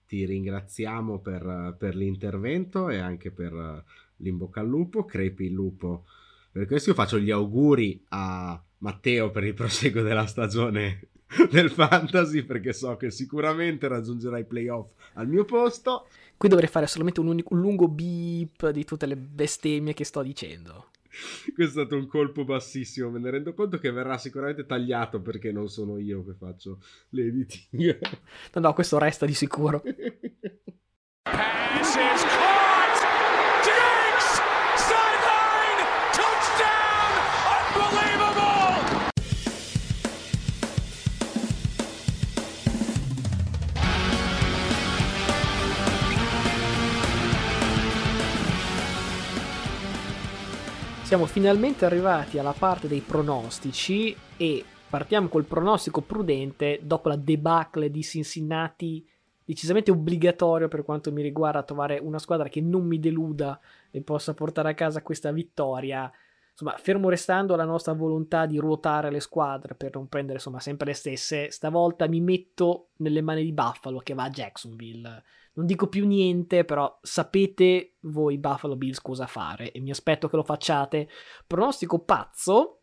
ti 0.05 0.25
ringraziamo 0.25 1.17
per, 1.21 1.75
per 1.79 1.95
l'intervento 1.95 2.87
e 2.89 2.99
anche 2.99 3.31
per 3.31 3.83
l'imbocca 4.17 4.59
al 4.59 4.67
lupo, 4.67 5.05
crepi 5.05 5.45
il 5.45 5.53
lupo. 5.53 6.05
Per 6.51 6.67
questo 6.67 6.89
io 6.91 6.95
faccio 6.95 7.17
gli 7.17 7.31
auguri 7.31 7.99
a 8.09 8.63
Matteo 8.83 9.31
per 9.31 9.45
il 9.45 9.53
proseguo 9.53 10.01
della 10.01 10.25
stagione 10.25 11.07
del 11.49 11.71
fantasy 11.71 12.43
perché 12.43 12.73
so 12.73 12.95
che 12.97 13.11
sicuramente 13.11 13.87
raggiungerà 13.87 14.37
i 14.37 14.45
playoff 14.45 14.91
al 15.13 15.27
mio 15.27 15.45
posto. 15.45 16.07
Qui 16.35 16.49
dovrei 16.49 16.67
fare 16.67 16.85
solamente 16.85 17.21
un, 17.21 17.27
unico, 17.27 17.53
un 17.53 17.61
lungo 17.61 17.87
beep 17.87 18.69
di 18.69 18.83
tutte 18.83 19.05
le 19.05 19.15
bestemmie 19.15 19.93
che 19.93 20.03
sto 20.03 20.21
dicendo. 20.21 20.89
Questo 21.53 21.81
è 21.81 21.85
stato 21.85 21.95
un 21.95 22.07
colpo 22.07 22.43
bassissimo. 22.43 23.09
Me 23.09 23.19
ne 23.19 23.29
rendo 23.29 23.53
conto 23.53 23.77
che 23.77 23.91
verrà 23.91 24.17
sicuramente 24.17 24.65
tagliato 24.65 25.21
perché 25.21 25.51
non 25.51 25.69
sono 25.69 25.97
io 25.97 26.25
che 26.25 26.33
faccio 26.33 26.79
l'editing. 27.09 27.99
no, 28.53 28.61
no, 28.61 28.73
questo 28.73 28.97
resta 28.97 29.25
di 29.25 29.33
sicuro. 29.33 29.81
Pass 31.23 31.95
is 31.95 32.23
caught! 32.23 32.62
Siamo 51.13 51.27
finalmente 51.27 51.85
arrivati 51.85 52.39
alla 52.39 52.55
parte 52.57 52.87
dei 52.87 53.01
pronostici 53.01 54.17
e 54.35 54.65
partiamo 54.89 55.27
col 55.27 55.43
pronostico 55.43 56.01
prudente 56.01 56.79
dopo 56.81 57.07
la 57.07 57.15
debacle 57.15 57.91
di 57.91 58.01
Cincinnati 58.01 59.07
decisamente 59.45 59.91
obbligatorio 59.91 60.67
per 60.67 60.83
quanto 60.83 61.11
mi 61.11 61.21
riguarda 61.21 61.61
trovare 61.61 61.99
una 61.99 62.17
squadra 62.17 62.49
che 62.49 62.61
non 62.61 62.87
mi 62.87 62.99
deluda 62.99 63.59
e 63.91 64.01
possa 64.01 64.33
portare 64.33 64.71
a 64.71 64.73
casa 64.73 65.03
questa 65.03 65.31
vittoria. 65.31 66.11
Insomma, 66.49 66.75
fermo 66.77 67.09
restando 67.09 67.55
la 67.55 67.63
nostra 67.63 67.93
volontà 67.93 68.47
di 68.47 68.57
ruotare 68.57 69.11
le 69.11 69.19
squadre 69.19 69.75
per 69.75 69.93
non 69.93 70.07
prendere 70.07 70.37
insomma 70.37 70.61
sempre 70.61 70.87
le 70.87 70.93
stesse, 70.93 71.51
stavolta 71.51 72.07
mi 72.07 72.21
metto 72.21 72.87
nelle 72.97 73.21
mani 73.21 73.43
di 73.43 73.53
Buffalo 73.53 73.99
che 73.99 74.15
va 74.15 74.23
a 74.23 74.29
Jacksonville. 74.31 75.21
Non 75.55 75.65
dico 75.65 75.87
più 75.87 76.07
niente, 76.07 76.65
però 76.65 76.97
sapete 77.01 77.97
voi 78.01 78.39
Buffalo 78.39 78.75
Bills 78.75 78.99
cosa 78.99 79.27
fare 79.27 79.71
e 79.71 79.79
mi 79.79 79.91
aspetto 79.91 80.27
che 80.27 80.35
lo 80.35 80.43
facciate. 80.43 81.07
Pronostico 81.45 81.99
pazzo, 81.99 82.81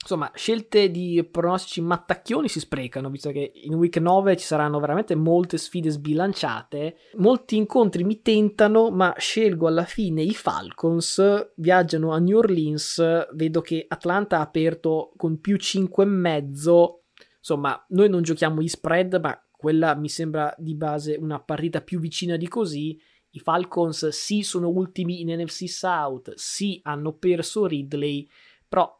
insomma, 0.00 0.30
scelte 0.34 0.92
di 0.92 1.26
pronostici 1.28 1.80
mattacchioni 1.80 2.48
si 2.48 2.60
sprecano, 2.60 3.10
visto 3.10 3.32
che 3.32 3.50
in 3.54 3.74
week 3.74 3.96
9 3.96 4.36
ci 4.36 4.44
saranno 4.44 4.78
veramente 4.78 5.16
molte 5.16 5.58
sfide 5.58 5.90
sbilanciate. 5.90 6.96
Molti 7.14 7.56
incontri 7.56 8.04
mi 8.04 8.22
tentano, 8.22 8.90
ma 8.90 9.12
scelgo 9.16 9.66
alla 9.66 9.84
fine 9.84 10.22
i 10.22 10.32
Falcons, 10.32 11.52
viaggiano 11.56 12.12
a 12.12 12.20
New 12.20 12.38
Orleans, 12.38 13.02
vedo 13.32 13.60
che 13.62 13.84
Atlanta 13.88 14.38
ha 14.38 14.42
aperto 14.42 15.12
con 15.16 15.40
più 15.40 15.56
5,5. 15.56 17.00
Insomma, 17.38 17.84
noi 17.88 18.08
non 18.08 18.22
giochiamo 18.22 18.60
gli 18.60 18.68
spread, 18.68 19.18
ma 19.20 19.40
quella 19.66 19.96
mi 19.96 20.08
sembra 20.08 20.54
di 20.58 20.76
base 20.76 21.16
una 21.16 21.40
partita 21.40 21.80
più 21.80 21.98
vicina 21.98 22.36
di 22.36 22.46
così. 22.46 22.96
I 23.30 23.40
Falcons 23.40 24.06
sì 24.10 24.44
sono 24.44 24.68
ultimi 24.68 25.22
in 25.22 25.30
NFC 25.40 25.68
South, 25.68 26.34
sì 26.34 26.78
hanno 26.84 27.14
perso 27.14 27.66
Ridley, 27.66 28.28
però 28.68 28.96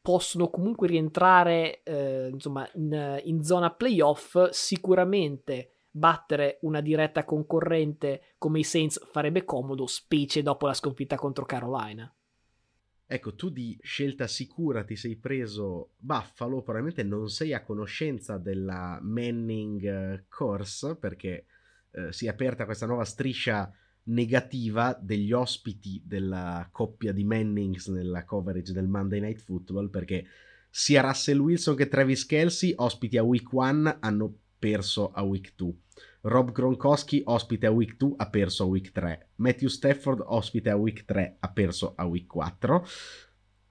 possono 0.00 0.48
comunque 0.48 0.88
rientrare 0.88 1.82
eh, 1.82 2.30
insomma, 2.32 2.66
in, 2.76 3.20
in 3.24 3.44
zona 3.44 3.70
playoff, 3.74 4.48
sicuramente 4.48 5.72
battere 5.90 6.60
una 6.62 6.80
diretta 6.80 7.26
concorrente 7.26 8.36
come 8.38 8.60
i 8.60 8.64
Saints 8.64 8.98
farebbe 9.10 9.44
comodo, 9.44 9.86
specie 9.86 10.42
dopo 10.42 10.66
la 10.66 10.72
sconfitta 10.72 11.16
contro 11.16 11.44
Carolina. 11.44 12.10
Ecco, 13.08 13.36
tu 13.36 13.50
di 13.50 13.78
scelta 13.82 14.26
sicura 14.26 14.82
ti 14.82 14.96
sei 14.96 15.14
preso 15.14 15.92
Buffalo, 15.96 16.62
probabilmente 16.62 17.04
non 17.04 17.28
sei 17.28 17.54
a 17.54 17.62
conoscenza 17.62 18.36
della 18.36 18.98
Manning 19.00 19.84
eh, 19.84 20.24
Course 20.28 20.96
perché 20.96 21.46
eh, 21.92 22.12
si 22.12 22.26
è 22.26 22.28
aperta 22.28 22.64
questa 22.64 22.86
nuova 22.86 23.04
striscia 23.04 23.72
negativa 24.08 24.98
degli 25.00 25.30
ospiti 25.30 26.02
della 26.04 26.68
coppia 26.72 27.12
di 27.12 27.22
Mannings 27.22 27.86
nella 27.88 28.24
coverage 28.24 28.72
del 28.72 28.88
Monday 28.88 29.20
Night 29.20 29.38
Football 29.38 29.88
perché 29.88 30.26
sia 30.68 31.00
Russell 31.00 31.38
Wilson 31.38 31.76
che 31.76 31.86
Travis 31.86 32.26
Kelsey 32.26 32.72
ospiti 32.76 33.16
a 33.16 33.22
week 33.22 33.52
1 33.52 33.98
hanno 34.00 34.36
perso 34.58 35.12
a 35.12 35.22
week 35.22 35.52
2 35.54 35.74
Rob 36.26 36.50
Gronkowski 36.52 37.22
ospite 37.24 37.66
a 37.66 37.70
week 37.70 37.96
2 37.96 38.14
ha 38.16 38.28
perso 38.28 38.64
a 38.64 38.66
week 38.66 38.90
3 38.92 39.28
Matthew 39.36 39.68
Stafford 39.68 40.22
ospite 40.24 40.70
a 40.70 40.76
week 40.76 41.04
3 41.04 41.36
ha 41.40 41.48
perso 41.50 41.94
a 41.96 42.04
week 42.04 42.26
4 42.26 42.84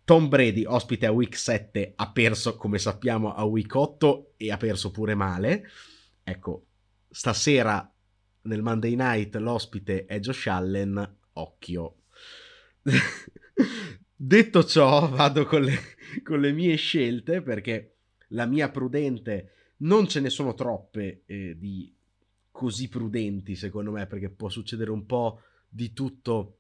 Tom 0.06 0.30
Brady 0.30 0.64
ospite 0.66 1.08
a 1.08 1.12
week 1.12 1.36
7 1.36 1.94
ha 1.96 2.12
perso 2.12 2.58
come 2.58 2.78
sappiamo 2.78 3.34
a 3.34 3.44
week 3.44 3.74
8 3.74 4.34
e 4.38 4.52
ha 4.52 4.58
perso 4.58 4.92
pure 4.92 5.16
male. 5.16 5.68
Ecco 6.24 6.66
stasera 7.10 7.92
nel 8.44 8.62
Monday 8.62 8.94
Night 8.96 9.36
l'ospite 9.38 10.06
è 10.06 10.20
Josh 10.20 10.46
Allen, 10.46 11.18
occhio. 11.34 12.02
Detto 14.16 14.64
ciò, 14.64 15.10
vado 15.10 15.46
con 15.46 15.64
le, 15.64 15.80
con 16.24 16.40
le, 16.40 16.52
mie 16.52 16.76
scelte 16.76 17.42
perché 17.42 17.96
la 18.30 18.46
mia 18.46 18.70
prudente 18.70 19.74
non 19.78 20.08
ce 20.08 20.20
ne 20.20 20.30
sono 20.30 20.54
troppe 20.54 21.24
eh, 21.26 21.58
di 21.58 21.95
così 22.56 22.88
prudenti 22.88 23.54
secondo 23.54 23.92
me 23.92 24.08
perché 24.08 24.30
può 24.30 24.48
succedere 24.48 24.90
un 24.90 25.06
po' 25.06 25.42
di 25.68 25.92
tutto 25.92 26.60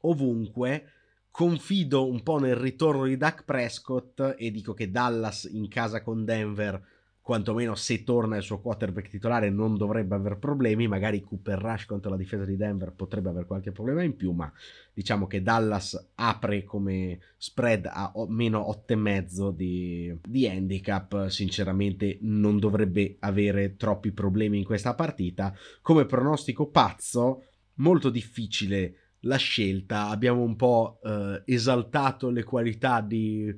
ovunque. 0.00 0.94
Confido 1.30 2.08
un 2.10 2.24
po' 2.24 2.40
nel 2.40 2.56
ritorno 2.56 3.04
di 3.04 3.16
Dak 3.16 3.44
Prescott 3.44 4.34
e 4.36 4.50
dico 4.50 4.74
che 4.74 4.90
Dallas 4.90 5.48
in 5.48 5.68
casa 5.68 6.02
con 6.02 6.24
Denver 6.24 6.84
quantomeno 7.30 7.76
se 7.76 8.02
torna 8.02 8.36
il 8.38 8.42
suo 8.42 8.58
quarterback 8.60 9.08
titolare 9.08 9.50
non 9.50 9.76
dovrebbe 9.76 10.16
avere 10.16 10.34
problemi, 10.34 10.88
magari 10.88 11.20
Cooper 11.20 11.60
Rush 11.60 11.84
contro 11.84 12.10
la 12.10 12.16
difesa 12.16 12.44
di 12.44 12.56
Denver 12.56 12.90
potrebbe 12.90 13.28
avere 13.28 13.46
qualche 13.46 13.70
problema 13.70 14.02
in 14.02 14.16
più, 14.16 14.32
ma 14.32 14.52
diciamo 14.92 15.28
che 15.28 15.40
Dallas 15.40 16.10
apre 16.16 16.64
come 16.64 17.20
spread 17.36 17.86
a 17.86 18.12
meno 18.26 18.66
8,5 18.84 19.50
di, 19.50 20.12
di 20.26 20.48
handicap, 20.48 21.28
sinceramente 21.28 22.18
non 22.22 22.58
dovrebbe 22.58 23.14
avere 23.20 23.76
troppi 23.76 24.10
problemi 24.10 24.58
in 24.58 24.64
questa 24.64 24.96
partita. 24.96 25.54
Come 25.82 26.06
pronostico 26.06 26.66
pazzo, 26.66 27.44
molto 27.74 28.10
difficile 28.10 28.94
la 29.20 29.36
scelta, 29.36 30.08
abbiamo 30.08 30.42
un 30.42 30.56
po' 30.56 30.98
eh, 31.04 31.42
esaltato 31.44 32.28
le 32.28 32.42
qualità 32.42 33.00
di 33.00 33.54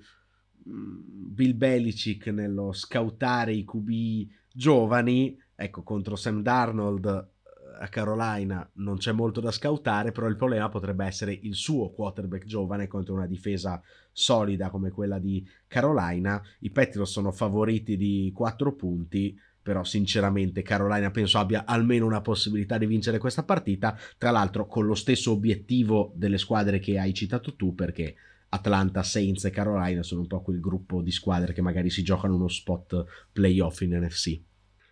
Bill 0.65 1.57
Belichick 1.57 2.29
nello 2.29 2.73
scoutare 2.73 3.53
i 3.53 3.65
QB 3.65 4.29
giovani, 4.53 5.37
ecco 5.55 5.83
contro 5.83 6.15
Sam 6.15 6.43
Darnold 6.43 7.07
eh, 7.07 7.85
a 7.85 7.89
Carolina 7.89 8.69
non 8.75 8.99
c'è 8.99 9.13
molto 9.13 9.41
da 9.41 9.51
scoutare, 9.51 10.13
però 10.13 10.29
il 10.29 10.37
problema 10.37 10.69
potrebbe 10.69 11.05
essere 11.05 11.33
il 11.33 11.55
suo 11.55 11.91
quarterback 11.91 12.45
giovane 12.45 12.87
contro 12.87 13.15
una 13.15 13.27
difesa 13.27 13.81
solida 14.13 14.71
come 14.71 14.91
quella 14.91 15.19
di 15.19 15.47
Carolina. 15.67 16.41
I 16.61 16.71
Patriots 16.71 17.11
sono 17.11 17.33
favoriti 17.33 17.97
di 17.97 18.31
4 18.35 18.75
punti, 18.75 19.37
però 19.63 19.85
sinceramente 19.85 20.63
Carolina 20.63 21.11
penso 21.11 21.39
abbia 21.39 21.65
almeno 21.65 22.05
una 22.05 22.21
possibilità 22.21 22.79
di 22.79 22.87
vincere 22.87 23.19
questa 23.19 23.45
partita, 23.45 23.97
tra 24.19 24.31
l'altro 24.31 24.67
con 24.67 24.87
lo 24.87 24.95
stesso 24.95 25.33
obiettivo 25.33 26.13
delle 26.15 26.39
squadre 26.39 26.79
che 26.79 26.99
hai 26.99 27.15
citato 27.15 27.55
tu, 27.55 27.75
perché 27.75 28.17
Atlanta, 28.55 29.03
Saints 29.03 29.45
e 29.47 29.51
Carolina 29.51 30.03
sono 30.03 30.21
un 30.21 30.27
po' 30.27 30.43
quel 30.43 30.61
gruppo 30.61 31.01
di 31.01 31.11
squadre 31.11 31.55
che 31.55 31.63
magari 31.63 31.89
si 31.89 32.03
giocano 32.03 32.35
uno 32.35 32.49
spot 32.49 33.29
playoff 33.33 33.81
in 33.81 33.99
NFC. 33.99 34.41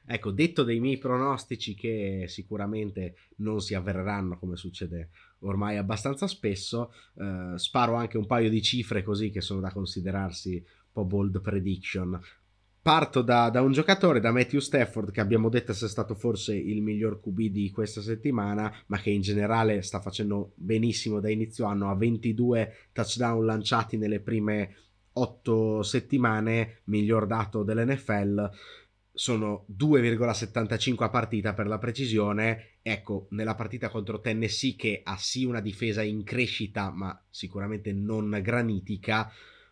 Ecco, 0.06 0.30
detto 0.30 0.64
dei 0.64 0.80
miei 0.80 0.98
pronostici 0.98 1.74
che 1.74 2.24
sicuramente 2.26 3.14
non 3.36 3.60
si 3.60 3.74
avverranno 3.74 4.38
come 4.38 4.56
succede 4.56 5.10
ormai 5.40 5.76
abbastanza 5.76 6.26
spesso, 6.26 6.92
eh, 7.16 7.52
sparo 7.56 7.94
anche 7.94 8.16
un 8.16 8.26
paio 8.26 8.48
di 8.48 8.62
cifre 8.62 9.02
così 9.02 9.30
che 9.30 9.40
sono 9.40 9.60
da 9.60 9.70
considerarsi 9.70 10.54
un 10.56 10.92
po' 10.92 11.04
bold 11.04 11.40
prediction. 11.40 12.18
Parto 12.82 13.20
da, 13.20 13.50
da, 13.50 13.60
un 13.60 13.72
giocatore, 13.72 14.20
da 14.20 14.32
Matthew 14.32 14.58
Stafford, 14.58 15.10
che 15.10 15.20
abbiamo 15.20 15.50
detto 15.50 15.72
essere 15.72 15.90
stato 15.90 16.14
forse 16.14 16.56
il 16.56 16.80
miglior 16.80 17.20
QB 17.20 17.38
di 17.48 17.70
questa 17.70 18.00
settimana, 18.00 18.72
ma 18.86 18.98
che 18.98 19.10
in 19.10 19.20
generale 19.20 19.82
sta 19.82 20.00
facendo 20.00 20.52
benissimo 20.54 21.20
da 21.20 21.28
inizio 21.28 21.66
anno. 21.66 21.90
Ha 21.90 21.94
22 21.94 22.88
touchdown 22.92 23.44
lanciati 23.44 23.98
nelle 23.98 24.20
prime 24.20 24.76
8 25.12 25.82
settimane, 25.82 26.80
miglior 26.84 27.26
dato 27.26 27.64
dell'NFL. 27.64 28.50
Sono 29.12 29.66
2,75 29.76 31.02
a 31.02 31.10
partita 31.10 31.52
per 31.52 31.66
la 31.66 31.76
precisione. 31.76 32.78
Ecco, 32.80 33.26
nella 33.32 33.56
partita 33.56 33.90
contro 33.90 34.20
Tennessee, 34.20 34.74
che 34.76 35.02
ha 35.04 35.18
sì 35.18 35.44
una 35.44 35.60
difesa 35.60 36.00
in 36.00 36.24
crescita, 36.24 36.90
ma 36.90 37.22
sicuramente 37.28 37.92
non 37.92 38.40
granitica 38.42 39.30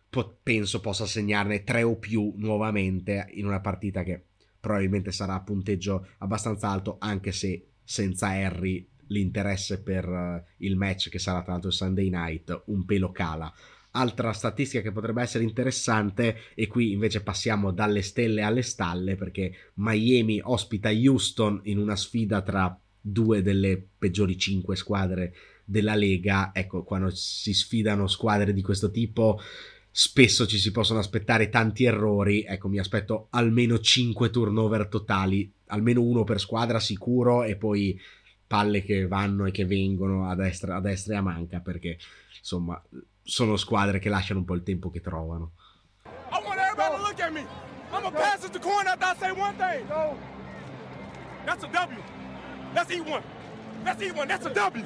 po- 0.09 0.39
penso 0.41 0.79
possa 0.79 1.05
segnarne 1.05 1.63
tre 1.63 1.83
o 1.83 1.97
più 1.97 2.33
nuovamente 2.37 3.27
in 3.31 3.45
una 3.45 3.59
partita 3.61 4.03
che 4.03 4.23
probabilmente 4.59 5.11
sarà 5.11 5.35
a 5.35 5.41
punteggio 5.41 6.07
abbastanza 6.17 6.69
alto, 6.69 6.97
anche 6.99 7.31
se 7.31 7.67
senza 7.83 8.27
Harry 8.27 8.87
l'interesse 9.07 9.81
per 9.81 10.07
uh, 10.07 10.41
il 10.57 10.75
match 10.75 11.09
che 11.09 11.17
sarà 11.17 11.41
tra 11.41 11.53
l'altro 11.53 11.69
il 11.69 11.75
Sunday 11.75 12.09
night 12.09 12.63
un 12.65 12.85
pelo 12.85 13.11
cala. 13.11 13.51
Altra 13.91 14.33
statistica 14.33 14.83
che 14.83 14.91
potrebbe 14.91 15.23
essere 15.23 15.43
interessante, 15.43 16.53
e 16.53 16.67
qui 16.67 16.91
invece 16.91 17.23
passiamo 17.23 17.71
dalle 17.71 18.03
stelle 18.03 18.43
alle 18.43 18.61
stalle, 18.61 19.15
perché 19.15 19.71
Miami 19.75 20.39
ospita 20.43 20.89
Houston 20.91 21.61
in 21.63 21.79
una 21.79 21.95
sfida 21.95 22.43
tra 22.43 22.79
due 23.01 23.41
delle 23.41 23.83
peggiori 23.97 24.37
cinque 24.37 24.75
squadre 24.75 25.33
della 25.65 25.95
Lega. 25.95 26.51
Ecco, 26.53 26.83
quando 26.83 27.09
si 27.09 27.51
sfidano 27.53 28.05
squadre 28.05 28.53
di 28.53 28.61
questo 28.61 28.91
tipo, 28.91 29.39
spesso 29.91 30.47
ci 30.47 30.57
si 30.57 30.71
possono 30.71 30.99
aspettare 30.99 31.49
tanti 31.49 31.85
errori. 31.85 32.43
Ecco, 32.43 32.67
mi 32.67 32.79
aspetto 32.79 33.27
almeno 33.31 33.79
5 33.79 34.29
turnover 34.29 34.87
totali, 34.87 35.51
almeno 35.67 36.01
uno 36.01 36.23
per 36.23 36.39
squadra 36.39 36.79
sicuro 36.79 37.43
e 37.43 37.55
poi 37.55 37.99
palle 38.47 38.83
che 38.83 39.07
vanno 39.07 39.45
e 39.45 39.51
che 39.51 39.65
vengono 39.65 40.27
a 40.27 40.35
destra, 40.35 40.77
a 40.77 40.81
destra 40.81 41.13
e 41.13 41.17
a 41.17 41.21
manca 41.21 41.59
perché 41.59 41.99
insomma 42.39 42.81
sono 43.21 43.57
squadre 43.57 43.99
che 43.99 44.09
lasciano 44.09 44.39
un 44.39 44.45
po' 44.45 44.55
il 44.55 44.63
tempo 44.63 44.89
che 44.89 45.01
trovano. 45.01 45.51
That's 51.45 51.63
a 51.63 51.67
W. 51.67 52.01
Let's 52.75 52.91
eat 52.91 53.05
one. 53.05 53.23
Let's 53.83 54.01
eat 54.01 54.15
one. 54.15 54.27
That's 54.27 54.45
a 54.45 54.49
W. 54.49 54.85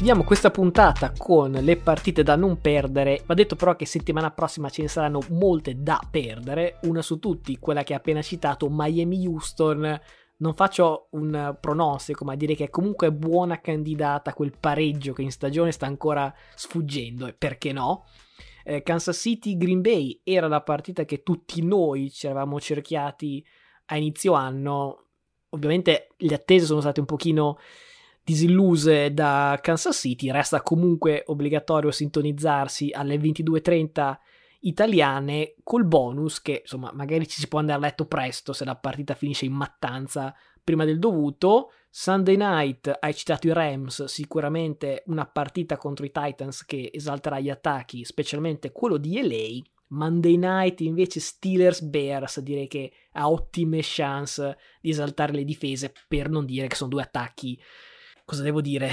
Chiudiamo 0.00 0.24
questa 0.24 0.50
puntata 0.50 1.12
con 1.14 1.50
le 1.52 1.76
partite 1.76 2.22
da 2.22 2.34
non 2.34 2.58
perdere. 2.58 3.22
Va 3.26 3.34
detto 3.34 3.54
però 3.54 3.76
che 3.76 3.84
settimana 3.84 4.30
prossima 4.30 4.70
ce 4.70 4.80
ne 4.80 4.88
saranno 4.88 5.20
molte 5.28 5.82
da 5.82 6.00
perdere. 6.10 6.78
Una 6.84 7.02
su 7.02 7.18
tutti, 7.18 7.58
quella 7.58 7.82
che 7.82 7.92
ha 7.92 7.98
appena 7.98 8.22
citato, 8.22 8.68
Miami-Houston. 8.70 10.00
Non 10.38 10.54
faccio 10.54 11.08
un 11.10 11.54
pronostico, 11.60 12.24
ma 12.24 12.34
direi 12.34 12.56
che 12.56 12.64
è 12.64 12.70
comunque 12.70 13.12
buona 13.12 13.60
candidata 13.60 14.32
quel 14.32 14.56
pareggio 14.58 15.12
che 15.12 15.20
in 15.20 15.30
stagione 15.30 15.70
sta 15.70 15.84
ancora 15.84 16.34
sfuggendo. 16.54 17.26
E 17.26 17.34
perché 17.34 17.70
no? 17.74 18.06
Eh, 18.64 18.82
Kansas 18.82 19.18
City 19.18 19.58
Green 19.58 19.82
Bay 19.82 20.18
era 20.24 20.48
la 20.48 20.62
partita 20.62 21.04
che 21.04 21.22
tutti 21.22 21.62
noi 21.62 22.10
ci 22.10 22.24
eravamo 22.24 22.58
cerchiati 22.58 23.44
a 23.84 23.98
inizio 23.98 24.32
anno. 24.32 25.08
Ovviamente 25.50 26.14
le 26.16 26.34
attese 26.36 26.64
sono 26.64 26.80
state 26.80 27.00
un 27.00 27.06
pochino 27.06 27.58
disilluse 28.30 29.12
da 29.12 29.58
Kansas 29.60 29.98
City, 29.98 30.30
resta 30.30 30.62
comunque 30.62 31.24
obbligatorio 31.26 31.90
sintonizzarsi 31.90 32.90
alle 32.92 33.16
22.30 33.16 34.16
italiane 34.60 35.54
col 35.64 35.84
bonus 35.84 36.40
che 36.40 36.60
insomma 36.62 36.92
magari 36.92 37.26
ci 37.26 37.40
si 37.40 37.48
può 37.48 37.58
andare 37.58 37.78
a 37.78 37.80
letto 37.80 38.06
presto 38.06 38.52
se 38.52 38.64
la 38.64 38.76
partita 38.76 39.14
finisce 39.14 39.46
in 39.46 39.52
mattanza 39.52 40.32
prima 40.62 40.84
del 40.84 41.00
dovuto. 41.00 41.72
Sunday 41.88 42.36
night 42.36 42.98
hai 43.00 43.14
citato 43.14 43.48
i 43.48 43.52
Rams, 43.52 44.04
sicuramente 44.04 45.02
una 45.06 45.26
partita 45.26 45.76
contro 45.76 46.04
i 46.06 46.12
Titans 46.12 46.64
che 46.64 46.90
esalterà 46.92 47.40
gli 47.40 47.50
attacchi, 47.50 48.04
specialmente 48.04 48.70
quello 48.70 48.96
di 48.96 49.20
LA. 49.20 49.68
Monday 49.88 50.36
night 50.36 50.82
invece 50.82 51.18
Steelers 51.18 51.80
Bears 51.80 52.38
direi 52.38 52.68
che 52.68 52.92
ha 53.14 53.28
ottime 53.28 53.80
chance 53.82 54.56
di 54.80 54.90
esaltare 54.90 55.32
le 55.32 55.42
difese 55.42 55.92
per 56.06 56.28
non 56.28 56.44
dire 56.44 56.68
che 56.68 56.76
sono 56.76 56.90
due 56.90 57.02
attacchi 57.02 57.60
cosa 58.30 58.42
devo 58.44 58.60
dire, 58.60 58.90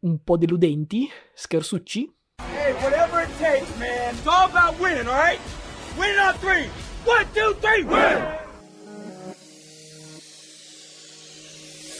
un 0.00 0.18
po' 0.24 0.36
deludenti, 0.36 1.08
scherzucci. 1.32 2.12
Hey, 2.42 2.72
whatever 2.82 3.22
it 3.22 3.30
takes, 3.38 3.72
man. 3.76 4.16
It's 4.16 4.26
all 4.26 4.50
about 4.52 4.80
winning, 4.80 5.06
all 5.06 5.14
right? 5.14 5.38
Winning 5.96 6.18
on 6.18 6.34
three. 6.40 6.68
One, 7.04 7.24
two, 7.32 7.56
three, 7.60 7.84
win! 7.84 8.38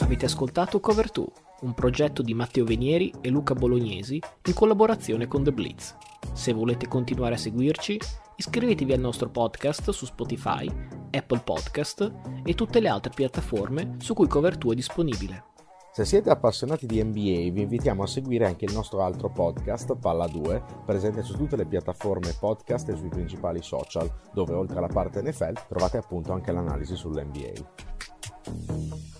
Avete 0.01 0.25
ascoltato 0.25 0.81
Cover 0.81 1.09
2, 1.09 1.25
un 1.61 1.73
progetto 1.73 2.21
di 2.21 2.33
Matteo 2.33 2.65
Venieri 2.65 3.13
e 3.21 3.29
Luca 3.29 3.53
Bolognesi 3.53 4.19
in 4.47 4.53
collaborazione 4.53 5.27
con 5.27 5.45
The 5.45 5.53
Blitz. 5.53 5.95
Se 6.33 6.51
volete 6.51 6.89
continuare 6.89 7.35
a 7.35 7.37
seguirci, 7.37 7.97
iscrivetevi 8.35 8.91
al 8.91 8.99
nostro 8.99 9.29
podcast 9.29 9.91
su 9.91 10.05
Spotify, 10.05 10.69
Apple 11.09 11.39
Podcast 11.39 12.11
e 12.43 12.53
tutte 12.53 12.81
le 12.81 12.89
altre 12.89 13.13
piattaforme 13.15 13.95
su 13.99 14.13
cui 14.13 14.27
Cover 14.27 14.57
2 14.57 14.73
è 14.73 14.75
disponibile. 14.75 15.50
Se 15.93 16.05
siete 16.05 16.29
appassionati 16.29 16.85
di 16.85 17.03
NBA 17.03 17.51
vi 17.51 17.63
invitiamo 17.63 18.03
a 18.03 18.07
seguire 18.07 18.45
anche 18.45 18.63
il 18.63 18.71
nostro 18.71 19.03
altro 19.03 19.29
podcast, 19.29 19.97
Palla 19.97 20.25
2, 20.25 20.63
presente 20.85 21.21
su 21.21 21.35
tutte 21.35 21.57
le 21.57 21.65
piattaforme 21.65 22.33
podcast 22.39 22.87
e 22.87 22.95
sui 22.95 23.09
principali 23.09 23.61
social, 23.61 24.09
dove 24.31 24.53
oltre 24.53 24.77
alla 24.77 24.87
parte 24.87 25.21
NFL 25.21 25.65
trovate 25.67 25.97
appunto 25.97 26.31
anche 26.31 26.53
l'analisi 26.53 26.95
sull'NBA. 26.95 29.19